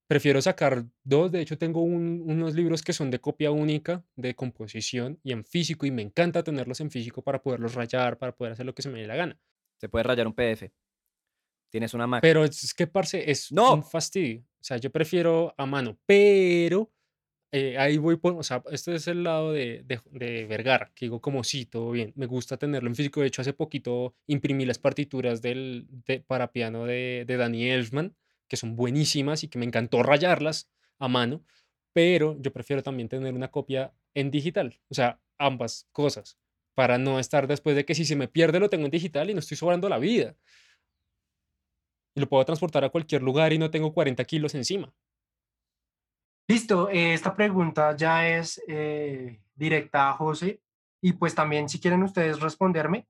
prefiero 0.08 0.42
sacar 0.42 0.86
dos. 1.04 1.32
De 1.32 1.42
hecho, 1.42 1.58
tengo 1.58 1.82
unos 1.82 2.56
libros 2.56 2.82
que 2.82 2.94
son 2.94 3.12
de 3.12 3.20
copia 3.20 3.52
única, 3.52 4.04
de 4.16 4.36
composición 4.36 5.20
y 5.24 5.32
en 5.32 5.46
físico, 5.46 5.86
y 5.86 5.92
me 5.92 6.02
encanta 6.02 6.44
tenerlos 6.44 6.80
en 6.82 6.92
físico 6.92 7.22
para 7.22 7.42
poderlos 7.42 7.76
rayar, 7.76 8.18
para 8.18 8.36
poder 8.36 8.54
hacer 8.54 8.66
lo 8.66 8.74
que 8.74 8.82
se 8.82 8.90
me 8.90 9.02
dé 9.02 9.08
la 9.08 9.16
gana. 9.16 9.40
Se 9.78 9.90
puede 9.90 10.04
rayar 10.04 10.28
un 10.28 10.34
PDF. 10.34 10.72
Tienes 11.72 11.94
una 11.94 12.08
máquina. 12.08 12.22
Pero 12.22 12.44
es 12.44 12.74
que, 12.74 12.88
parce, 12.88 13.30
es 13.30 13.52
¡No! 13.52 13.76
un 13.76 13.84
fastidio. 13.84 14.42
O 14.42 14.64
sea, 14.64 14.78
yo 14.78 14.92
prefiero 14.92 15.54
a 15.58 15.66
mano, 15.66 15.98
pero 16.06 16.92
eh, 17.52 17.78
ahí 17.80 17.98
voy 17.98 18.18
por, 18.18 18.34
o 18.34 18.44
sea, 18.44 18.64
este 18.72 18.94
es 18.96 19.08
el 19.08 19.24
lado 19.24 19.54
de, 19.54 19.84
de, 19.84 20.46
Vergara, 20.46 20.92
que 20.94 21.06
digo 21.06 21.20
como 21.20 21.44
sí, 21.44 21.66
todo 21.66 21.92
bien, 21.92 22.14
me 22.16 22.28
gusta 22.28 22.58
tenerlo 22.58 22.90
en 22.90 22.96
físico, 22.96 23.22
de 23.22 23.28
hecho 23.28 23.42
hace 23.42 23.54
poquito 23.54 24.14
imprimí 24.28 24.66
las 24.66 24.78
partituras 24.78 25.42
del, 25.42 25.88
de, 26.06 26.20
para 26.20 26.52
piano 26.52 26.86
de, 26.86 27.24
de 27.26 27.38
Danny 27.38 27.70
Elfman, 27.70 28.16
que 28.48 28.58
son 28.58 28.76
buenísimas 28.76 29.44
y 29.44 29.48
que 29.48 29.58
me 29.58 29.66
encantó 29.66 30.04
rayarlas 30.04 30.70
a 31.00 31.08
mano, 31.08 31.44
pero 31.92 32.38
yo 32.40 32.54
prefiero 32.54 32.84
también 32.84 33.10
tener 33.10 33.34
una 33.34 33.50
copia 33.50 33.94
en 34.14 34.30
digital, 34.30 34.80
o 34.90 34.94
sea, 34.94 35.20
ambas 35.40 35.88
cosas, 35.92 36.38
para 36.76 37.00
no 37.00 37.20
estar 37.20 37.48
después 37.48 37.76
de 37.76 37.84
que 37.84 37.96
si 37.96 38.06
se 38.06 38.16
me 38.16 38.28
pierde 38.28 38.60
lo 38.60 38.70
tengo 38.70 38.86
en 38.86 38.92
digital 38.92 39.30
y 39.30 39.34
no 39.34 39.40
estoy 39.40 39.58
sobrando 39.58 39.90
la 39.90 39.98
vida. 39.98 40.36
Y 42.16 42.20
lo 42.20 42.30
puedo 42.30 42.46
transportar 42.46 42.84
a 42.84 42.90
cualquier 42.90 43.22
lugar 43.22 43.54
y 43.54 43.58
no 43.58 43.72
tengo 43.72 43.94
40 43.94 44.24
kilos 44.26 44.56
encima. 44.56 44.94
Listo, 46.50 46.90
eh, 46.90 47.14
esta 47.14 47.36
pregunta 47.36 47.96
ya 47.96 48.28
es 48.28 48.60
eh, 48.68 49.40
directa 49.54 50.10
a 50.10 50.14
José 50.14 50.60
y 51.00 51.14
pues 51.14 51.36
también 51.36 51.70
si 51.70 51.80
quieren 51.80 52.02
ustedes 52.02 52.40
responderme, 52.40 53.08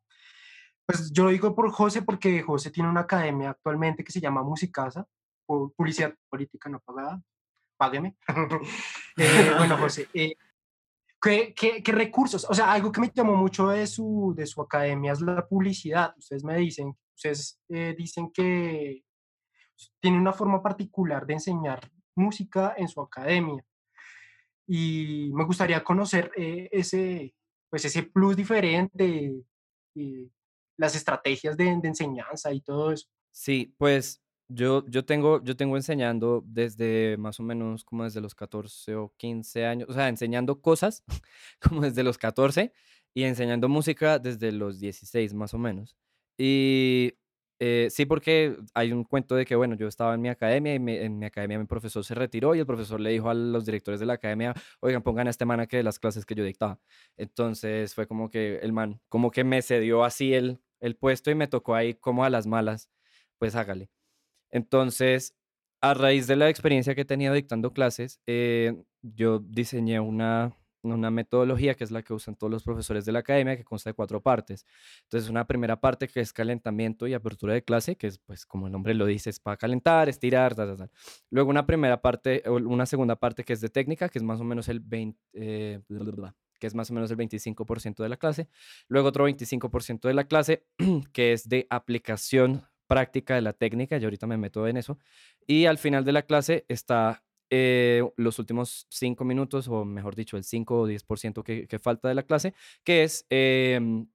pues 0.86 1.10
yo 1.14 1.24
lo 1.24 1.30
digo 1.30 1.56
por 1.56 1.72
José 1.72 2.02
porque 2.02 2.42
José 2.42 2.70
tiene 2.70 2.90
una 2.90 3.00
academia 3.00 3.52
actualmente 3.52 4.04
que 4.04 4.12
se 4.12 4.20
llama 4.20 4.44
Musicasa, 4.44 5.06
publicidad 5.46 6.14
política 6.30 6.68
no 6.68 6.82
pagada, 6.82 7.22
págueme. 7.78 8.18
Eh, 9.16 9.54
bueno, 9.58 9.78
José, 9.78 10.10
¿qué, 10.12 11.54
qué, 11.56 11.82
qué, 11.82 11.92
recursos? 11.94 12.46
O 12.50 12.54
sea, 12.54 12.74
algo 12.74 12.92
que 12.92 13.00
me 13.00 13.12
llamó 13.14 13.38
mucho 13.38 13.70
de 13.70 13.88
su, 13.88 14.34
de 14.36 14.46
su 14.46 14.62
academia 14.62 15.14
es 15.14 15.22
la 15.22 15.48
publicidad. 15.48 16.14
Ustedes 16.18 16.44
me 16.44 16.58
dicen, 16.58 16.94
ustedes 17.16 17.58
dicen 17.98 18.32
que 18.32 19.04
tiene 20.02 20.18
una 20.18 20.34
forma 20.34 20.62
particular 20.62 21.26
de 21.26 21.34
enseñar 21.36 21.80
música 22.20 22.76
en 22.78 22.88
su 22.88 23.02
academia. 23.02 23.64
Y 24.68 25.32
me 25.34 25.46
gustaría 25.46 25.84
conocer 25.84 26.32
eh, 26.38 26.70
ese, 26.72 27.34
pues 27.70 27.86
ese 27.86 28.04
plus 28.04 28.36
diferente, 28.36 29.34
y 29.96 30.32
las 30.78 30.96
estrategias 30.96 31.58
de, 31.58 31.68
enseñanza 31.68 32.54
y 32.54 32.62
todo 32.62 32.92
eso. 32.92 33.08
Sí, 33.32 33.74
pues 33.78 34.22
yo, 34.48 34.86
yo, 34.88 35.06
tengo, 35.06 35.44
yo 35.44 35.56
tengo 35.56 35.76
enseñando 35.76 36.44
desde 36.46 37.18
más 37.18 37.40
o 37.40 37.44
menos 37.44 37.84
como 37.84 38.06
desde 38.06 38.22
los 38.22 38.34
14 38.34 38.96
o 38.96 39.14
15 39.18 39.66
años, 39.66 39.90
o 39.90 39.94
sea, 39.94 40.08
enseñando 40.08 40.62
cosas 40.62 41.04
como 41.62 41.82
desde 41.82 42.04
los 42.04 42.18
14 42.18 42.72
y 43.14 43.24
enseñando 43.24 43.68
música 43.70 44.20
desde 44.20 44.52
los 44.52 44.80
16 44.80 45.34
más 45.34 45.54
o 45.54 45.58
menos. 45.58 45.96
Y 46.38 47.19
eh, 47.60 47.88
sí, 47.92 48.06
porque 48.06 48.58
hay 48.74 48.92
un 48.94 49.04
cuento 49.04 49.36
de 49.36 49.46
que, 49.46 49.56
bueno, 49.56 49.76
yo 49.76 49.88
estaba 49.88 50.16
en 50.16 50.22
mi 50.22 50.30
academia 50.30 50.74
y 50.74 50.78
en 50.78 51.20
mi 51.20 51.26
academia 51.26 51.60
mi 51.60 51.66
profesor 51.66 52.04
se 52.06 52.16
retiró 52.16 52.56
y 52.56 52.60
el 52.60 52.66
profesor 52.66 53.00
le 53.02 53.10
dijo 53.12 53.30
a 53.30 53.34
los 53.34 53.66
directores 53.66 54.00
de 54.00 54.06
la 54.06 54.14
academia, 54.14 54.54
oigan, 54.80 55.04
pongan 55.04 55.28
a 55.28 55.30
este 55.30 55.46
man 55.46 55.60
aquí 55.60 55.78
de 55.78 55.84
las 55.84 56.00
clases 56.00 56.26
que 56.26 56.36
yo 56.36 56.44
dictaba. 56.44 56.80
Entonces 57.18 57.94
fue 57.94 58.08
como 58.08 58.30
que 58.30 58.58
el 58.58 58.72
man, 58.74 59.02
como 59.10 59.32
que 59.32 59.44
me 59.44 59.62
cedió 59.62 60.04
así 60.06 60.34
el, 60.34 60.60
el 60.80 60.96
puesto 60.96 61.32
y 61.32 61.36
me 61.36 61.48
tocó 61.48 61.76
ahí 61.76 61.94
como 61.96 62.24
a 62.24 62.30
las 62.30 62.48
malas, 62.48 62.90
pues 63.38 63.56
hágale. 63.56 63.90
Entonces, 64.52 65.36
a 65.82 65.94
raíz 65.94 66.28
de 66.28 66.36
la 66.36 66.50
experiencia 66.50 66.96
que 66.96 67.02
he 67.02 67.06
tenido 67.06 67.34
dictando 67.34 67.74
clases, 67.74 68.22
eh, 68.28 68.76
yo 69.02 69.40
diseñé 69.40 70.00
una, 70.00 70.58
una 70.82 71.12
metodología 71.12 71.76
que 71.76 71.84
es 71.84 71.92
la 71.92 72.02
que 72.02 72.14
usan 72.14 72.36
todos 72.36 72.52
los 72.52 72.64
profesores 72.64 73.06
de 73.06 73.12
la 73.12 73.20
academia, 73.20 73.58
que 73.58 73.64
consta 73.64 73.90
de 73.90 73.94
cuatro 73.94 74.22
partes. 74.22 74.66
Entonces, 75.04 75.30
una 75.30 75.46
primera 75.46 75.80
parte 75.80 76.08
que 76.08 76.20
es 76.20 76.34
calentamiento 76.34 77.08
y 77.08 77.14
apertura 77.14 77.54
de 77.54 77.64
clase, 77.64 77.96
que 77.96 78.08
es, 78.08 78.20
pues, 78.20 78.46
como 78.46 78.68
el 78.68 78.72
nombre 78.72 78.94
lo 78.94 79.06
dice, 79.06 79.30
es 79.30 79.40
para 79.40 79.58
calentar, 79.58 80.10
estirar, 80.10 80.56
tal, 80.56 80.68
tal, 80.70 80.78
tal. 80.78 80.92
Luego 81.30 81.50
una 81.50 81.66
primera 81.66 82.02
parte, 82.02 82.44
una 82.50 82.86
segunda 82.86 83.16
parte 83.16 83.44
que 83.44 83.54
es 83.54 83.62
de 83.62 83.70
técnica, 83.70 84.10
que 84.10 84.20
es 84.20 84.24
más 84.24 84.40
o 84.40 84.44
menos 84.44 84.70
el 84.70 84.80
20, 84.80 85.20
eh, 85.34 85.82
que 86.60 86.68
es 86.68 86.76
más 86.76 86.92
o 86.92 86.94
menos 86.94 87.10
el 87.12 87.18
25% 87.18 88.04
de 88.04 88.10
la 88.10 88.18
clase. 88.18 88.50
Luego 88.88 89.10
otro 89.10 89.28
25% 89.28 90.08
de 90.08 90.14
la 90.14 90.26
clase, 90.26 90.66
que 91.14 91.34
es 91.34 91.50
de 91.50 91.68
aplicación 91.70 92.64
práctica 92.88 93.36
de 93.36 93.42
la 93.42 93.54
técnica, 93.54 93.98
y 93.98 94.04
ahorita 94.04 94.28
me 94.28 94.38
meto 94.38 94.68
en 94.68 94.78
eso. 94.78 94.98
Y 95.48 95.66
al 95.66 95.78
final 95.78 96.04
de 96.06 96.12
la 96.12 96.24
clase 96.24 96.66
está 96.68 97.24
eh, 97.50 98.04
los 98.18 98.40
últimos 98.40 98.86
cinco 98.90 99.26
minutos, 99.26 99.68
o 99.68 99.86
mejor 99.86 100.16
dicho, 100.16 100.38
el 100.38 100.44
5 100.44 100.82
o 100.82 100.88
10% 100.88 101.44
que, 101.44 101.68
que 101.68 101.80
falta 101.80 102.08
de 102.08 102.16
la 102.16 102.24
clase, 102.24 102.54
que 102.84 103.04
es 103.04 103.26
em, 103.30 104.08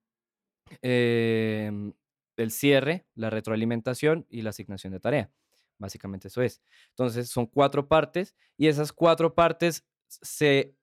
em, 0.83 1.93
el 2.37 2.51
cierre, 2.51 3.07
la 3.15 3.31
retroalimentación 3.31 4.27
y 4.29 4.43
la 4.43 4.51
asignación 4.51 4.93
de 4.93 5.01
tarea. 5.01 5.31
Básicamente 5.79 6.29
eso 6.29 6.43
es. 6.43 6.63
Entonces 6.91 7.29
son 7.29 7.47
cuatro 7.47 7.89
partes 7.89 8.35
y 8.57 8.69
esas 8.69 8.93
cuatro 8.93 9.35
partes 9.35 9.85
se 10.09 10.77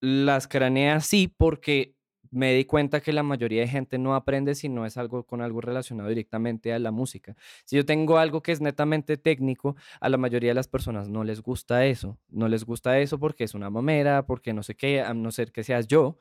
las 0.00 0.46
cranea 0.46 0.96
así 0.96 1.28
porque 1.28 1.93
me 2.34 2.52
di 2.52 2.64
cuenta 2.64 3.00
que 3.00 3.12
la 3.12 3.22
mayoría 3.22 3.60
de 3.60 3.68
gente 3.68 3.96
no 3.96 4.14
aprende 4.14 4.54
si 4.56 4.68
no 4.68 4.84
es 4.86 4.96
algo 4.96 5.24
con 5.24 5.40
algo 5.40 5.60
relacionado 5.60 6.08
directamente 6.08 6.72
a 6.72 6.78
la 6.80 6.90
música. 6.90 7.36
Si 7.64 7.76
yo 7.76 7.86
tengo 7.86 8.18
algo 8.18 8.42
que 8.42 8.50
es 8.50 8.60
netamente 8.60 9.16
técnico, 9.16 9.76
a 10.00 10.08
la 10.08 10.16
mayoría 10.16 10.50
de 10.50 10.54
las 10.54 10.66
personas 10.66 11.08
no 11.08 11.22
les 11.22 11.40
gusta 11.40 11.86
eso. 11.86 12.18
No 12.28 12.48
les 12.48 12.64
gusta 12.64 12.98
eso 12.98 13.20
porque 13.20 13.44
es 13.44 13.54
una 13.54 13.70
mamera, 13.70 14.26
porque 14.26 14.52
no 14.52 14.64
sé 14.64 14.74
qué, 14.74 15.00
a 15.00 15.14
no 15.14 15.30
ser 15.30 15.52
que 15.52 15.62
seas 15.62 15.86
yo, 15.86 16.18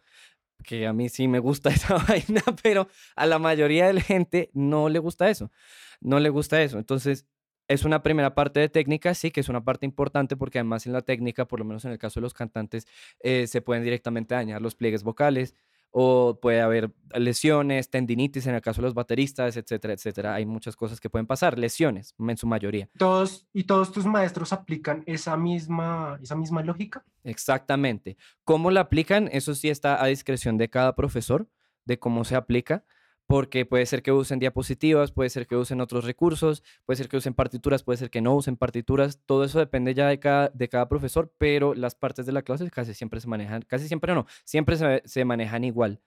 que 0.64 0.86
a 0.86 0.94
mí 0.94 1.10
sí 1.10 1.28
me 1.28 1.40
gusta 1.40 1.70
esa 1.72 1.98
vaina, 1.98 2.44
pero 2.62 2.88
a 3.16 3.26
la 3.26 3.40
mayoría 3.40 3.88
de 3.88 3.94
la 3.94 4.02
gente 4.02 4.52
no 4.54 4.90
le 4.90 5.00
gusta 5.00 5.30
eso. 5.30 5.52
No 6.00 6.20
le 6.20 6.30
gusta 6.30 6.62
eso. 6.62 6.78
Entonces, 6.78 7.26
es 7.68 7.86
una 7.86 8.04
primera 8.04 8.36
parte 8.36 8.60
de 8.60 8.70
técnica, 8.70 9.16
sí, 9.16 9.32
que 9.32 9.40
es 9.40 9.50
una 9.50 9.64
parte 9.64 9.86
importante 9.88 10.36
porque 10.36 10.60
además 10.60 10.86
en 10.86 10.94
la 10.94 11.02
técnica, 11.02 11.46
por 11.48 11.60
lo 11.60 11.66
menos 11.66 11.86
en 11.86 11.92
el 11.92 11.98
caso 11.98 12.20
de 12.20 12.24
los 12.24 12.34
cantantes, 12.34 12.86
eh, 13.22 13.48
se 13.48 13.62
pueden 13.62 13.84
directamente 13.84 14.36
dañar 14.36 14.62
los 14.62 14.76
pliegues 14.76 15.04
vocales, 15.04 15.56
o 15.96 16.40
puede 16.42 16.60
haber 16.60 16.92
lesiones, 17.14 17.92
tendinitis 17.92 18.48
en 18.48 18.56
el 18.56 18.62
caso 18.62 18.82
de 18.82 18.88
los 18.88 18.96
bateristas, 18.96 19.56
etcétera, 19.56 19.94
etcétera. 19.94 20.34
Hay 20.34 20.46
muchas 20.46 20.76
cosas 20.76 21.00
que 21.00 21.08
pueden 21.08 21.28
pasar, 21.28 21.60
lesiones 21.60 22.16
en 22.20 22.36
su 22.36 22.48
mayoría. 22.48 22.90
Todos 22.98 23.48
y 23.54 23.66
todos 23.66 23.92
tus 23.92 24.08
maestros 24.08 24.54
aplican 24.54 25.04
esa 25.06 25.38
misma 25.38 26.18
esa 26.22 26.36
misma 26.36 26.64
lógica? 26.64 27.06
Exactamente. 27.24 28.18
¿Cómo 28.44 28.72
la 28.72 28.82
aplican? 28.82 29.30
Eso 29.32 29.54
sí 29.54 29.70
está 29.70 30.04
a 30.04 30.08
discreción 30.08 30.58
de 30.58 30.70
cada 30.70 30.96
profesor 30.96 31.48
de 31.86 32.00
cómo 32.00 32.26
se 32.26 32.36
aplica 32.36 32.84
porque 33.28 33.66
puede 33.66 33.86
ser 33.86 34.04
que 34.04 34.12
usen 34.12 34.40
diapositivas, 34.40 35.12
puede 35.12 35.30
ser 35.30 35.48
que 35.48 35.56
usen 35.56 35.82
otros 35.82 36.06
recursos, 36.06 36.64
puede 36.86 36.98
ser 36.98 37.10
que 37.10 37.18
usen 37.18 37.34
partituras, 37.34 37.84
puede 37.84 37.98
ser 37.98 38.10
que 38.10 38.22
no 38.22 38.36
usen 38.36 38.58
partituras, 38.58 39.22
todo 39.26 39.44
eso 39.44 39.60
depende 39.60 39.94
ya 39.94 40.08
de 40.08 40.20
cada, 40.20 40.50
de 40.50 40.70
cada 40.70 40.90
profesor, 40.90 41.34
pero 41.38 41.74
las 41.74 41.96
partes 41.96 42.26
de 42.26 42.32
la 42.32 42.42
clase 42.42 42.70
casi 42.70 42.94
siempre 42.94 43.20
se 43.22 43.28
manejan, 43.28 43.62
casi 43.64 43.88
siempre 43.88 44.14
no, 44.14 44.26
siempre 44.44 44.76
se, 44.76 45.02
se 45.06 45.26
manejan 45.26 45.64
igual. 45.64 46.02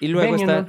Y 0.00 0.08
luego 0.08 0.36
está... 0.36 0.68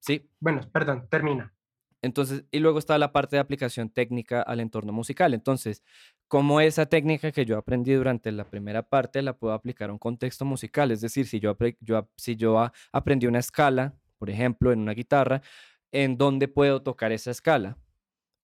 Sí. 0.00 0.28
Bueno, 0.40 0.68
perdón, 0.72 1.06
termina. 1.08 1.54
Entonces, 2.02 2.44
y 2.50 2.58
luego 2.58 2.80
está 2.80 2.98
la 2.98 3.12
parte 3.12 3.36
de 3.36 3.40
aplicación 3.40 3.88
técnica 3.88 4.42
al 4.42 4.58
entorno 4.58 4.92
musical. 4.92 5.34
Entonces, 5.34 5.84
como 6.26 6.60
esa 6.60 6.86
técnica 6.86 7.30
que 7.30 7.44
yo 7.44 7.56
aprendí 7.56 7.92
durante 7.92 8.32
la 8.32 8.44
primera 8.44 8.82
parte 8.82 9.22
la 9.22 9.38
puedo 9.38 9.54
aplicar 9.54 9.90
a 9.90 9.92
un 9.92 10.00
contexto 10.00 10.44
musical? 10.44 10.90
Es 10.90 11.00
decir, 11.00 11.28
si 11.28 11.38
yo, 11.38 11.56
yo, 11.80 12.08
si 12.16 12.34
yo 12.34 12.72
aprendí 12.90 13.28
una 13.28 13.38
escala 13.38 13.94
por 14.22 14.30
ejemplo, 14.30 14.70
en 14.70 14.78
una 14.78 14.92
guitarra, 14.92 15.42
en 15.90 16.16
dónde 16.16 16.46
puedo 16.46 16.80
tocar 16.80 17.10
esa 17.10 17.32
escala. 17.32 17.76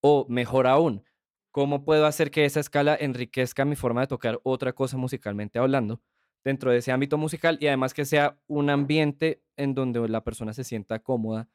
O 0.01 0.25
mejor 0.27 0.67
aún, 0.67 1.05
cómo 1.51 1.85
puedo 1.85 2.05
hacer 2.05 2.31
que 2.31 2.43
esa 2.43 2.59
escala 2.59 2.97
enriquezca 2.99 3.63
mi 3.63 3.77
forma 3.77 4.01
de 4.01 4.07
tocar 4.07 4.41
otra 4.43 4.73
cosa 4.73 4.97
musicalmente 4.97 5.57
hablando 5.57 6.01
dentro 6.43 6.71
de 6.71 6.79
ese 6.79 6.91
ámbito 6.91 7.17
musical 7.17 7.57
y 7.61 7.67
además 7.67 7.93
que 7.93 8.03
sea 8.03 8.37
un 8.47 8.69
ambiente 8.69 9.41
en 9.55 9.73
donde 9.73 10.05
la 10.09 10.21
persona 10.21 10.51
se 10.51 10.65
sienta 10.65 10.99
cómoda 10.99 11.47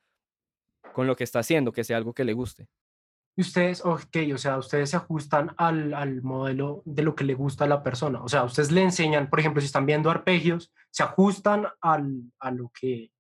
con 0.95 1.07
lo 1.07 1.16
que 1.16 1.25
está 1.25 1.41
haciendo, 1.41 1.72
que 1.72 1.85
sea 1.85 1.99
algo 1.99 2.14
que 2.14 2.25
le 2.25 2.33
guste. 2.33 2.66
Y 3.37 3.43
ustedes, 3.43 3.85
ok, 3.85 4.16
o 4.33 4.39
sea, 4.39 4.57
ustedes 4.57 4.89
se 4.89 4.97
ajustan 4.97 5.55
al, 5.59 5.93
al, 5.93 6.22
modelo 6.22 6.81
de 6.87 7.03
lo 7.03 7.14
que 7.14 7.25
le 7.25 7.35
gusta 7.35 7.64
a 7.64 7.68
la 7.68 7.83
persona. 7.83 8.22
O 8.22 8.29
sea, 8.31 8.45
ustedes 8.45 8.72
le 8.72 8.81
enseñan, 8.81 9.29
por 9.29 9.39
ejemplo, 9.39 9.61
si 9.61 9.66
están 9.66 9.85
viendo 9.85 10.11
arpegios, 10.11 10.72
se 10.91 11.03
ajustan 11.03 11.66
al, 11.83 12.33
a 12.39 12.51
lo 12.51 12.70
que 12.81 13.11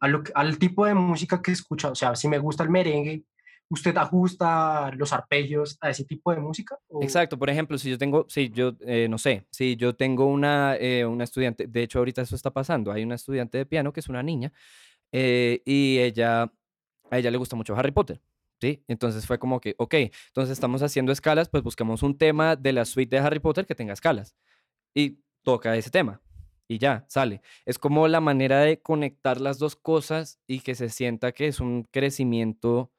al 0.00 0.58
tipo 0.58 0.86
de 0.86 0.94
música 0.94 1.40
que 1.40 1.52
escucha. 1.52 1.90
O 1.90 1.94
sea, 1.94 2.14
si 2.14 2.28
me 2.28 2.38
gusta 2.38 2.62
el 2.62 2.70
merengue, 2.70 3.24
¿usted 3.68 3.96
ajusta 3.96 4.90
los 4.92 5.12
arpegios 5.12 5.76
a 5.80 5.90
ese 5.90 6.04
tipo 6.04 6.32
de 6.32 6.40
música? 6.40 6.78
Exacto, 7.00 7.38
por 7.38 7.50
ejemplo, 7.50 7.78
si 7.78 7.90
yo 7.90 7.98
tengo, 7.98 8.26
si 8.28 8.50
yo, 8.50 8.72
eh, 8.80 9.08
no 9.08 9.18
sé, 9.18 9.46
si 9.50 9.76
yo 9.76 9.94
tengo 9.94 10.26
una, 10.26 10.76
eh, 10.76 11.04
una 11.04 11.24
estudiante, 11.24 11.66
de 11.66 11.82
hecho 11.82 11.98
ahorita 11.98 12.22
eso 12.22 12.36
está 12.36 12.52
pasando, 12.52 12.92
hay 12.92 13.02
una 13.02 13.14
estudiante 13.14 13.58
de 13.58 13.66
piano 13.66 13.92
que 13.92 14.00
es 14.00 14.08
una 14.08 14.22
niña 14.22 14.52
eh, 15.12 15.62
y 15.64 15.98
ella, 15.98 16.42
a 17.10 17.18
ella 17.18 17.30
le 17.30 17.38
gusta 17.38 17.56
mucho 17.56 17.76
Harry 17.76 17.92
Potter. 17.92 18.20
¿Sí? 18.58 18.82
Entonces 18.88 19.26
fue 19.26 19.38
como 19.38 19.60
que, 19.60 19.74
ok, 19.76 19.92
entonces 20.28 20.54
estamos 20.54 20.80
haciendo 20.80 21.12
escalas, 21.12 21.50
pues 21.50 21.62
buscamos 21.62 22.02
un 22.02 22.16
tema 22.16 22.56
de 22.56 22.72
la 22.72 22.86
suite 22.86 23.14
de 23.14 23.20
Harry 23.20 23.38
Potter 23.38 23.66
que 23.66 23.74
tenga 23.74 23.92
escalas 23.92 24.34
y 24.94 25.18
toca 25.42 25.76
ese 25.76 25.90
tema 25.90 26.22
y 26.68 26.78
ya, 26.78 27.04
sale. 27.08 27.42
Es 27.64 27.78
como 27.78 28.08
la 28.08 28.20
manera 28.20 28.60
de 28.60 28.80
conectar 28.80 29.40
las 29.40 29.58
dos 29.58 29.76
cosas 29.76 30.40
y 30.46 30.60
que 30.60 30.74
se 30.74 30.88
sienta 30.88 31.32
que 31.32 31.46
es 31.46 31.60
un 31.60 31.84
crecimiento 31.84 32.92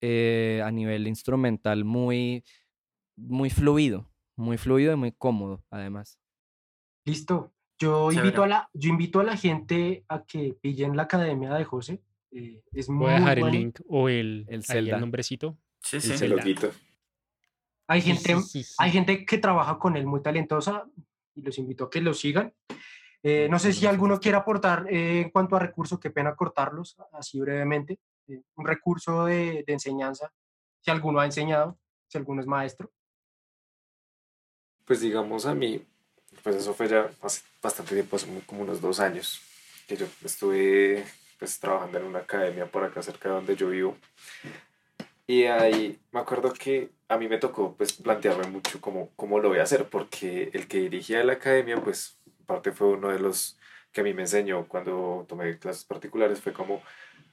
eh, 0.00 0.62
a 0.64 0.70
nivel 0.70 1.08
instrumental 1.08 1.84
muy, 1.84 2.44
muy 3.16 3.50
fluido, 3.50 4.08
muy 4.36 4.56
fluido 4.56 4.92
y 4.92 4.96
muy 4.96 5.12
cómodo, 5.12 5.64
además. 5.70 6.18
Listo. 7.04 7.52
Yo 7.80 8.10
invito, 8.10 8.42
a 8.42 8.48
la, 8.48 8.70
yo 8.72 8.90
invito 8.90 9.20
a 9.20 9.24
la 9.24 9.36
gente 9.36 10.04
a 10.08 10.24
que 10.24 10.56
pillen 10.60 10.96
la 10.96 11.04
academia 11.04 11.54
de 11.54 11.64
José. 11.64 12.02
Eh, 12.32 12.62
es 12.72 12.88
Voy 12.88 13.10
a 13.10 13.14
dejar 13.14 13.38
el 13.38 13.50
link 13.52 13.80
o 13.86 14.08
el, 14.08 14.46
el, 14.48 14.64
el 14.68 15.00
nombrecito. 15.00 15.56
Sí, 15.82 16.00
sí. 16.00 16.12
El 16.24 16.34
Hay 17.86 18.00
gente, 18.02 18.36
hay 18.78 18.90
gente 18.90 19.24
que 19.24 19.38
trabaja 19.38 19.78
con 19.78 19.96
él 19.96 20.06
muy 20.06 20.20
talentosa 20.22 20.88
y 21.36 21.42
los 21.42 21.56
invito 21.58 21.84
a 21.84 21.90
que 21.90 22.00
lo 22.00 22.14
sigan. 22.14 22.52
Eh, 23.22 23.48
no 23.50 23.58
sé 23.58 23.72
si 23.72 23.86
alguno 23.86 24.20
quiere 24.20 24.38
aportar 24.38 24.86
eh, 24.88 25.22
en 25.22 25.30
cuanto 25.30 25.56
a 25.56 25.58
recursos, 25.58 25.98
qué 25.98 26.10
pena 26.10 26.36
cortarlos 26.36 26.96
así 27.12 27.40
brevemente. 27.40 27.98
Eh, 28.28 28.42
un 28.56 28.66
recurso 28.66 29.24
de, 29.24 29.64
enseñanza, 29.66 30.32
si 30.80 30.90
alguno 30.90 31.20
ha 31.20 31.24
enseñado, 31.24 31.78
si 32.06 32.18
alguno 32.18 32.40
es 32.40 32.46
maestro. 32.46 32.90
Pues 34.84 35.00
digamos 35.00 35.46
a 35.46 35.54
mí, 35.54 35.84
pues 36.42 36.56
eso 36.56 36.72
fue 36.74 36.88
ya 36.88 37.10
hace 37.22 37.42
bastante 37.60 37.94
tiempo, 37.94 38.16
hace 38.16 38.26
como 38.46 38.62
unos 38.62 38.80
dos 38.80 39.00
años, 39.00 39.40
que 39.86 39.96
yo 39.96 40.06
estuve 40.24 41.04
pues 41.38 41.58
trabajando 41.60 41.98
en 41.98 42.04
una 42.04 42.20
academia 42.20 42.66
por 42.66 42.84
acá 42.84 43.02
cerca 43.02 43.28
de 43.28 43.34
donde 43.34 43.56
yo 43.56 43.68
vivo. 43.68 43.96
Y 45.26 45.44
ahí 45.44 46.00
me 46.10 46.20
acuerdo 46.20 46.52
que 46.52 46.90
a 47.08 47.18
mí 47.18 47.28
me 47.28 47.38
tocó 47.38 47.74
pues 47.74 47.92
plantearme 47.92 48.46
mucho 48.46 48.80
cómo, 48.80 49.10
cómo 49.14 49.38
lo 49.40 49.50
voy 49.50 49.58
a 49.58 49.64
hacer, 49.64 49.88
porque 49.88 50.50
el 50.54 50.68
que 50.68 50.78
dirigía 50.78 51.22
la 51.22 51.34
academia 51.34 51.76
pues 51.82 52.18
parte 52.48 52.72
fue 52.72 52.88
uno 52.88 53.10
de 53.10 53.18
los 53.20 53.58
que 53.92 54.00
a 54.00 54.04
mí 54.04 54.14
me 54.14 54.22
enseñó 54.22 54.66
cuando 54.66 55.26
tomé 55.28 55.58
clases 55.58 55.84
particulares, 55.84 56.40
fue 56.40 56.52
como, 56.52 56.82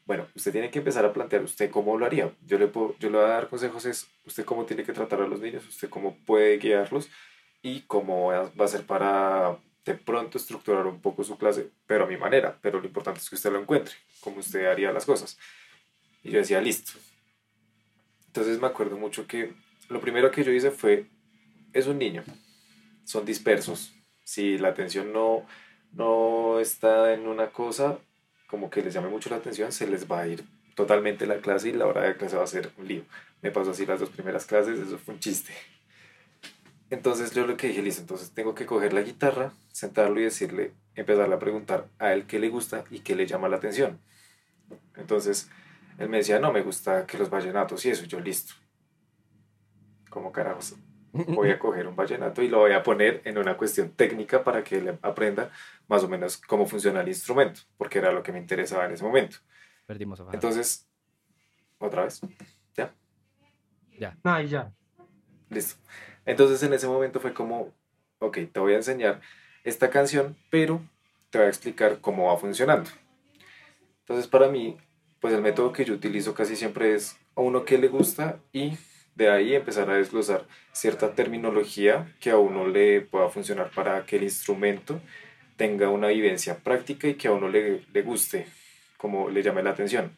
bueno, 0.06 0.28
usted 0.36 0.52
tiene 0.52 0.70
que 0.70 0.80
empezar 0.80 1.06
a 1.06 1.14
plantear 1.14 1.44
usted 1.44 1.72
cómo 1.72 1.98
lo 1.98 2.06
haría. 2.06 2.32
Yo 2.46 2.60
le, 2.60 2.68
puedo, 2.68 2.96
yo 3.00 3.10
le 3.10 3.18
voy 3.18 3.26
a 3.26 3.30
dar 3.30 3.50
consejos, 3.50 3.86
es 3.86 4.08
usted 4.26 4.44
cómo 4.44 4.66
tiene 4.66 4.84
que 4.84 4.94
tratar 4.94 5.22
a 5.22 5.28
los 5.28 5.40
niños, 5.40 5.68
usted 5.68 5.90
cómo 5.90 6.18
puede 6.26 6.58
guiarlos 6.58 7.10
y 7.62 7.82
cómo 7.82 8.28
va 8.28 8.66
a 8.66 8.68
ser 8.68 8.86
para 8.86 9.58
de 9.86 9.94
pronto 9.94 10.38
estructurar 10.38 10.86
un 10.88 11.00
poco 11.00 11.24
su 11.24 11.38
clase, 11.38 11.70
pero 11.88 12.06
a 12.06 12.08
mi 12.08 12.18
manera. 12.18 12.58
Pero 12.62 12.80
lo 12.80 12.88
importante 12.88 13.20
es 13.20 13.30
que 13.30 13.36
usted 13.36 13.52
lo 13.52 13.62
encuentre, 13.62 13.96
cómo 14.20 14.40
usted 14.40 14.66
haría 14.66 14.92
las 14.92 15.06
cosas. 15.06 15.38
Y 16.24 16.32
yo 16.32 16.40
decía, 16.40 16.60
listo. 16.60 16.94
Entonces 18.28 18.60
me 18.60 18.68
acuerdo 18.68 18.98
mucho 18.98 19.28
que 19.28 19.54
lo 19.90 20.02
primero 20.02 20.32
que 20.32 20.44
yo 20.44 20.52
hice 20.52 20.72
fue, 20.72 21.06
es 21.74 21.88
un 21.88 22.00
niño, 22.00 22.24
son 23.04 23.26
dispersos, 23.26 23.94
si 24.26 24.58
la 24.58 24.70
atención 24.70 25.14
no, 25.14 25.46
no 25.94 26.60
está 26.60 27.14
en 27.14 27.28
una 27.28 27.52
cosa, 27.52 28.00
como 28.48 28.70
que 28.70 28.82
les 28.82 28.94
llame 28.94 29.08
mucho 29.08 29.30
la 29.30 29.38
atención, 29.38 29.72
se 29.72 29.88
les 29.88 30.12
va 30.12 30.22
a 30.22 30.28
ir 30.28 30.44
totalmente 30.76 31.26
la 31.26 31.38
clase 31.38 31.70
y 31.70 31.74
la 31.74 31.88
hora 31.88 32.02
de 32.02 32.18
clase 32.18 32.36
va 32.36 32.44
a 32.44 32.48
ser 32.48 32.72
un 32.78 32.88
lío. 32.88 33.04
Me 33.42 33.52
pasó 33.52 33.72
así 33.72 33.86
las 33.86 34.02
dos 34.02 34.10
primeras 34.10 34.46
clases, 34.46 34.80
eso 34.80 34.98
fue 34.98 35.14
un 35.14 35.20
chiste. 35.22 35.54
Entonces 36.90 37.32
yo 37.32 37.48
lo 37.48 37.56
que 37.56 37.68
dije, 37.68 37.82
listo, 37.82 38.02
entonces 38.02 38.32
tengo 38.32 38.56
que 38.56 38.66
coger 38.66 38.94
la 38.94 39.02
guitarra, 39.02 39.54
sentarlo 39.72 40.20
y 40.20 40.24
decirle, 40.24 40.74
empezarle 40.96 41.36
a 41.36 41.40
preguntar 41.40 41.88
a 42.00 42.14
él 42.14 42.26
qué 42.26 42.40
le 42.40 42.50
gusta 42.50 42.84
y 42.90 43.00
qué 43.00 43.16
le 43.16 43.26
llama 43.26 43.48
la 43.48 43.58
atención. 43.58 44.00
Entonces 44.96 45.50
él 45.98 46.10
me 46.10 46.18
decía, 46.18 46.40
no, 46.40 46.52
me 46.52 46.62
gusta 46.62 47.06
que 47.06 47.18
los 47.18 47.30
vallenatos 47.30 47.86
y 47.86 47.92
eso, 47.92 48.06
yo 48.06 48.20
listo. 48.20 48.54
Como 50.10 50.32
carajos, 50.32 50.76
voy 51.28 51.50
a 51.52 51.60
coger 51.60 51.88
un 51.88 51.96
vallenato 51.96 52.42
y 52.42 52.50
lo 52.50 52.60
voy 52.60 52.74
a 52.74 52.84
poner 52.84 53.22
en 53.26 53.38
una 53.38 53.56
cuestión 53.56 53.92
técnica 53.92 54.44
para 54.44 54.64
que 54.64 54.78
él 54.78 55.00
aprenda 55.02 55.52
más 55.88 56.04
o 56.04 56.10
menos 56.10 56.38
cómo 56.38 56.66
funciona 56.66 57.02
el 57.02 57.08
instrumento, 57.08 57.62
porque 57.78 58.00
era 58.00 58.12
lo 58.12 58.22
que 58.22 58.32
me 58.32 58.40
interesaba 58.40 58.86
en 58.86 58.94
ese 58.94 59.04
momento. 59.04 59.38
Perdimos 59.86 60.20
a 60.20 60.26
Entonces, 60.34 60.88
otra 61.78 62.04
vez, 62.04 62.22
¿ya? 62.76 62.94
Ya. 63.98 64.18
No, 64.24 64.42
ya. 64.42 64.74
Listo. 65.50 65.76
Entonces 66.26 66.62
en 66.64 66.74
ese 66.74 66.88
momento 66.88 67.20
fue 67.20 67.34
como, 67.34 67.72
ok, 68.20 68.40
te 68.52 68.60
voy 68.60 68.74
a 68.74 68.78
enseñar 68.78 69.22
esta 69.64 69.90
canción, 69.90 70.36
pero 70.50 70.82
te 71.30 71.38
voy 71.38 71.48
a 71.48 71.50
explicar 71.50 72.00
cómo 72.02 72.28
va 72.28 72.38
funcionando. 72.38 72.90
Entonces 74.00 74.28
para 74.28 74.50
mí, 74.50 74.78
pues 75.20 75.34
el 75.34 75.42
método 75.42 75.72
que 75.72 75.86
yo 75.86 75.94
utilizo 75.94 76.34
casi 76.34 76.56
siempre 76.56 76.94
es 76.94 77.18
a 77.36 77.42
uno 77.42 77.64
que 77.64 77.78
le 77.78 77.88
gusta 77.88 78.40
y 78.52 78.78
de 79.16 79.30
ahí 79.30 79.56
empezar 79.56 79.90
a 79.90 79.96
desglosar 79.96 80.46
cierta 80.72 81.14
terminología 81.14 82.14
que 82.20 82.32
a 82.32 82.38
uno 82.38 82.68
le 82.68 83.02
pueda 83.02 83.30
funcionar 83.30 83.72
para 83.72 84.06
que 84.06 84.18
el 84.18 84.24
instrumento 84.24 85.02
tenga 85.56 85.90
una 85.90 86.08
vivencia 86.08 86.58
práctica 86.58 87.08
y 87.08 87.16
que 87.16 87.30
a 87.30 87.32
uno 87.32 87.48
le, 87.48 87.86
le 87.94 88.02
guste, 88.02 88.46
como 88.98 89.30
le 89.30 89.42
llame 89.42 89.64
la 89.64 89.72
atención. 89.72 90.16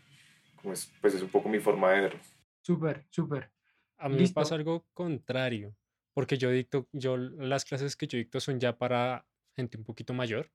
Como 0.55 0.73
es, 0.73 0.91
pues 0.99 1.13
es 1.13 1.21
un 1.21 1.29
poco 1.29 1.47
mi 1.47 1.59
forma 1.59 1.91
de 1.91 2.01
verlo. 2.01 2.19
Súper, 2.61 3.05
súper. 3.09 3.51
A 3.99 4.09
mí 4.09 4.17
me 4.17 4.29
pasa 4.29 4.55
algo 4.55 4.85
contrario, 4.93 5.75
porque 6.13 6.37
yo 6.37 6.51
dicto, 6.51 6.87
yo 6.91 7.17
las 7.17 7.65
clases 7.65 7.95
que 7.95 8.07
yo 8.07 8.17
dicto 8.17 8.39
son 8.39 8.59
ya 8.59 8.77
para 8.77 9.25
gente 9.55 9.77
un 9.77 9.83
poquito 9.83 10.13
mayor. 10.13 10.51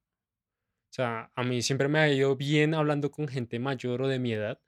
O 0.91 0.95
sea, 0.95 1.31
a 1.35 1.43
mí 1.43 1.63
siempre 1.63 1.89
me 1.89 2.01
ha 2.01 2.13
ido 2.13 2.37
bien 2.37 2.75
hablando 2.75 3.11
con 3.11 3.27
gente 3.27 3.59
mayor 3.59 4.03
o 4.03 4.09
de 4.09 4.19
mi 4.19 4.33
edad. 4.33 4.61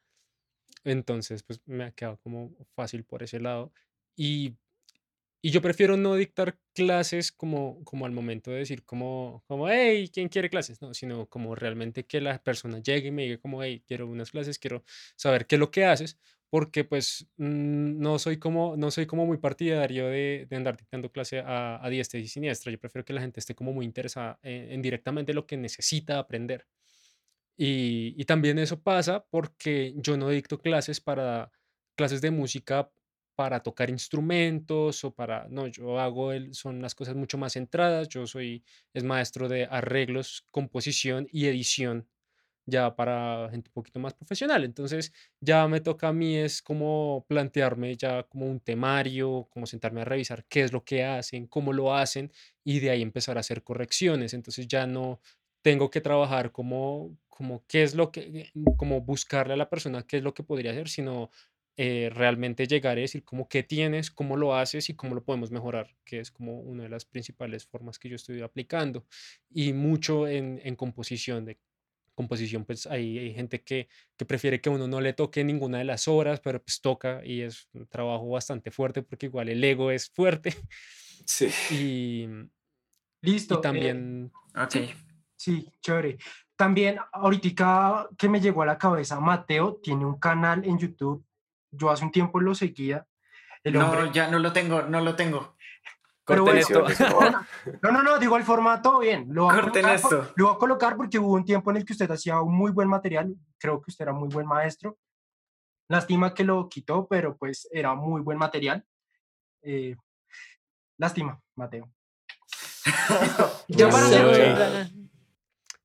Entonces, 0.85 1.43
pues 1.43 1.61
me 1.67 1.85
ha 1.85 1.93
quedado 1.93 2.19
como 2.19 2.55
fácil 2.75 3.05
por 3.05 3.23
ese 3.23 3.41
lado. 3.41 3.73
Y, 4.17 4.57
y 5.43 5.51
yo 5.51 5.63
prefiero 5.63 5.97
no 5.97 6.15
dictar 6.17 6.59
clases 6.75 7.33
como, 7.33 7.85
como 7.85 8.07
al 8.07 8.13
momento 8.13 8.51
de 8.51 8.59
decir 8.59 8.85
como, 8.85 9.45
como, 9.47 9.69
hey, 9.69 10.11
¿quién 10.13 10.29
quiere 10.29 10.51
clases? 10.51 10.81
No, 10.83 10.95
sino 10.95 11.27
como 11.29 11.55
realmente 11.55 12.05
que 12.07 12.21
la 12.21 12.43
persona 12.43 12.79
llegue 12.81 13.09
y 13.09 13.13
me 13.13 13.25
diga 13.25 13.39
como, 13.39 13.63
hey, 13.63 13.83
quiero 13.87 14.09
unas 14.09 14.31
clases, 14.31 14.59
quiero 14.59 14.85
saber 15.17 15.47
qué 15.47 15.57
es 15.57 15.61
lo 15.61 15.71
que 15.71 15.85
haces, 15.85 16.19
porque 16.51 16.85
pues 16.85 17.27
mm, 17.37 17.99
no 18.01 18.19
soy 18.19 18.39
como, 18.39 18.77
no 18.77 18.91
soy 18.91 19.07
como 19.07 19.27
muy 19.27 19.39
partidario 19.39 20.07
de, 20.09 20.47
de 20.49 20.57
andar 20.57 20.77
dictando 20.77 21.11
clase 21.13 21.41
a, 21.41 21.85
a, 21.85 21.91
diestra 21.91 22.21
y 22.21 22.29
siniestra. 22.29 22.73
Yo 22.73 22.79
prefiero 22.79 23.05
que 23.05 23.13
la 23.13 23.21
gente 23.21 23.41
esté 23.41 23.55
como 23.55 23.73
muy 23.73 23.85
interesada 23.85 24.39
en, 24.43 24.71
en 24.73 24.83
directamente 24.83 25.35
lo 25.35 25.47
que 25.47 25.57
necesita 25.57 26.19
aprender. 26.19 26.67
Y, 27.57 28.25
también 28.25 28.59
eso 28.59 28.83
pasa 28.83 29.25
porque 29.31 29.95
yo 29.97 30.17
no 30.17 30.29
dicto 30.31 30.59
clases 30.61 31.01
para 31.01 31.53
clases 31.97 32.21
de 32.21 32.31
música 32.31 32.91
para 33.37 33.61
tocar 33.63 33.91
instrumentos 33.91 35.05
o 35.05 35.15
para, 35.15 35.47
no, 35.49 35.67
yo 35.69 36.01
hago, 36.01 36.33
el, 36.33 36.55
son 36.55 36.81
las 36.83 36.95
cosas 36.95 37.17
mucho 37.17 37.39
más 37.39 37.55
centradas, 37.55 38.09
yo 38.09 38.27
soy, 38.27 38.65
es 38.93 39.05
maestro 39.05 39.49
de 39.49 39.67
arreglos, 39.67 40.47
composición 40.51 41.29
y 41.33 41.47
edición 41.47 42.09
ya 42.67 42.95
para 42.97 43.49
gente 43.51 43.69
un 43.71 43.75
poquito 43.75 44.01
más 44.01 44.15
profesional. 44.15 44.65
Entonces 44.65 45.13
ya 45.41 45.67
me 45.69 45.81
toca 45.81 46.09
a 46.09 46.13
mí 46.13 46.37
es 46.37 46.63
como 46.63 47.25
plantearme 47.29 47.97
ya 47.97 48.23
como 48.25 48.47
un 48.47 48.61
temario, 48.61 49.49
como 49.51 49.67
sentarme 49.67 50.03
a 50.03 50.05
revisar 50.05 50.45
qué 50.47 50.63
es 50.63 50.73
lo 50.73 50.85
que 50.85 51.05
hacen, 51.05 51.47
cómo 51.47 51.73
lo 51.73 51.95
hacen 51.95 52.33
y 52.65 52.81
de 52.81 52.91
ahí 52.91 53.03
empezar 53.03 53.37
a 53.37 53.41
hacer 53.41 53.63
correcciones. 53.63 54.35
Entonces 54.35 54.67
ya 54.69 54.87
no 54.87 55.21
tengo 55.63 55.91
que 55.91 56.01
trabajar 56.01 56.53
como, 56.53 57.17
como 57.35 57.65
qué 57.67 57.83
es 57.83 57.95
lo 57.95 58.13
que, 58.13 58.51
como 58.77 59.01
buscarle 59.01 59.55
a 59.55 59.57
la 59.57 59.69
persona 59.69 60.07
qué 60.07 60.19
es 60.19 60.23
lo 60.23 60.35
que 60.35 60.45
podría 60.45 60.71
hacer, 60.71 60.89
sino 60.89 61.31
eh, 61.77 62.11
realmente 62.15 62.67
llegar 62.67 62.97
a 62.97 63.01
decir 63.01 63.25
como 63.25 63.49
qué 63.49 63.65
tienes, 63.65 64.11
cómo 64.11 64.37
lo 64.37 64.55
haces 64.55 64.89
y 64.89 64.95
cómo 64.95 65.15
lo 65.15 65.25
podemos 65.25 65.51
mejorar, 65.51 65.97
que 66.05 66.21
es 66.21 66.31
como 66.31 66.61
una 66.61 66.85
de 66.85 66.89
las 66.89 67.05
principales 67.05 67.67
formas 67.67 67.99
que 67.99 68.09
yo 68.09 68.17
estoy 68.17 68.41
aplicando. 68.43 69.05
Y 69.51 69.73
mucho 69.73 70.29
en, 70.29 70.61
en 70.63 70.77
composición, 70.77 71.45
de 71.45 71.59
composición, 72.15 72.65
pues 72.65 72.87
hay, 72.87 73.19
hay 73.19 73.35
gente 73.35 73.63
que, 73.63 73.89
que, 74.17 74.25
prefiere 74.25 74.61
que 74.61 74.71
uno 74.71 74.87
no 74.87 75.01
le 75.01 75.13
toque 75.13 75.43
ninguna 75.43 75.79
de 75.79 75.85
las 75.85 76.07
horas, 76.07 76.39
pero 76.39 76.63
pues 76.63 76.81
toca 76.81 77.21
y 77.25 77.41
es 77.41 77.69
un 77.73 77.89
trabajo 77.89 78.29
bastante 78.29 78.71
fuerte 78.71 79.03
porque 79.03 79.27
igual 79.27 79.49
el 79.49 79.65
ego 79.65 79.91
es 79.91 80.09
fuerte. 80.09 80.55
Sí. 81.27 81.49
Y, 81.71 82.29
Listo. 83.25 83.59
Y 83.59 83.61
también... 83.63 84.31
Eh, 84.55 84.63
ok. 84.63 84.71
Sí, 84.71 84.95
sí, 85.37 85.73
chévere. 85.81 86.19
También 86.57 86.99
ahorita 87.13 88.09
que 88.17 88.29
me 88.29 88.41
llegó 88.41 88.63
a 88.63 88.67
la 88.67 88.79
cabeza, 88.79 89.19
Mateo 89.19 89.81
tiene 89.83 90.05
un 90.05 90.19
canal 90.19 90.65
en 90.65 90.79
YouTube. 90.79 91.25
Yo 91.71 91.91
hace 91.91 92.05
un 92.05 92.13
tiempo 92.13 92.41
lo 92.41 92.55
seguía. 92.55 93.07
El 93.65 93.77
hombre... 93.77 94.03
No, 94.03 94.13
ya 94.13 94.29
no 94.29 94.39
lo 94.39 94.53
tengo, 94.53 94.83
no 94.83 95.01
lo 95.01 95.17
tengo. 95.17 95.57
Pero 96.27 96.45
bueno, 96.45 97.47
no, 97.83 97.93
no, 97.93 98.03
no, 98.03 98.19
digo 98.19 98.37
el 98.37 98.45
formato 98.45 98.99
bien. 98.99 99.27
Lo 99.31 99.45
voy, 99.45 99.61
Corten 99.61 99.85
a 99.85 99.95
esto. 99.95 100.33
lo 100.37 100.47
voy 100.47 100.55
a 100.55 100.59
colocar 100.59 100.97
porque 100.97 101.19
hubo 101.19 101.35
un 101.35 101.45
tiempo 101.45 101.71
en 101.71 101.79
el 101.79 101.85
que 101.85 101.93
usted 101.93 102.11
hacía 102.11 102.41
un 102.41 102.55
muy 102.55 102.71
buen 102.71 102.89
material. 102.89 103.35
Creo 103.59 103.83
que 103.83 103.91
usted 103.91 104.05
era 104.05 104.13
muy 104.13 104.29
buen 104.29 104.47
maestro. 104.47 104.97
Lástima 105.89 106.33
que 106.33 106.45
lo 106.45 106.67
quitó, 106.69 107.07
pero 107.07 107.37
pues 107.37 107.69
era 107.71 107.95
muy 107.95 108.23
buen 108.23 108.39
material. 108.39 108.83
Eh, 109.63 109.97
lástima, 110.97 111.39
Mateo. 111.57 111.93
ya 113.69 113.91
para. 113.91 114.89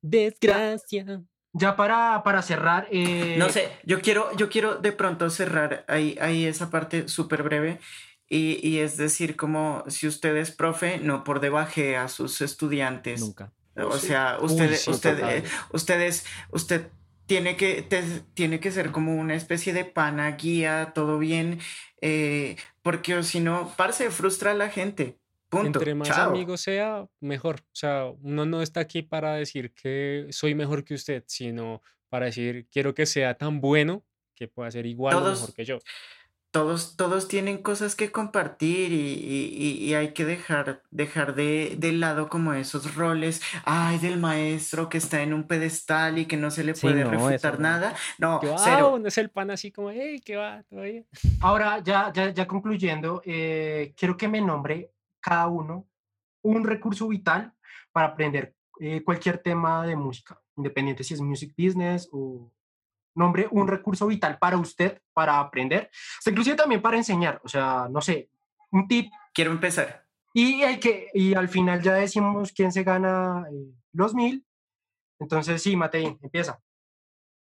Desgracia. 0.01 1.23
Ya 1.53 1.75
para, 1.75 2.21
para 2.23 2.41
cerrar. 2.41 2.87
Eh... 2.91 3.35
No 3.37 3.49
sé, 3.49 3.71
yo 3.83 4.01
quiero, 4.01 4.35
yo 4.35 4.49
quiero 4.49 4.75
de 4.75 4.91
pronto 4.91 5.29
cerrar 5.29 5.83
ahí, 5.87 6.17
ahí 6.21 6.45
esa 6.45 6.69
parte 6.69 7.07
súper 7.07 7.43
breve. 7.43 7.79
Y, 8.31 8.59
y, 8.61 8.79
es 8.79 8.95
decir, 8.97 9.35
como 9.35 9.83
si 9.87 10.07
usted 10.07 10.35
es 10.37 10.51
profe, 10.51 10.99
no 10.99 11.23
por 11.23 11.39
debaje 11.39 11.97
a 11.97 12.07
sus 12.07 12.41
estudiantes. 12.41 13.21
Nunca. 13.21 13.51
O 13.75 13.97
sí. 13.97 14.07
sea, 14.07 14.37
usted, 14.39 14.69
Uy, 14.69 14.75
sí, 14.75 14.91
usted, 14.91 15.19
eh, 15.27 15.43
ustedes, 15.71 16.25
usted 16.51 16.89
tiene 17.25 17.55
que, 17.55 17.81
te, 17.81 18.03
tiene 18.33 18.59
que 18.59 18.71
ser 18.71 18.91
como 18.91 19.15
una 19.15 19.35
especie 19.35 19.73
de 19.73 19.85
pana, 19.85 20.31
guía, 20.31 20.91
todo 20.93 21.17
bien, 21.17 21.59
eh, 22.01 22.55
porque 22.81 23.21
si 23.23 23.39
no, 23.39 23.73
parce, 23.77 24.09
frustra 24.11 24.51
a 24.51 24.55
la 24.55 24.69
gente. 24.69 25.19
Punto. 25.49 25.79
Entre 25.79 25.95
más 25.95 26.07
Chao. 26.07 26.29
amigo 26.29 26.57
sea, 26.57 27.07
mejor. 27.19 27.61
O 27.61 27.75
sea, 27.75 28.05
uno 28.21 28.45
no 28.45 28.61
está 28.61 28.81
aquí 28.81 29.01
para 29.01 29.33
decir 29.33 29.73
que 29.73 30.27
soy 30.29 30.53
mejor 30.55 30.83
que 30.83 30.93
usted, 30.93 31.23
sino 31.27 31.81
para 32.07 32.27
decir, 32.27 32.67
quiero 32.71 32.93
que 32.93 33.05
sea 33.05 33.35
tan 33.35 33.59
bueno 33.59 34.05
que 34.35 34.47
pueda 34.47 34.69
ser 34.71 34.85
igual 34.85 35.13
Todos, 35.13 35.39
o 35.39 35.41
mejor 35.41 35.55
que 35.55 35.65
yo 35.65 35.79
todos, 36.51 36.95
todos 36.97 37.27
tienen 37.27 37.59
cosas 37.59 37.95
que 37.95 38.11
compartir 38.11 38.91
y, 38.91 38.95
y, 38.95 39.85
y 39.85 39.93
hay 39.93 40.13
que 40.13 40.25
dejar, 40.25 40.81
dejar 40.89 41.35
de, 41.35 41.75
de, 41.77 41.91
lado 41.91 42.27
como 42.27 42.53
esos 42.53 42.95
roles, 42.95 43.41
ay, 43.65 43.99
del 43.99 44.19
maestro 44.19 44.89
que 44.89 44.97
está 44.97 45.21
en 45.21 45.33
un 45.33 45.43
pedestal 45.47 46.17
y 46.17 46.25
que 46.25 46.37
no 46.37 46.49
se 46.49 46.63
le 46.63 46.73
puede 46.73 47.03
sí, 47.03 47.03
no, 47.03 47.11
refutar 47.11 47.53
eso, 47.53 47.61
nada. 47.61 47.95
No, 48.17 48.39
wow, 48.39 48.55
cero. 48.57 48.97
no 48.99 49.07
es 49.07 49.17
el 49.19 49.29
pan 49.29 49.51
así 49.51 49.71
como, 49.71 49.91
hey, 49.91 50.21
¿qué 50.25 50.37
va? 50.37 50.63
¿Todavía? 50.63 51.03
Ahora, 51.41 51.83
ya, 51.83 52.11
ya, 52.13 52.29
ya 52.29 52.47
concluyendo, 52.47 53.21
eh, 53.25 53.93
quiero 53.95 54.17
que 54.17 54.27
me 54.27 54.41
nombre 54.41 54.91
cada 55.19 55.47
uno 55.47 55.87
un 56.41 56.63
recurso 56.63 57.07
vital 57.07 57.53
para 57.91 58.07
aprender 58.07 58.55
eh, 58.79 59.03
cualquier 59.03 59.39
tema 59.39 59.85
de 59.85 59.95
música, 59.95 60.39
independiente 60.55 61.03
si 61.03 61.13
es 61.13 61.21
music 61.21 61.53
business 61.57 62.07
o 62.11 62.51
nombre 63.15 63.47
un 63.51 63.67
recurso 63.67 64.07
vital 64.07 64.37
para 64.37 64.57
usted 64.57 65.01
para 65.13 65.39
aprender, 65.39 65.89
sea, 66.21 66.31
inclusive 66.31 66.55
también 66.55 66.81
para 66.81 66.97
enseñar, 66.97 67.41
o 67.43 67.49
sea, 67.49 67.87
no 67.89 68.01
sé, 68.01 68.29
un 68.71 68.87
tip. 68.87 69.11
Quiero 69.33 69.51
empezar. 69.51 70.05
Y, 70.33 70.61
el 70.61 70.79
que, 70.79 71.09
y 71.13 71.33
al 71.33 71.49
final 71.49 71.81
ya 71.81 71.95
decimos 71.95 72.51
quién 72.51 72.71
se 72.71 72.83
gana 72.83 73.45
eh, 73.51 73.73
los 73.93 74.13
mil. 74.13 74.45
Entonces, 75.19 75.61
sí, 75.61 75.75
Matei, 75.75 76.17
empieza. 76.21 76.61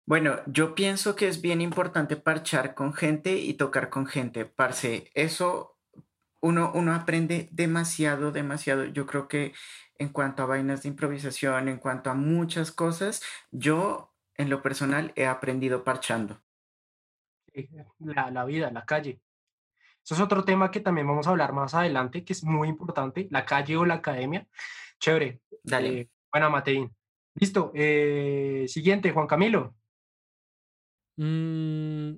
Bueno, 0.08 0.40
yo 0.48 0.74
pienso 0.74 1.16
que 1.16 1.28
es 1.28 1.42
bien 1.42 1.62
importante 1.62 2.16
parchar 2.16 2.74
con 2.74 2.94
gente 2.94 3.36
y 3.36 3.54
tocar 3.54 3.90
con 3.90 4.08
gente, 4.08 4.46
parce. 4.46 5.12
Eso 5.14 5.79
uno, 6.42 6.72
uno 6.74 6.94
aprende 6.94 7.50
demasiado, 7.52 8.32
demasiado. 8.32 8.86
Yo 8.86 9.06
creo 9.06 9.28
que 9.28 9.54
en 9.98 10.10
cuanto 10.10 10.44
a 10.44 10.46
vainas 10.46 10.84
de 10.84 10.90
improvisación, 10.90 11.68
en 11.68 11.78
cuanto 11.78 12.10
a 12.10 12.14
muchas 12.14 12.72
cosas, 12.72 13.22
yo 13.52 14.14
en 14.36 14.50
lo 14.50 14.62
personal 14.62 15.12
he 15.16 15.26
aprendido 15.26 15.84
parchando. 15.84 16.42
La, 18.00 18.32
la, 18.32 18.46
vida, 18.46 18.72
la 18.72 18.86
calle. 18.86 19.22
Eso 20.04 20.16
es 20.16 20.22
otro 20.22 20.46
tema 20.46 20.72
que 20.72 20.80
también 20.80 21.08
vamos 21.08 21.28
a 21.28 21.32
hablar 21.32 21.52
más 21.52 21.74
adelante, 21.74 22.24
que 22.24 22.34
es 22.34 22.44
muy 22.44 22.70
importante, 22.70 23.28
la 23.32 23.46
calle 23.46 23.76
o 23.76 23.86
la 23.86 23.96
academia. 23.96 24.48
Chévere. 25.00 25.42
Dale. 25.64 26.00
Eh, 26.00 26.10
buena, 26.32 26.50
Mateín. 26.50 26.96
Listo. 27.36 27.72
Eh, 27.76 28.66
siguiente, 28.68 29.12
Juan 29.12 29.28
Camilo. 29.28 29.76
Mm, 31.18 32.16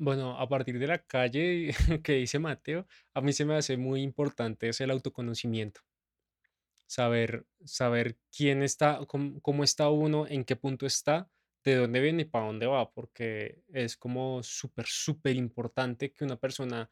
bueno, 0.00 0.38
a 0.40 0.48
partir 0.48 0.78
de 0.78 0.86
la 0.86 0.98
calle 0.98 1.74
que 2.02 2.14
dice 2.14 2.38
Mateo, 2.38 2.86
a 3.14 3.20
mí 3.20 3.32
se 3.34 3.44
me 3.44 3.54
hace 3.54 3.76
muy 3.76 4.02
importante 4.02 4.68
es 4.68 4.80
el 4.80 4.90
autoconocimiento. 4.90 5.82
Saber, 6.86 7.46
saber 7.64 8.16
quién 8.34 8.62
está, 8.62 9.00
cómo, 9.06 9.40
cómo, 9.42 9.62
está 9.62 9.90
uno, 9.90 10.26
en 10.26 10.44
qué 10.44 10.56
punto 10.56 10.86
está 10.86 11.30
de 11.62 11.76
dónde 11.76 12.00
viene 12.00 12.22
y 12.22 12.24
para 12.24 12.46
dónde 12.46 12.66
va, 12.66 12.90
porque 12.90 13.62
es 13.68 13.96
como 13.96 14.42
súper, 14.42 14.86
súper 14.86 15.36
importante 15.36 16.12
que 16.12 16.24
una 16.24 16.36
persona 16.36 16.90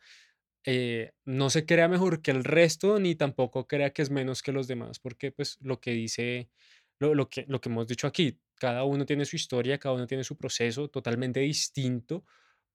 eh, 0.65 1.13
no 1.25 1.49
se 1.49 1.65
crea 1.65 1.89
mejor 1.89 2.21
que 2.21 2.31
el 2.31 2.45
resto 2.45 3.01
ni 3.01 3.15
tampoco 3.15 3.67
crea 3.67 3.93
que 3.93 4.03
es 4.03 4.11
menos 4.11 4.43
que 4.43 4.53
los 4.53 4.69
demás, 4.69 4.99
porque 4.99 5.33
pues 5.33 5.57
lo 5.63 5.81
que 5.81 5.93
dice, 5.93 6.51
lo, 6.99 7.15
lo 7.15 7.31
que, 7.31 7.47
lo 7.49 7.61
que 7.61 7.71
hemos 7.71 7.89
dicho 7.89 8.07
aquí, 8.07 8.39
cada 8.57 8.85
uno 8.85 9.07
tiene 9.07 9.25
su 9.25 9.37
historia, 9.37 9.79
cada 9.79 9.95
uno 9.95 10.07
tiene 10.07 10.25
su 10.25 10.37
proceso 10.37 10.89
totalmente 10.89 11.41
distinto, 11.41 12.25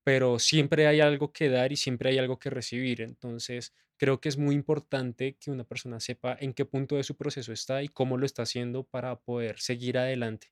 pero 0.04 0.40
siempre 0.40 0.88
hay 0.88 1.02
algo 1.02 1.32
que 1.32 1.50
dar 1.50 1.72
y 1.72 1.78
siempre 1.78 2.10
hay 2.10 2.18
algo 2.18 2.38
que 2.40 2.50
recibir. 2.50 3.02
Entonces, 3.02 3.74
creo 3.98 4.20
que 4.20 4.30
es 4.30 4.38
muy 4.38 4.56
importante 4.56 5.38
que 5.40 5.52
una 5.52 5.64
persona 5.64 6.00
sepa 6.00 6.38
en 6.40 6.54
qué 6.54 6.66
punto 6.66 6.96
de 6.96 7.04
su 7.04 7.16
proceso 7.16 7.54
está 7.54 7.84
y 7.84 7.88
cómo 7.88 8.18
lo 8.18 8.26
está 8.26 8.44
haciendo 8.44 8.84
para 8.84 9.20
poder 9.20 9.60
seguir 9.60 9.98
adelante. 9.98 10.52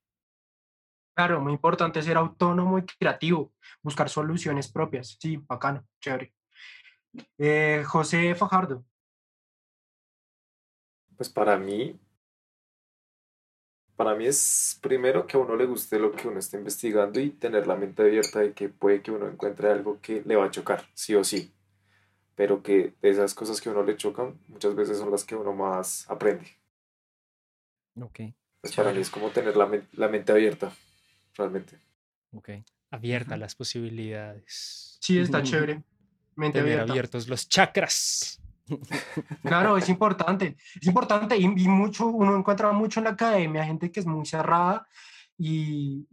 Claro, 1.14 1.41
muy 1.41 1.54
importante 1.54 2.02
ser 2.02 2.18
autónomo 2.18 2.80
y 2.80 2.86
creativo, 2.86 3.54
buscar 3.82 4.10
soluciones 4.10 4.72
propias. 4.72 5.18
Sí, 5.20 5.38
bacano, 5.38 5.86
chévere. 5.99 6.34
Eh, 7.38 7.84
José 7.86 8.34
Fajardo. 8.36 8.86
Pues 11.18 11.30
para 11.30 11.58
mí, 11.58 11.99
para 14.04 14.16
mí 14.16 14.26
es 14.26 14.80
primero 14.82 15.28
que 15.28 15.38
a 15.38 15.39
uno 15.39 15.56
le 15.56 15.68
guste 15.68 15.99
lo 15.99 16.12
que 16.12 16.28
uno 16.28 16.39
está 16.39 16.58
investigando 16.58 17.20
y 17.20 17.30
tener 17.30 17.68
la 17.68 17.76
mente 17.76 18.02
abierta 18.02 18.39
de 18.39 18.52
que 18.52 18.68
puede 18.68 19.04
que 19.04 19.12
uno 19.12 19.28
encuentre 19.28 19.70
algo 19.70 19.99
que 20.02 20.24
le 20.26 20.36
va 20.36 20.45
a 20.45 20.49
chocar, 20.49 20.88
sí 20.95 21.14
o 21.14 21.24
sí. 21.24 21.54
Pero 22.34 22.64
que 22.64 22.95
de 22.99 23.10
esas 23.12 23.36
cosas 23.36 23.62
que 23.62 23.70
a 23.70 23.74
uno 23.74 23.84
le 23.84 23.95
chocan, 23.95 24.39
muchas 24.47 24.74
veces 24.74 24.97
son 24.97 25.12
las 25.12 25.24
que 25.24 25.36
uno 25.36 25.54
más 25.54 26.10
aprende. 26.10 26.47
Ok. 28.02 28.22
Pues 28.62 28.74
para 28.76 28.91
mí 28.91 29.02
es 29.02 29.12
como 29.12 29.30
tener 29.30 29.56
la, 29.56 29.70
la 29.91 30.08
mente 30.08 30.32
abierta 30.32 30.74
realmente. 31.36 31.78
Ok. 32.34 32.49
Abierta 32.89 33.36
a 33.36 33.38
las 33.38 33.54
posibilidades. 33.54 34.97
Sí, 34.99 35.20
está 35.20 35.43
chévere. 35.43 35.84
Mente 36.36 36.60
abiertos 36.60 37.28
los 37.28 37.47
chakras. 37.47 38.41
Claro, 39.44 39.78
es 39.78 39.90
importante. 39.90 40.58
Es 40.80 40.88
importante 40.88 41.38
y, 41.38 41.48
mucho, 41.48 42.08
uno 42.08 42.38
encuentra 42.38 42.72
mucho 42.72 43.00
en 43.00 43.06
la 43.06 43.12
academia 43.12 43.66
gente 43.66 43.92
que 43.92 44.00
es 44.00 44.06
muy 44.06 44.26
cerrada 44.26 44.88
y, 45.38 46.06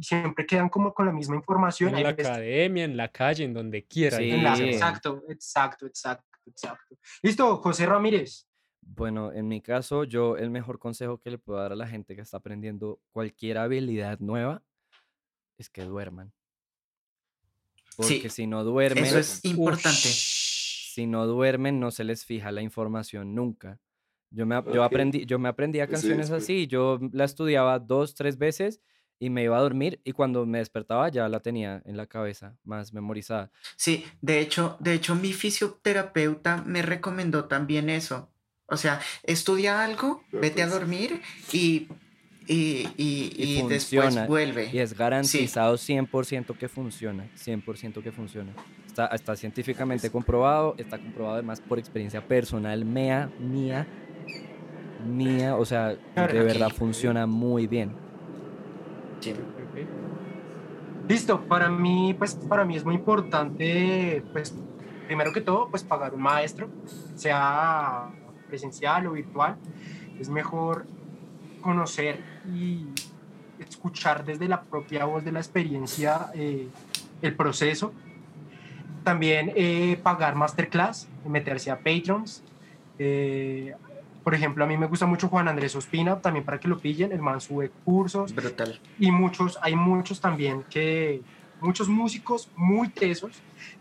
siempre 0.00 0.46
quedan 0.46 0.68
como 0.68 0.94
con 0.94 1.06
la 1.06 1.12
misma 1.12 1.36
información. 1.36 1.94
En 1.94 2.02
la 2.02 2.10
academia, 2.10 2.84
en 2.84 2.96
la 2.96 3.08
calle, 3.08 3.44
en 3.44 3.54
donde 3.54 3.84
quiera. 3.84 4.18
exacto, 4.20 5.22
exacto, 5.28 5.86
exacto, 5.86 6.38
exacto. 6.46 6.96
Listo, 7.22 7.58
José 7.58 7.86
Ramírez. 7.86 8.46
Bueno, 8.80 9.32
en 9.32 9.48
mi 9.48 9.60
caso, 9.60 10.04
yo 10.04 10.36
el 10.36 10.50
mejor 10.50 10.78
consejo 10.78 11.18
que 11.18 11.30
le 11.30 11.38
puedo 11.38 11.58
dar 11.58 11.72
a 11.72 11.76
la 11.76 11.86
gente 11.86 12.14
que 12.14 12.22
está 12.22 12.36
aprendiendo 12.36 13.00
cualquier 13.12 13.58
habilidad 13.58 14.18
nueva 14.18 14.62
es 15.58 15.70
que 15.70 15.84
duerman. 15.84 16.32
Porque 17.96 18.28
si 18.28 18.46
no 18.46 18.64
duermen, 18.64 19.04
eso 19.04 19.18
es 19.18 19.44
importante. 19.44 20.08
Si 20.94 21.08
no 21.08 21.26
duermen, 21.26 21.80
no 21.80 21.90
se 21.90 22.04
les 22.04 22.24
fija 22.24 22.52
la 22.52 22.62
información 22.62 23.34
nunca. 23.34 23.80
Yo 24.30 24.46
me, 24.46 24.62
yo 24.72 24.84
aprendí, 24.84 25.26
yo 25.26 25.40
me 25.40 25.48
aprendía 25.48 25.88
canciones 25.88 26.30
así, 26.30 26.68
yo 26.68 27.00
la 27.12 27.24
estudiaba 27.24 27.80
dos, 27.80 28.14
tres 28.14 28.38
veces 28.38 28.80
y 29.18 29.28
me 29.28 29.42
iba 29.42 29.58
a 29.58 29.60
dormir 29.60 30.00
y 30.04 30.12
cuando 30.12 30.46
me 30.46 30.58
despertaba 30.58 31.08
ya 31.08 31.28
la 31.28 31.40
tenía 31.40 31.82
en 31.84 31.96
la 31.96 32.06
cabeza, 32.06 32.56
más 32.62 32.92
memorizada. 32.92 33.50
Sí, 33.76 34.06
de 34.20 34.38
hecho, 34.38 34.76
de 34.78 34.94
hecho 34.94 35.16
mi 35.16 35.32
fisioterapeuta 35.32 36.62
me 36.64 36.82
recomendó 36.82 37.46
también 37.46 37.90
eso. 37.90 38.30
O 38.66 38.76
sea, 38.76 39.00
estudia 39.24 39.84
algo, 39.84 40.22
vete 40.30 40.62
a 40.62 40.68
dormir 40.68 41.20
y, 41.52 41.88
y, 42.46 42.88
y, 42.96 43.62
después 43.68 44.26
vuelve. 44.26 44.68
Y 44.72 44.78
es 44.78 44.96
garantizado 44.96 45.74
100% 45.74 46.56
que 46.56 46.68
funciona, 46.68 47.26
100% 47.36 48.02
que 48.02 48.12
funciona. 48.12 48.52
Está, 48.86 49.06
está 49.06 49.34
científicamente 49.34 50.10
comprobado, 50.10 50.74
está 50.78 50.98
comprobado 50.98 51.34
además 51.36 51.60
por 51.60 51.78
experiencia 51.78 52.26
personal 52.26 52.84
mía, 52.84 53.30
mía, 53.40 53.86
mía, 55.04 55.56
o 55.56 55.64
sea, 55.64 55.88
de 55.88 56.40
verdad 56.40 56.70
funciona 56.70 57.26
muy 57.26 57.66
bien. 57.66 57.92
Listo, 61.08 61.40
para 61.46 61.68
mí, 61.68 62.14
pues 62.16 62.34
para 62.34 62.64
mí 62.64 62.76
es 62.76 62.84
muy 62.84 62.94
importante, 62.94 64.22
pues 64.32 64.54
primero 65.06 65.32
que 65.32 65.40
todo, 65.40 65.68
pues 65.70 65.82
pagar 65.82 66.14
un 66.14 66.22
maestro, 66.22 66.68
sea 67.14 68.10
presencial 68.48 69.06
o 69.06 69.12
virtual, 69.12 69.56
es 70.18 70.28
mejor 70.28 70.86
conocer 71.60 72.33
y 72.52 72.86
escuchar 73.58 74.24
desde 74.24 74.48
la 74.48 74.62
propia 74.62 75.04
voz 75.04 75.24
de 75.24 75.32
la 75.32 75.40
experiencia 75.40 76.30
eh, 76.34 76.68
el 77.22 77.34
proceso. 77.34 77.92
También 79.02 79.52
eh, 79.54 79.98
pagar 80.02 80.34
masterclass, 80.34 81.08
meterse 81.26 81.70
a 81.70 81.78
Patrons. 81.78 82.42
Eh, 82.98 83.74
por 84.22 84.34
ejemplo, 84.34 84.64
a 84.64 84.66
mí 84.66 84.76
me 84.78 84.86
gusta 84.86 85.04
mucho 85.04 85.28
Juan 85.28 85.48
Andrés 85.48 85.76
Ospina, 85.76 86.20
también 86.20 86.44
para 86.44 86.58
que 86.58 86.68
lo 86.68 86.78
pillen, 86.78 87.12
el 87.12 87.20
man 87.20 87.40
sube 87.40 87.70
cursos. 87.84 88.34
Brutal. 88.34 88.80
Y 88.98 89.10
muchos, 89.10 89.58
hay 89.60 89.76
muchos 89.76 90.20
también 90.20 90.64
que, 90.70 91.20
muchos 91.60 91.88
músicos 91.88 92.48
muy 92.56 92.88
tesos 92.88 93.32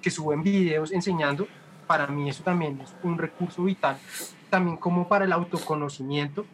que 0.01 0.11
suben 0.11 0.43
videos 0.43 0.91
enseñando. 0.91 1.47
Para 1.87 2.07
mí 2.07 2.29
eso 2.29 2.43
también 2.43 2.79
es 2.81 2.93
un 3.03 3.17
recurso 3.17 3.63
vital 3.63 3.97
también 4.53 4.77
como 4.77 5.07
para 5.07 5.25
el 5.25 5.33
autoconocimiento, 5.33 6.45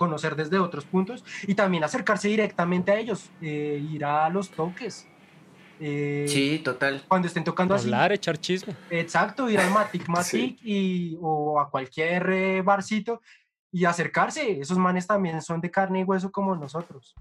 conocer 0.00 0.34
desde 0.34 0.58
otros 0.58 0.86
puntos 0.86 1.22
y 1.46 1.54
también 1.54 1.84
acercarse 1.84 2.26
directamente 2.26 2.90
a 2.90 2.98
ellos, 2.98 3.28
eh, 3.42 3.86
ir 3.92 4.02
a 4.06 4.30
los 4.30 4.48
toques. 4.48 5.06
Eh, 5.78 6.24
sí, 6.26 6.62
total. 6.64 7.04
Cuando 7.06 7.28
estén 7.28 7.44
tocando 7.44 7.74
así. 7.74 7.84
Hablar, 7.84 8.12
echar 8.12 8.38
chisme. 8.38 8.74
Exacto, 8.88 9.50
ir 9.50 9.60
al 9.60 9.70
Matic 9.70 10.08
Matic 10.14 10.58
y, 10.64 11.18
o 11.20 11.60
a 11.60 11.68
cualquier 11.68 12.30
eh, 12.30 12.62
barcito 12.62 13.20
y 13.70 13.84
acercarse. 13.84 14.58
Esos 14.58 14.78
manes 14.78 15.06
también 15.06 15.42
son 15.42 15.60
de 15.60 15.70
carne 15.70 16.00
y 16.00 16.04
hueso 16.04 16.32
como 16.32 16.56
nosotros. 16.56 17.14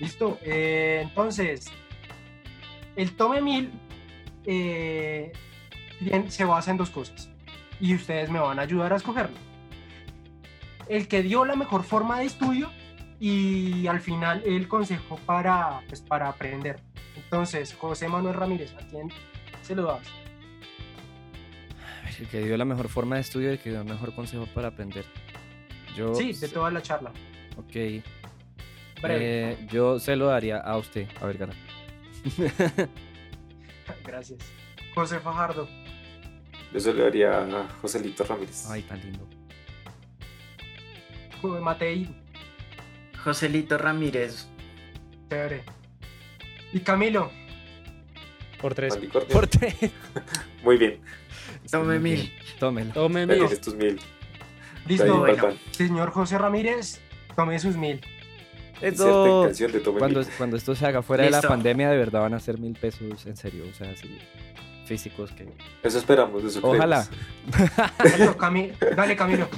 Listo. 0.00 0.40
entonces, 0.42 1.66
el 2.96 3.14
Tome 3.14 3.40
Mil 3.40 3.70
se 6.28 6.44
basa 6.44 6.72
en 6.72 6.78
dos 6.78 6.90
cosas 6.90 7.30
y 7.78 7.94
ustedes 7.94 8.28
me 8.28 8.40
van 8.40 8.58
a 8.58 8.62
ayudar 8.62 8.92
a 8.92 8.96
escogerlo. 8.96 9.45
El 10.88 11.08
que 11.08 11.22
dio 11.22 11.44
la 11.44 11.56
mejor 11.56 11.82
forma 11.84 12.20
de 12.20 12.26
estudio 12.26 12.70
y 13.18 13.86
al 13.86 14.00
final 14.00 14.42
el 14.44 14.68
consejo 14.68 15.18
para, 15.26 15.80
pues, 15.88 16.00
para 16.00 16.28
aprender. 16.28 16.80
Entonces, 17.16 17.74
José 17.74 18.08
Manuel 18.08 18.34
Ramírez, 18.34 18.74
¿a 18.74 18.86
quién 18.86 19.10
se 19.62 19.74
lo 19.74 19.84
das? 19.84 20.06
El 22.18 22.28
que 22.28 22.40
dio 22.40 22.56
la 22.56 22.64
mejor 22.64 22.88
forma 22.88 23.16
de 23.16 23.22
estudio 23.22 23.50
y 23.50 23.52
el 23.52 23.58
que 23.58 23.70
dio 23.70 23.80
el 23.80 23.86
mejor 23.86 24.14
consejo 24.14 24.46
para 24.54 24.68
aprender. 24.68 25.04
Yo, 25.94 26.14
sí, 26.14 26.32
de 26.32 26.48
toda 26.48 26.70
la 26.70 26.80
charla. 26.80 27.12
Ok. 27.56 28.02
Eh, 29.02 29.66
yo 29.70 29.98
se 29.98 30.16
lo 30.16 30.26
daría 30.26 30.58
a 30.58 30.78
usted, 30.78 31.06
a 31.20 31.26
ver, 31.26 31.36
Gracias. 34.04 34.40
José 34.94 35.20
Fajardo. 35.20 35.68
Yo 36.72 36.80
se 36.80 36.92
lo 36.94 37.04
daría 37.04 37.42
a 37.42 37.68
Joselito 37.80 38.24
Ramírez. 38.24 38.66
Ay, 38.70 38.82
tan 38.82 39.00
lindo. 39.00 39.28
Matei. 41.42 42.08
Joselito 43.24 43.78
Ramírez. 43.78 44.46
Chévere. 45.28 45.64
Y 46.72 46.80
Camilo. 46.80 47.30
Por 48.60 48.74
tres. 48.74 48.98
Por 49.32 49.46
tres. 49.46 49.74
Muy 50.62 50.76
bien. 50.76 51.00
Tome 51.70 51.98
mil. 51.98 52.32
Tómelo. 52.58 52.92
Tome 52.92 53.26
mil. 53.26 53.60
tus 53.60 53.74
mil. 53.74 54.00
Listo. 54.86 55.26
Señor 55.72 56.10
José 56.10 56.38
Ramírez, 56.38 57.00
tome 57.34 57.58
sus 57.58 57.76
mil. 57.76 58.00
Esto, 58.80 59.50
cuando, 59.98 60.22
cuando 60.36 60.56
esto 60.56 60.74
se 60.74 60.86
haga 60.86 61.02
fuera 61.02 61.24
de 61.24 61.30
la 61.30 61.40
pandemia, 61.40 61.88
de 61.90 61.96
verdad 61.96 62.20
van 62.20 62.34
a 62.34 62.40
ser 62.40 62.58
mil 62.58 62.74
pesos, 62.74 63.24
en 63.26 63.36
serio. 63.36 63.64
O 63.70 63.74
sea, 63.74 63.96
sí 63.96 64.18
físicos 64.86 65.32
que... 65.32 65.46
Eso 65.82 65.98
esperamos, 65.98 66.42
eso 66.44 66.60
Ojalá. 66.62 67.06
Dale, 68.96 69.16
Camilo. 69.16 69.48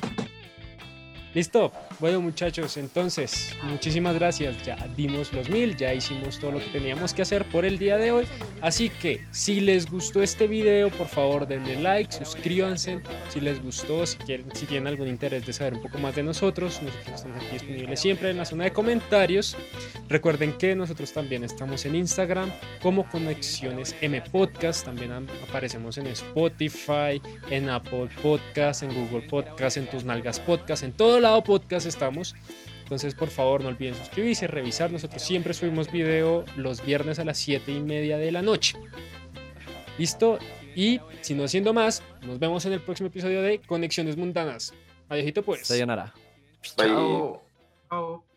Listo. 1.39 1.71
Bueno, 2.01 2.21
muchachos, 2.21 2.77
entonces, 2.77 3.57
muchísimas 3.65 4.15
gracias. 4.15 4.63
Ya 4.65 4.77
dimos 4.97 5.33
los 5.33 5.51
mil, 5.51 5.77
ya 5.77 5.93
hicimos 5.93 6.39
todo 6.39 6.53
lo 6.53 6.59
que 6.61 6.67
teníamos 6.67 7.13
que 7.13 7.23
hacer 7.23 7.45
por 7.47 7.65
el 7.65 7.77
día 7.77 7.97
de 7.97 8.13
hoy. 8.13 8.25
Así 8.61 8.89
que, 8.89 9.25
si 9.33 9.61
les 9.61 9.91
gustó 9.91 10.23
este 10.23 10.47
video, 10.47 10.91
por 10.91 11.09
favor, 11.09 11.49
denle 11.49 11.81
like, 11.81 12.13
suscríbanse. 12.13 13.01
Si 13.31 13.41
les 13.41 13.61
gustó, 13.61 14.07
si, 14.07 14.17
quieren, 14.19 14.47
si 14.55 14.67
tienen 14.67 14.87
algún 14.87 15.09
interés 15.09 15.45
de 15.45 15.53
saber 15.53 15.75
un 15.75 15.83
poco 15.83 15.99
más 15.99 16.15
de 16.15 16.23
nosotros, 16.23 16.81
nosotros 16.81 17.17
estamos 17.17 17.37
aquí 17.39 17.55
disponibles 17.55 17.99
siempre 17.99 18.31
en 18.31 18.37
la 18.37 18.45
zona 18.45 18.65
de 18.65 18.73
comentarios. 18.73 19.57
Recuerden 20.09 20.53
que 20.53 20.77
nosotros 20.77 21.13
también 21.13 21.43
estamos 21.43 21.85
en 21.85 21.97
Instagram 21.97 22.53
como 22.81 23.09
Conexiones 23.11 23.97
M 24.01 24.23
Podcast. 24.31 24.85
También 24.85 25.27
aparecemos 25.49 25.99
en 25.99 26.07
Spotify, 26.07 27.21
en 27.51 27.69
Apple 27.69 28.09
Podcast, 28.23 28.85
en 28.85 28.95
Google 28.95 29.27
Podcast, 29.27 29.79
en 29.79 29.91
Tus 29.91 30.05
Nalgas 30.05 30.39
Podcast, 30.39 30.85
en 30.85 30.93
todo 30.93 31.19
lado 31.19 31.43
podcast 31.43 31.88
estamos. 31.89 32.35
Entonces, 32.83 33.15
por 33.15 33.29
favor, 33.29 33.63
no 33.63 33.69
olviden 33.69 33.95
suscribirse, 33.95 34.47
revisar. 34.47 34.91
Nosotros 34.91 35.23
siempre 35.23 35.53
subimos 35.55 35.91
video 35.91 36.45
los 36.57 36.85
viernes 36.85 37.19
a 37.19 37.25
las 37.25 37.39
7 37.39 37.71
y 37.71 37.81
media 37.81 38.19
de 38.19 38.33
la 38.33 38.43
noche. 38.43 38.79
¿Listo? 39.99 40.39
Y 40.75 41.01
si 41.23 41.35
no 41.35 41.49
siendo 41.49 41.75
más, 41.75 42.03
nos 42.23 42.39
vemos 42.39 42.65
en 42.67 42.73
el 42.73 42.81
próximo 42.81 43.09
episodio 43.09 43.43
de 43.43 43.61
Conexiones 43.61 44.17
Mundanas. 44.17 44.73
Adiójito 45.09 45.43
pues. 45.43 45.67
Sayonara. 45.67 46.15
Bye. 46.77 46.87
Chao. 46.87 47.43
Chao. 47.91 48.28